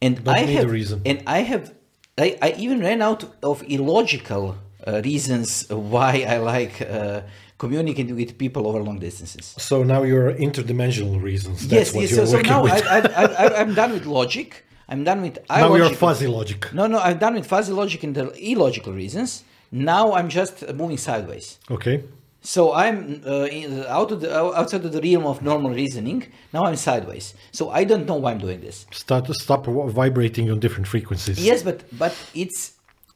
and 0.00 0.22
Don't 0.22 0.36
I 0.36 0.44
need 0.44 0.54
a 0.56 0.58
have, 0.60 0.70
reason. 0.70 1.02
and 1.04 1.22
I 1.26 1.40
have, 1.40 1.74
I, 2.16 2.38
I 2.40 2.54
even 2.58 2.80
ran 2.80 3.02
out 3.02 3.24
of 3.42 3.62
illogical 3.66 4.56
uh, 4.86 5.02
reasons 5.04 5.68
why 5.68 6.24
I 6.28 6.36
like 6.38 6.80
uh, 6.82 7.22
communicating 7.58 8.14
with 8.16 8.38
people 8.38 8.66
over 8.66 8.82
long 8.82 8.98
distances. 8.98 9.54
So 9.58 9.82
now 9.82 10.02
you're 10.02 10.32
interdimensional 10.34 11.22
reasons. 11.22 11.66
That's 11.68 11.72
yes, 11.72 11.94
what 11.94 12.02
yes. 12.02 12.10
you're 12.12 12.26
So, 12.26 12.32
so 12.36 12.40
now 12.42 12.62
with. 12.62 12.72
I, 12.72 12.98
I, 12.98 13.00
I, 13.00 13.24
I, 13.24 13.60
I'm 13.60 13.74
done 13.74 13.92
with 13.92 14.06
logic. 14.06 14.64
I'm 14.88 15.04
done 15.04 15.22
with. 15.22 15.38
now 15.50 15.74
you're 15.74 15.90
fuzzy 15.90 16.26
logic. 16.26 16.72
No, 16.72 16.86
no, 16.86 16.98
I'm 16.98 17.18
done 17.18 17.34
with 17.34 17.46
fuzzy 17.46 17.72
logic 17.72 18.04
and 18.04 18.14
the 18.14 18.32
illogical 18.38 18.92
reasons. 18.92 19.44
Now 19.72 20.12
I'm 20.12 20.28
just 20.28 20.62
uh, 20.62 20.72
moving 20.72 20.98
sideways. 20.98 21.58
Okay. 21.70 22.04
So 22.42 22.72
I'm 22.74 23.22
uh, 23.26 23.46
in, 23.46 23.84
out 23.86 24.12
of 24.12 24.20
the 24.20 24.32
outside 24.32 24.84
of 24.84 24.92
the 24.92 25.00
realm 25.00 25.26
of 25.26 25.42
normal 25.42 25.72
reasoning. 25.72 26.30
Now 26.52 26.64
I'm 26.66 26.76
sideways. 26.76 27.34
So 27.50 27.70
I 27.70 27.82
don't 27.82 28.06
know 28.06 28.14
why 28.14 28.30
I'm 28.32 28.38
doing 28.38 28.60
this. 28.60 28.86
Start 28.92 29.24
to 29.26 29.34
stop 29.34 29.66
vibrating 29.66 30.48
on 30.52 30.60
different 30.60 30.86
frequencies. 30.86 31.44
Yes, 31.44 31.64
but 31.64 31.82
but 31.98 32.14
it's 32.34 32.74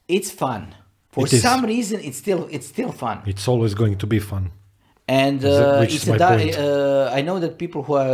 it's 0.08 0.32
fun. 0.32 0.74
For 1.12 1.24
It 1.26 1.32
is. 1.32 1.42
some 1.42 1.64
reason, 1.66 2.00
it's 2.08 2.18
still 2.18 2.46
it's 2.50 2.66
still 2.66 2.92
fun. 2.92 3.22
It's 3.26 3.46
always 3.48 3.74
going 3.74 3.96
to 3.98 4.06
be 4.06 4.18
fun. 4.20 4.50
And 5.08 5.44
uh, 5.44 5.80
it's 5.82 5.94
is 5.94 6.08
a 6.08 6.16
di- 6.16 6.52
uh, 6.54 7.10
I 7.12 7.20
know 7.22 7.40
that 7.40 7.58
people 7.58 7.82
who 7.82 7.94
are 7.94 8.06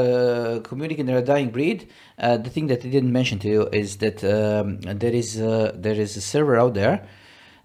uh, 0.57 0.61
communicating 0.61 1.05
they're 1.07 1.19
a 1.19 1.23
dying 1.35 1.51
breed. 1.51 1.79
Uh, 2.19 2.39
the 2.39 2.49
thing 2.49 2.69
that 2.69 2.81
I 2.87 2.89
didn't 2.89 3.13
mention 3.13 3.39
to 3.41 3.49
you 3.49 3.69
is 3.71 3.99
that 3.99 4.25
um, 4.25 4.81
there 4.81 5.13
is 5.13 5.39
uh, 5.39 5.73
there 5.75 5.99
is 6.05 6.17
a 6.17 6.23
server 6.23 6.57
out 6.57 6.73
there 6.73 7.07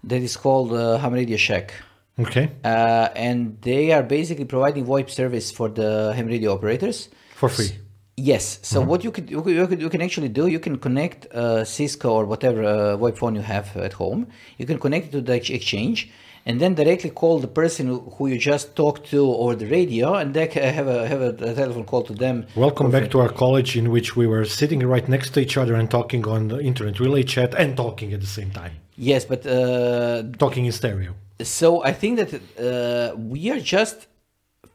that 0.04 0.20
is 0.20 0.36
called 0.36 0.70
uh, 0.74 0.98
Ham 0.98 1.14
Radio 1.14 1.38
Shack. 1.38 1.72
Okay. 2.18 2.50
uh, 2.62 3.08
and 3.16 3.56
they 3.62 3.90
are 3.90 4.02
basically 4.02 4.44
providing 4.44 4.84
VoIP 4.84 5.08
service 5.08 5.50
for 5.50 5.70
the 5.70 6.12
ham 6.14 6.26
radio 6.26 6.52
operators 6.52 7.08
For 7.34 7.48
free. 7.48 7.70
Yes. 8.16 8.58
So 8.62 8.80
what 8.82 9.04
you 9.04 9.10
could, 9.10 9.30
you 9.30 9.40
could 9.42 9.80
you 9.80 9.88
can 9.88 10.02
actually 10.02 10.28
do 10.28 10.46
you 10.46 10.60
can 10.60 10.78
connect 10.78 11.26
uh, 11.32 11.64
Cisco 11.64 12.10
or 12.12 12.26
whatever 12.26 12.62
uh, 12.62 12.96
VoIP 12.98 13.16
phone 13.16 13.34
you 13.34 13.40
have 13.40 13.74
at 13.76 13.94
home. 13.94 14.26
You 14.58 14.66
can 14.66 14.78
connect 14.78 15.06
it 15.06 15.12
to 15.12 15.20
the 15.22 15.34
exchange 15.34 16.10
and 16.44 16.60
then 16.60 16.74
directly 16.74 17.10
call 17.10 17.38
the 17.38 17.48
person 17.48 17.86
who, 18.16 18.26
you 18.26 18.36
just 18.38 18.74
talked 18.76 19.08
to 19.10 19.24
over 19.32 19.54
the 19.54 19.66
radio 19.66 20.14
and 20.14 20.34
they 20.34 20.46
have 20.46 20.88
a 20.88 21.08
have 21.08 21.22
a, 21.22 21.28
a 21.28 21.54
telephone 21.54 21.84
call 21.84 22.02
to 22.02 22.12
them. 22.12 22.46
Welcome 22.54 22.90
back 22.90 23.10
to 23.12 23.20
our 23.20 23.30
college 23.30 23.76
in 23.76 23.90
which 23.90 24.14
we 24.14 24.26
were 24.26 24.44
sitting 24.44 24.80
right 24.80 25.08
next 25.08 25.30
to 25.34 25.40
each 25.40 25.56
other 25.56 25.74
and 25.74 25.90
talking 25.90 26.26
on 26.28 26.48
the 26.48 26.60
internet 26.60 27.00
relay 27.00 27.22
chat 27.22 27.54
and 27.54 27.76
talking 27.76 28.12
at 28.12 28.20
the 28.20 28.26
same 28.26 28.50
time. 28.50 28.72
Yes, 28.96 29.24
but 29.24 29.46
uh, 29.46 30.22
Talking 30.38 30.66
in 30.66 30.72
stereo. 30.72 31.14
so 31.40 31.82
I 31.82 31.92
think 31.92 32.18
that 32.20 32.30
uh, 32.34 33.16
we 33.16 33.50
are 33.50 33.58
just 33.58 34.06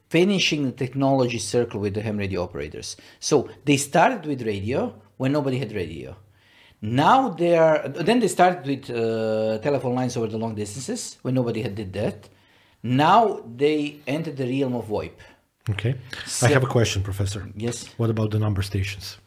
finishing 0.09 0.63
the 0.65 0.71
technology 0.71 1.39
circle 1.39 1.79
with 1.79 1.93
the 1.93 2.01
ham 2.01 2.17
radio 2.17 2.43
operators. 2.43 2.95
So 3.19 3.49
they 3.65 3.77
started 3.77 4.25
with 4.25 4.41
radio 4.53 4.93
when 5.17 5.31
nobody 5.31 5.57
had 5.59 5.71
radio. 5.73 6.15
Now 6.81 7.29
they 7.29 7.57
are. 7.57 7.87
Then 7.89 8.19
they 8.19 8.27
started 8.27 8.65
with 8.71 8.89
uh, 8.89 9.57
telephone 9.59 9.95
lines 9.95 10.15
over 10.17 10.27
the 10.27 10.37
long 10.37 10.53
distances 10.55 11.17
when 11.23 11.33
nobody 11.33 11.61
had 11.63 11.73
did 11.75 11.91
that. 11.93 12.29
Now 12.83 13.41
they 13.57 13.97
entered 14.05 14.37
the 14.37 14.45
realm 14.45 14.75
of 14.75 14.85
VoIP. 14.87 15.17
Okay. 15.71 15.95
So- 16.25 16.47
I 16.47 16.51
have 16.51 16.63
a 16.63 16.67
question, 16.67 17.01
Professor. 17.03 17.41
Yes, 17.55 17.89
What 17.97 18.09
about 18.09 18.29
the 18.31 18.39
number 18.39 18.61
stations? 18.61 19.17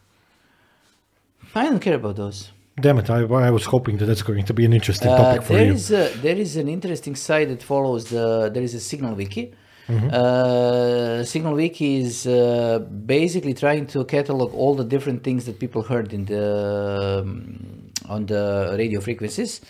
I 1.54 1.64
don't 1.64 1.80
care 1.80 1.96
about 1.96 2.16
those. 2.16 2.50
Damn 2.80 2.98
it! 2.98 3.10
I, 3.10 3.18
I 3.48 3.50
was 3.50 3.64
hoping 3.64 3.98
that 3.98 4.06
that's 4.06 4.22
going 4.22 4.44
to 4.44 4.54
be 4.54 4.64
an 4.64 4.72
interesting 4.72 5.10
Uh, 5.10 5.16
topic 5.18 5.42
for 5.42 5.52
there 5.54 5.66
you. 5.66 5.72
is 5.72 5.90
a, 5.90 6.08
there 6.22 6.36
is 6.36 6.56
an 6.56 6.68
interesting 6.68 7.14
site 7.16 7.48
that 7.48 7.62
follows 7.62 8.04
the 8.14 8.48
there 8.54 8.62
is 8.62 8.74
a 8.74 8.80
signal 8.80 9.14
wiki 9.14 9.52
Mm-hmm. 9.88 10.08
uh, 10.12 11.24
signal 11.24 11.54
wiki 11.54 11.96
is 11.96 12.26
uh, 12.26 12.78
basically 13.06 13.54
trying 13.54 13.86
to 13.86 14.04
catalog 14.04 14.54
all 14.54 14.74
the 14.74 14.84
different 14.84 15.24
things 15.24 15.44
that 15.46 15.58
people 15.58 15.82
heard 15.82 16.12
in 16.12 16.26
the 16.26 17.22
um, 17.22 17.90
on 18.08 18.26
the 18.26 18.74
radio 18.78 19.00
frequencies 19.00 19.60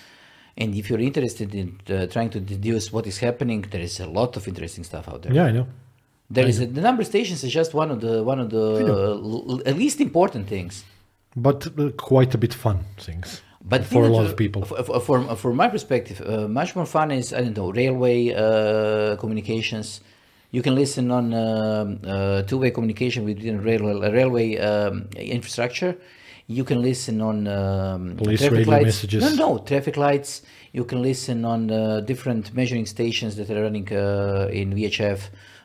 And 0.60 0.74
if 0.74 0.90
you're 0.90 1.00
interested 1.00 1.54
in 1.54 1.80
uh, 1.88 2.06
trying 2.06 2.30
to 2.30 2.40
deduce 2.40 2.92
what 2.92 3.06
is 3.06 3.18
happening, 3.18 3.64
there 3.70 3.80
is 3.80 4.00
a 4.00 4.06
lot 4.06 4.36
of 4.36 4.46
interesting 4.46 4.84
stuff 4.84 5.08
out 5.08 5.22
there. 5.22 5.32
Yeah, 5.32 5.46
I 5.46 5.52
know. 5.52 5.66
There 6.28 6.46
is 6.46 6.60
a, 6.60 6.66
the 6.66 6.80
number 6.80 7.02
of 7.02 7.08
stations 7.08 7.42
is 7.42 7.52
just 7.52 7.74
one 7.74 7.90
of 7.90 8.00
the 8.00 8.22
one 8.22 8.38
of 8.38 8.50
the 8.50 8.80
l- 8.80 9.62
l- 9.66 9.74
least 9.74 10.00
important 10.00 10.48
things. 10.48 10.84
But 11.34 11.66
uh, 11.66 11.90
quite 11.96 12.34
a 12.34 12.38
bit 12.38 12.54
fun 12.54 12.84
things. 12.98 13.42
But 13.62 13.84
for 13.84 14.04
a 14.04 14.08
lot 14.08 14.26
of 14.26 14.36
people. 14.36 14.62
uh, 14.62 14.82
For, 14.82 15.00
for, 15.00 15.36
for 15.36 15.52
my 15.52 15.68
perspective, 15.68 16.20
uh, 16.22 16.48
much 16.48 16.74
more 16.74 16.86
fun 16.86 17.10
is 17.10 17.32
I 17.32 17.42
don't 17.42 17.56
know 17.56 17.70
railway 17.72 18.32
uh, 18.34 19.16
communications. 19.16 20.00
You 20.50 20.62
can 20.62 20.74
listen 20.74 21.10
on 21.10 21.32
um, 21.34 22.00
uh, 22.04 22.42
two-way 22.42 22.70
communication 22.72 23.24
within 23.24 23.62
railway, 23.62 24.10
railway 24.10 24.56
um, 24.58 25.08
infrastructure. 25.16 25.96
You 26.48 26.64
can 26.64 26.82
listen 26.82 27.20
on 27.20 27.46
um, 27.46 28.16
Police 28.16 28.40
traffic 28.40 28.58
radio 28.58 28.72
lights. 28.72 28.84
messages. 28.86 29.38
No, 29.38 29.52
no, 29.54 29.58
traffic 29.58 29.96
lights. 29.96 30.42
You 30.72 30.84
can 30.84 31.02
listen 31.02 31.44
on 31.44 31.70
uh, 31.70 32.00
different 32.00 32.52
measuring 32.54 32.86
stations 32.86 33.36
that 33.36 33.48
are 33.50 33.62
running 33.62 33.92
uh, 33.92 34.48
in 34.52 34.72
VHF. 34.74 35.20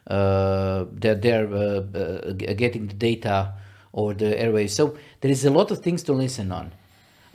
Uh, 0.08 0.86
that 0.92 1.24
they're 1.24 1.52
uh, 1.52 1.82
uh, 1.98 2.34
getting 2.34 2.86
the 2.86 2.94
data 2.94 3.54
over 3.96 4.14
the 4.14 4.36
airwaves. 4.36 4.70
So 4.70 4.96
there 5.22 5.32
is 5.32 5.46
a 5.46 5.50
lot 5.50 5.72
of 5.72 5.80
things 5.80 6.04
to 6.04 6.14
listen 6.14 6.52
on. 6.52 6.72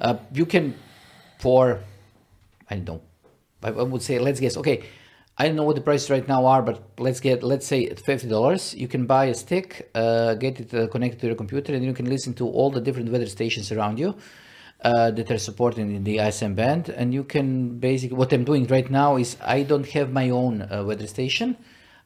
Uh, 0.01 0.17
you 0.33 0.47
can, 0.47 0.75
for, 1.39 1.81
I 2.69 2.77
don't 2.77 2.87
know, 2.87 3.01
I, 3.63 3.71
would 3.71 4.03
say, 4.03 4.19
let's 4.19 4.41
guess, 4.41 4.57
okay, 4.57 4.85
I 5.37 5.47
don't 5.47 5.57
know 5.57 5.65
what 5.65 5.77
the 5.77 5.83
prices 5.83 6.11
right 6.11 6.27
now 6.27 6.47
are, 6.47 6.63
but 6.63 6.83
let's 6.99 7.21
get, 7.21 7.43
let's 7.43 7.67
say 7.67 7.89
$50. 7.89 8.77
You 8.77 8.89
can 8.89 9.07
buy 9.07 9.27
a 9.27 9.35
stick, 9.35 9.91
uh, 9.95 10.35
get 10.35 10.61
it 10.61 10.75
uh, 10.75 10.87
connected 10.89 11.21
to 11.21 11.27
your 11.27 11.37
computer, 11.37 11.75
and 11.75 11.85
you 11.85 11.93
can 11.93 12.07
listen 12.07 12.35
to 12.35 12.47
all 12.49 12.71
the 12.71 12.81
different 12.81 13.11
weather 13.11 13.27
stations 13.27 13.73
around 13.73 13.99
you. 13.99 14.17
Uh, 14.83 15.11
that 15.11 15.31
are 15.31 15.37
supported 15.37 15.81
in 15.81 16.05
the 16.05 16.19
ISM 16.19 16.55
band, 16.55 16.89
and 16.89 17.13
you 17.13 17.23
can 17.23 17.79
basically 17.79 18.17
what 18.17 18.33
I'm 18.33 18.45
doing 18.45 18.67
right 18.69 18.91
now 18.91 19.17
is 19.17 19.37
I 19.43 19.63
don't 19.63 19.87
have 19.89 20.11
my 20.11 20.31
own 20.31 20.63
uh, 20.63 20.83
weather 20.83 21.07
station. 21.07 21.59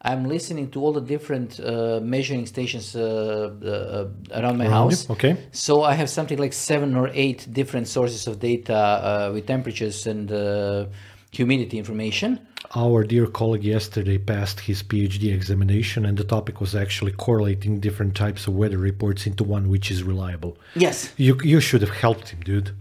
I'm 0.05 0.25
listening 0.29 0.71
to 0.73 0.81
all 0.81 0.93
the 0.93 1.01
different 1.01 1.59
uh, 1.59 1.99
measuring 2.03 2.45
stations 2.47 2.95
uh, 2.95 3.01
uh, 3.03 4.39
around 4.39 4.59
my 4.59 4.67
Around 4.67 4.91
you, 4.91 4.97
house. 4.97 5.11
okay. 5.11 5.37
So 5.53 5.83
I 5.83 5.95
have 5.95 6.11
something 6.11 6.39
like 6.39 6.53
seven 6.53 6.95
or 6.95 7.09
eight 7.15 7.47
different 7.51 7.89
sources 7.89 8.27
of 8.27 8.39
data 8.39 8.77
uh, 8.77 9.31
with 9.33 9.47
temperatures 9.47 10.07
and 10.07 10.31
uh, 10.31 10.87
humidity 11.33 11.79
information. 11.79 12.39
Our 12.77 13.05
dear 13.05 13.27
colleague 13.27 13.65
yesterday 13.65 14.19
passed 14.19 14.61
his 14.61 14.83
PhD 14.83 15.33
examination, 15.33 16.05
and 16.05 16.19
the 16.19 16.25
topic 16.25 16.61
was 16.61 16.75
actually 16.75 17.13
correlating 17.13 17.81
different 17.81 18.15
types 18.15 18.47
of 18.47 18.55
weather 18.55 18.79
reports 18.79 19.27
into 19.27 19.45
one 19.45 19.69
which 19.69 19.91
is 19.91 20.03
reliable. 20.03 20.59
Yes. 20.75 21.13
You 21.17 21.39
you 21.43 21.61
should 21.61 21.81
have 21.83 21.95
helped 22.05 22.29
him, 22.31 22.41
dude. 22.41 22.73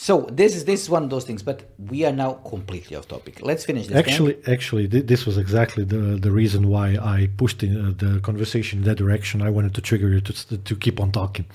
So 0.00 0.28
this 0.30 0.54
is 0.54 0.64
this 0.64 0.80
is 0.82 0.88
one 0.88 1.02
of 1.02 1.10
those 1.10 1.24
things, 1.24 1.42
but 1.42 1.58
we 1.90 2.04
are 2.04 2.12
now 2.12 2.34
completely 2.48 2.96
off 2.96 3.08
topic. 3.08 3.42
Let's 3.42 3.64
finish 3.64 3.88
this. 3.88 3.96
thing. 3.96 4.04
Actually, 4.04 4.36
actually, 4.46 4.86
th- 4.86 5.06
this 5.06 5.26
was 5.26 5.36
exactly 5.36 5.82
the 5.94 6.02
the 6.26 6.30
reason 6.30 6.68
why 6.68 6.88
I 7.16 7.28
pushed 7.36 7.64
in, 7.64 7.72
uh, 7.76 7.92
the 8.04 8.20
conversation 8.20 8.78
in 8.78 8.84
that 8.84 8.98
direction. 9.04 9.42
I 9.42 9.50
wanted 9.50 9.74
to 9.74 9.80
trigger 9.80 10.08
you 10.08 10.20
to 10.20 10.32
to 10.68 10.76
keep 10.76 11.00
on 11.00 11.10
talking. 11.10 11.46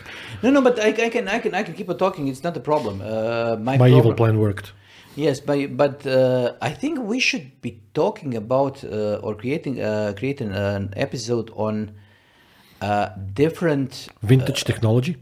no, 0.43 0.49
no, 0.51 0.61
but 0.61 0.77
I, 0.77 0.89
I 0.89 1.09
can 1.09 1.25
I 1.29 1.39
can 1.39 1.53
I 1.53 1.63
can 1.63 1.73
keep 1.73 1.89
on 1.89 1.97
talking. 1.97 2.27
It's 2.27 2.43
not 2.43 2.55
a 2.57 2.59
problem. 2.71 2.95
Uh, 3.01 3.55
my 3.69 3.77
My 3.77 3.77
problem, 3.77 3.97
evil 3.99 4.13
plan 4.13 4.35
worked. 4.39 4.73
Yes, 5.15 5.39
but 5.39 5.77
but 5.77 6.05
uh, 6.05 6.69
I 6.69 6.71
think 6.81 6.99
we 6.99 7.19
should 7.19 7.61
be 7.61 7.71
talking 7.93 8.35
about 8.35 8.83
uh, 8.83 9.25
or 9.25 9.35
creating 9.35 9.75
uh, 9.79 10.13
creating 10.19 10.51
an 10.51 10.93
episode 10.97 11.49
on 11.55 11.91
uh, 12.81 13.07
different 13.33 14.09
Vintage 14.21 14.63
technology. 14.65 15.15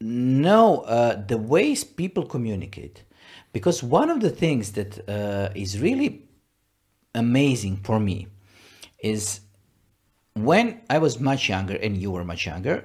No 0.00 0.80
uh, 0.80 1.22
the 1.26 1.38
ways 1.38 1.84
people 1.84 2.24
communicate, 2.24 3.04
because 3.52 3.82
one 3.82 4.10
of 4.10 4.20
the 4.20 4.30
things 4.30 4.72
that 4.72 5.08
uh, 5.08 5.48
is 5.54 5.80
really 5.80 6.22
amazing 7.14 7.76
for 7.78 7.98
me 7.98 8.26
is 8.98 9.40
when 10.34 10.80
I 10.90 10.98
was 10.98 11.18
much 11.18 11.48
younger 11.48 11.76
and 11.76 11.96
you 11.96 12.10
were 12.10 12.24
much 12.24 12.46
younger. 12.46 12.84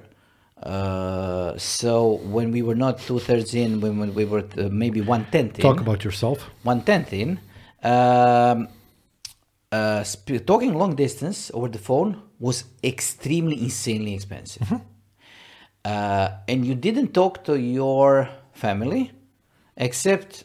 Uh, 0.62 1.58
so 1.58 2.20
when 2.22 2.52
we 2.52 2.62
were 2.62 2.76
not 2.76 2.98
two 2.98 3.18
thirds 3.18 3.52
in, 3.52 3.80
when, 3.80 4.14
we 4.14 4.24
were 4.24 4.44
uh, 4.56 4.68
maybe 4.70 5.00
one 5.00 5.26
tenth 5.32 5.58
in, 5.58 5.62
Talk 5.62 5.80
about 5.80 6.04
yourself. 6.04 6.48
one 6.62 6.82
tenth 6.82 7.12
in, 7.12 7.40
um, 7.82 8.68
uh, 9.72 10.04
sp- 10.06 10.46
talking 10.46 10.72
long 10.74 10.94
distance 10.94 11.50
over 11.52 11.68
the 11.68 11.78
phone 11.78 12.22
was 12.38 12.64
extremely 12.84 13.60
insanely 13.60 14.14
expensive. 14.14 14.62
Mm-hmm. 14.62 14.91
Uh, 15.84 16.30
and 16.48 16.64
you 16.64 16.74
didn't 16.74 17.12
talk 17.12 17.44
to 17.44 17.58
your 17.58 18.28
family 18.52 19.10
except 19.76 20.44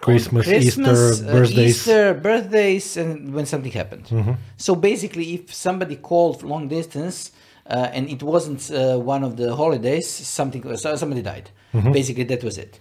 on 0.00 0.48
Christmas, 0.48 0.48
Easter, 0.48 1.28
uh, 1.28 1.32
birthdays. 1.32 1.58
Easter, 1.58 2.14
birthdays, 2.14 2.96
and 2.96 3.34
when 3.34 3.44
something 3.46 3.72
happened. 3.72 4.04
Mm-hmm. 4.06 4.32
So 4.56 4.74
basically, 4.74 5.34
if 5.34 5.52
somebody 5.52 5.96
called 5.96 6.42
long 6.42 6.68
distance 6.68 7.32
uh, 7.66 7.88
and 7.92 8.08
it 8.08 8.22
wasn't 8.22 8.70
uh, 8.70 8.98
one 8.98 9.22
of 9.24 9.36
the 9.36 9.54
holidays, 9.54 10.08
something 10.08 10.76
somebody 10.76 11.22
died. 11.22 11.50
Mm-hmm. 11.74 11.92
Basically, 11.92 12.24
that 12.24 12.42
was 12.42 12.56
it. 12.58 12.80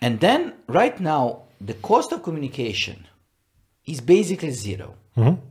And 0.00 0.20
then 0.20 0.54
right 0.66 0.98
now, 1.00 1.42
the 1.60 1.74
cost 1.74 2.12
of 2.12 2.22
communication 2.22 3.06
is 3.86 4.00
basically 4.00 4.50
0 4.50 4.94
Mm-hmm. 5.16 5.44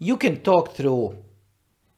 You 0.00 0.16
can 0.16 0.40
talk 0.40 0.74
through 0.74 1.16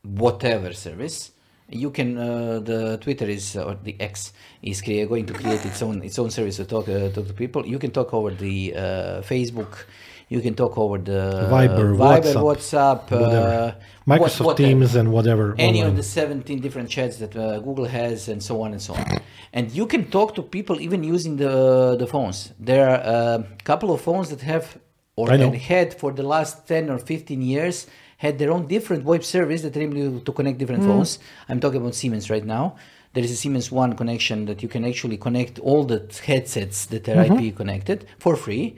whatever 0.02 0.72
service. 0.74 1.32
You 1.68 1.90
can 1.90 2.16
uh, 2.16 2.60
the 2.60 2.98
Twitter 3.00 3.26
is 3.26 3.56
or 3.56 3.76
the 3.82 3.96
X 4.00 4.32
is 4.62 4.80
going 4.82 5.26
to 5.26 5.34
create 5.34 5.64
its 5.64 5.82
own 5.82 6.02
its 6.02 6.18
own 6.18 6.30
service 6.30 6.56
to 6.56 6.64
talk 6.64 6.88
uh, 6.88 7.08
talk 7.10 7.26
to 7.26 7.32
people. 7.34 7.66
You 7.66 7.78
can 7.78 7.90
talk 7.90 8.14
over 8.14 8.30
the 8.30 8.74
uh, 8.76 8.80
Facebook. 9.22 9.84
You 10.28 10.40
can 10.40 10.54
talk 10.54 10.76
over 10.76 10.98
the 10.98 11.46
Viber, 11.50 11.94
Viber, 11.96 12.34
WhatsApp, 12.34 12.42
WhatsApp, 12.50 13.12
uh, 13.12 13.18
whatever. 13.20 13.74
what- 14.06 14.20
Microsoft 14.20 14.56
Teams 14.56 14.94
and 14.96 15.12
whatever. 15.12 15.54
any 15.58 15.78
online. 15.78 15.90
of 15.90 15.96
the 15.96 16.02
17 16.02 16.60
different 16.60 16.88
chats 16.88 17.18
that 17.18 17.36
uh, 17.36 17.58
Google 17.60 17.84
has 17.86 18.28
and 18.28 18.42
so 18.42 18.62
on 18.62 18.72
and 18.72 18.82
so 18.82 18.94
on. 18.94 19.04
And 19.52 19.70
you 19.72 19.86
can 19.86 20.10
talk 20.10 20.34
to 20.36 20.42
people 20.42 20.80
even 20.80 21.02
using 21.04 21.36
the 21.36 21.96
the 21.96 22.06
phones. 22.06 22.52
There 22.58 22.88
are 22.90 23.00
a 23.00 23.44
couple 23.64 23.90
of 23.94 24.00
phones 24.00 24.28
that 24.30 24.40
have 24.42 24.78
or 25.16 25.30
had 25.30 25.54
had 25.54 25.94
for 25.94 26.12
the 26.12 26.22
last 26.22 26.66
10 26.68 26.90
or 26.90 26.98
15 26.98 27.40
years 27.42 27.86
had 28.18 28.38
their 28.38 28.50
own 28.50 28.66
different 28.66 29.04
web 29.04 29.22
service 29.24 29.60
that 29.62 29.76
enable 29.76 29.96
you 29.98 30.20
to 30.24 30.32
connect 30.32 30.58
different 30.58 30.82
Hmm. 30.82 30.88
phones. 30.90 31.18
I'm 31.48 31.60
talking 31.60 31.80
about 31.82 31.94
Siemens 31.94 32.30
right 32.30 32.44
now. 32.44 32.76
There 33.12 33.24
is 33.24 33.30
a 33.30 33.36
Siemens 33.36 33.70
One 33.72 33.94
connection 33.94 34.46
that 34.46 34.62
you 34.62 34.68
can 34.68 34.84
actually 34.84 35.16
connect 35.16 35.58
all 35.58 35.84
the 35.84 35.98
headsets 36.28 36.86
that 36.86 37.08
are 37.08 37.16
Mm-hmm. 37.16 37.38
IP 37.46 37.56
connected 37.56 37.98
for 38.18 38.36
free. 38.36 38.76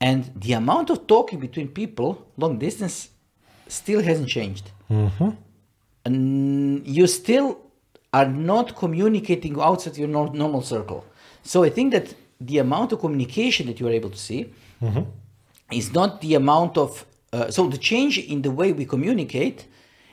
And 0.00 0.20
the 0.46 0.52
amount 0.52 0.90
of 0.90 1.06
talking 1.06 1.38
between 1.40 1.68
people 1.68 2.10
long 2.36 2.58
distance 2.58 3.08
still 3.68 4.02
hasn't 4.02 4.28
changed 4.28 4.66
and 6.04 6.86
you 6.86 7.06
still 7.06 7.48
are 8.12 8.26
not 8.28 8.76
communicating 8.76 9.58
outside 9.60 9.96
your 9.96 10.08
normal 10.08 10.62
circle. 10.62 11.04
So 11.42 11.64
I 11.64 11.70
think 11.70 11.92
that 11.92 12.14
the 12.40 12.58
amount 12.58 12.92
of 12.92 13.00
communication 13.00 13.66
that 13.68 13.80
you 13.80 13.86
are 13.88 13.96
able 14.00 14.10
to 14.10 14.18
see 14.18 14.40
is 15.72 15.92
not 15.92 16.20
the 16.20 16.34
amount 16.34 16.76
of. 16.78 17.06
Uh, 17.34 17.50
so 17.50 17.66
the 17.68 17.78
change 17.78 18.16
in 18.18 18.42
the 18.42 18.50
way 18.60 18.72
we 18.72 18.84
communicate 18.84 19.66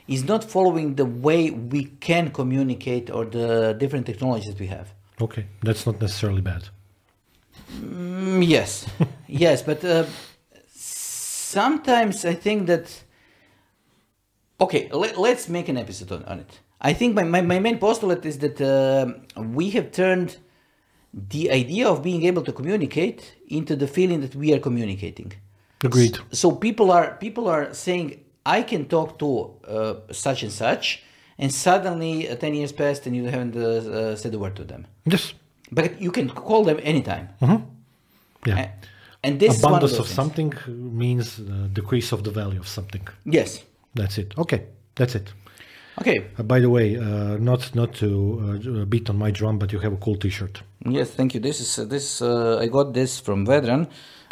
is 0.08 0.24
not 0.24 0.42
following 0.42 0.96
the 0.96 1.04
way 1.04 1.50
we 1.50 1.84
can 2.08 2.24
communicate 2.30 3.10
or 3.10 3.24
the 3.24 3.76
different 3.78 4.06
technologies 4.06 4.48
that 4.52 4.58
we 4.58 4.66
have. 4.66 4.92
Okay, 5.20 5.46
that's 5.62 5.86
not 5.86 6.00
necessarily 6.00 6.40
bad. 6.40 6.62
Mm, 7.76 8.44
yes, 8.56 8.86
yes, 9.28 9.62
but 9.62 9.84
uh, 9.84 10.04
sometimes 10.74 12.24
I 12.24 12.34
think 12.34 12.66
that. 12.66 12.86
Okay, 14.60 14.88
let, 14.92 15.16
let's 15.16 15.48
make 15.48 15.68
an 15.68 15.76
episode 15.76 16.10
on, 16.10 16.24
on 16.24 16.40
it. 16.40 16.60
I 16.80 16.92
think 16.92 17.14
my, 17.14 17.22
my, 17.22 17.40
my 17.40 17.60
main 17.60 17.78
postulate 17.78 18.26
is 18.26 18.38
that 18.38 18.60
uh, 18.60 19.40
we 19.40 19.70
have 19.70 19.92
turned 19.92 20.38
the 21.14 21.52
idea 21.52 21.88
of 21.88 22.02
being 22.02 22.24
able 22.24 22.42
to 22.42 22.52
communicate 22.52 23.36
into 23.46 23.76
the 23.76 23.86
feeling 23.86 24.20
that 24.22 24.34
we 24.34 24.52
are 24.52 24.58
communicating. 24.58 25.32
Agreed. 25.84 26.18
So 26.32 26.50
people 26.52 26.90
are 26.92 27.16
people 27.20 27.48
are 27.48 27.72
saying 27.74 28.20
I 28.46 28.62
can 28.62 28.84
talk 28.86 29.18
to 29.18 29.26
uh, 29.68 29.94
such 30.12 30.42
and 30.42 30.52
such, 30.52 31.02
and 31.38 31.50
suddenly 31.52 32.28
uh, 32.28 32.36
ten 32.36 32.54
years 32.54 32.72
passed 32.72 33.06
and 33.06 33.16
you 33.16 33.24
haven't 33.30 33.56
uh, 33.56 33.62
uh, 34.12 34.16
said 34.16 34.34
a 34.34 34.38
word 34.38 34.54
to 34.56 34.64
them. 34.64 34.86
Yes. 35.04 35.34
But 35.70 36.00
you 36.00 36.10
can 36.12 36.28
call 36.30 36.64
them 36.64 36.78
anytime. 36.82 37.28
Yeah. 38.46 38.58
A- 38.58 38.70
And 39.24 39.38
this 39.38 39.56
is 39.56 39.62
one 39.62 39.72
of, 39.74 39.78
Abundance 39.78 39.98
of 40.00 40.06
something 40.08 40.52
means 40.98 41.38
uh, 41.38 41.44
decrease 41.72 42.12
of 42.14 42.22
the 42.22 42.30
value 42.30 42.58
of 42.60 42.66
something. 42.66 43.08
Yes. 43.24 43.64
That's 43.94 44.18
it. 44.18 44.34
Okay, 44.36 44.60
that's 44.94 45.14
it. 45.14 45.32
Okay. 46.00 46.18
Uh, 46.38 46.42
by 46.42 46.60
the 46.60 46.68
way, 46.68 46.96
uh, 46.96 47.36
not 47.38 47.74
not 47.74 47.92
to 47.94 48.06
uh, 48.08 48.84
beat 48.84 49.08
on 49.10 49.16
my 49.18 49.30
drum, 49.30 49.58
but 49.58 49.70
you 49.72 49.80
have 49.82 49.92
a 49.94 49.96
cool 50.04 50.16
T-shirt. 50.16 50.62
Yes, 50.84 51.10
thank 51.14 51.34
you. 51.34 51.40
This 51.40 51.60
is 51.60 51.78
uh, 51.78 51.84
this. 51.88 52.20
Uh, 52.22 52.64
I 52.64 52.68
got 52.68 52.92
this 52.94 53.20
from 53.20 53.46
Vedran. 53.46 53.86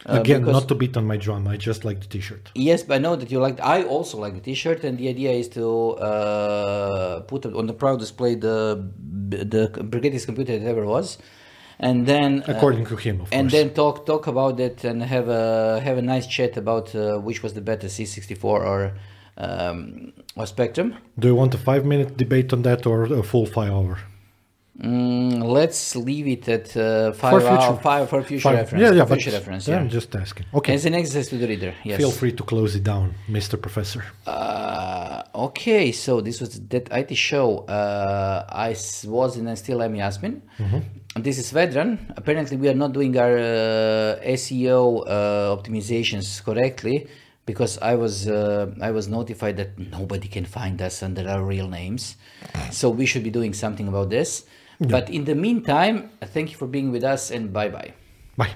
Uh, 0.07 0.21
Again, 0.21 0.41
because- 0.41 0.55
not 0.61 0.69
to 0.69 0.75
beat 0.75 0.97
on 0.97 1.05
my 1.07 1.19
drum. 1.19 1.47
I 1.47 1.57
just 1.59 1.85
like 1.85 2.01
the 2.01 2.07
T-shirt. 2.07 2.51
Yes, 2.55 2.83
but 2.83 2.95
I 2.95 2.99
know 2.99 3.17
that 3.17 3.31
you 3.31 3.39
like. 3.39 3.61
I 3.61 3.83
also 3.83 4.17
like 4.19 4.35
the 4.35 4.41
T-shirt, 4.41 4.83
and 4.85 4.97
the 4.97 5.09
idea 5.15 5.31
is 5.33 5.49
to 5.59 5.65
uh, 6.11 7.21
put 7.21 7.45
on 7.47 7.67
the 7.67 7.75
proud 7.83 7.99
display 8.01 8.35
the 8.35 8.59
the 9.29 9.65
greatest 9.95 10.25
computer 10.27 10.59
that 10.59 10.67
ever 10.67 10.85
was, 10.87 11.19
and 11.79 12.07
then 12.07 12.31
uh, 12.49 12.53
According 12.55 12.87
to 12.87 12.97
him, 12.97 13.17
of 13.21 13.29
and 13.31 13.45
course. 13.51 13.53
then 13.53 13.67
talk 13.75 14.07
talk 14.07 14.27
about 14.27 14.59
it 14.69 14.85
and 14.85 15.03
have 15.03 15.29
a 15.29 15.81
have 15.87 15.99
a 15.99 16.03
nice 16.15 16.27
chat 16.27 16.57
about 16.57 16.87
uh, 16.95 17.19
which 17.27 17.43
was 17.45 17.53
the 17.59 17.61
better 17.71 17.89
C64 17.89 18.45
or 18.45 18.81
um, 19.37 20.13
or 20.37 20.47
Spectrum. 20.47 20.89
Do 21.19 21.29
you 21.29 21.35
want 21.43 21.53
a 21.55 21.59
five 21.59 21.85
minute 21.85 22.17
debate 22.17 22.53
on 22.55 22.63
that 22.63 22.87
or 22.87 23.05
a 23.05 23.23
full 23.23 23.47
five 23.47 23.73
hour? 23.73 23.99
Mm, 24.83 25.43
let's 25.45 25.95
leave 25.95 26.27
it 26.27 26.49
at 26.49 26.75
uh, 26.77 27.13
five 27.13 27.33
For 27.33 27.41
future- 27.41 27.53
hour, 27.63 27.77
five 27.91 28.09
for 28.09 28.23
future 28.23 28.43
Five- 28.49 28.57
reference. 28.61 28.83
Yeah, 28.83 28.93
yeah, 28.93 29.05
future 29.05 29.31
reference. 29.31 29.69
yeah. 29.69 29.79
I'm 29.79 29.91
just 29.91 30.15
asking. 30.17 30.47
Okay, 30.55 30.73
As 30.75 30.87
an 30.87 30.95
exercise 30.95 31.29
to 31.29 31.37
the 31.37 31.47
reader. 31.47 31.75
Yes. 31.85 31.99
feel 31.99 32.11
free 32.11 32.33
to 32.33 32.43
close 32.43 32.75
it 32.77 32.85
down, 32.85 33.15
Mr. 33.29 33.61
Professor. 33.61 34.03
Uh, 34.27 35.23
okay, 35.35 35.93
so 35.93 36.21
this 36.23 36.41
was 36.41 36.59
that 36.73 36.89
IT 37.01 37.15
show. 37.15 37.59
Uh, 37.67 38.47
I 38.69 38.71
was 39.17 39.37
and 39.37 39.51
I 39.51 39.55
still 39.55 39.83
am 39.83 39.95
Yasmin. 39.95 40.35
And 41.15 41.25
This 41.25 41.39
is 41.39 41.53
Vedran. 41.53 41.99
Apparently, 42.17 42.57
we 42.57 42.69
are 42.69 42.79
not 42.85 42.93
doing 42.93 43.13
our 43.19 43.37
uh, 43.37 44.35
SEO 44.41 44.81
uh, 45.07 45.57
optimizations 45.57 46.43
correctly 46.43 47.07
because 47.45 47.73
I 47.83 47.97
was 47.97 48.15
uh, 48.29 48.71
I 48.81 48.93
was 48.93 49.09
notified 49.09 49.57
that 49.61 49.71
nobody 49.99 50.29
can 50.29 50.45
find 50.47 50.81
us 50.81 51.03
under 51.03 51.29
our 51.29 51.43
real 51.45 51.69
names. 51.69 52.17
So 52.71 52.89
we 52.89 53.05
should 53.11 53.25
be 53.25 53.31
doing 53.39 53.53
something 53.53 53.89
about 53.89 54.09
this. 54.09 54.45
But 54.81 55.11
in 55.11 55.25
the 55.25 55.35
meantime, 55.35 56.11
thank 56.23 56.51
you 56.51 56.57
for 56.57 56.67
being 56.67 56.91
with 56.91 57.05
us 57.05 57.31
and 57.31 57.53
bye 57.53 57.69
bye. 57.69 57.93
Bye. 58.37 58.55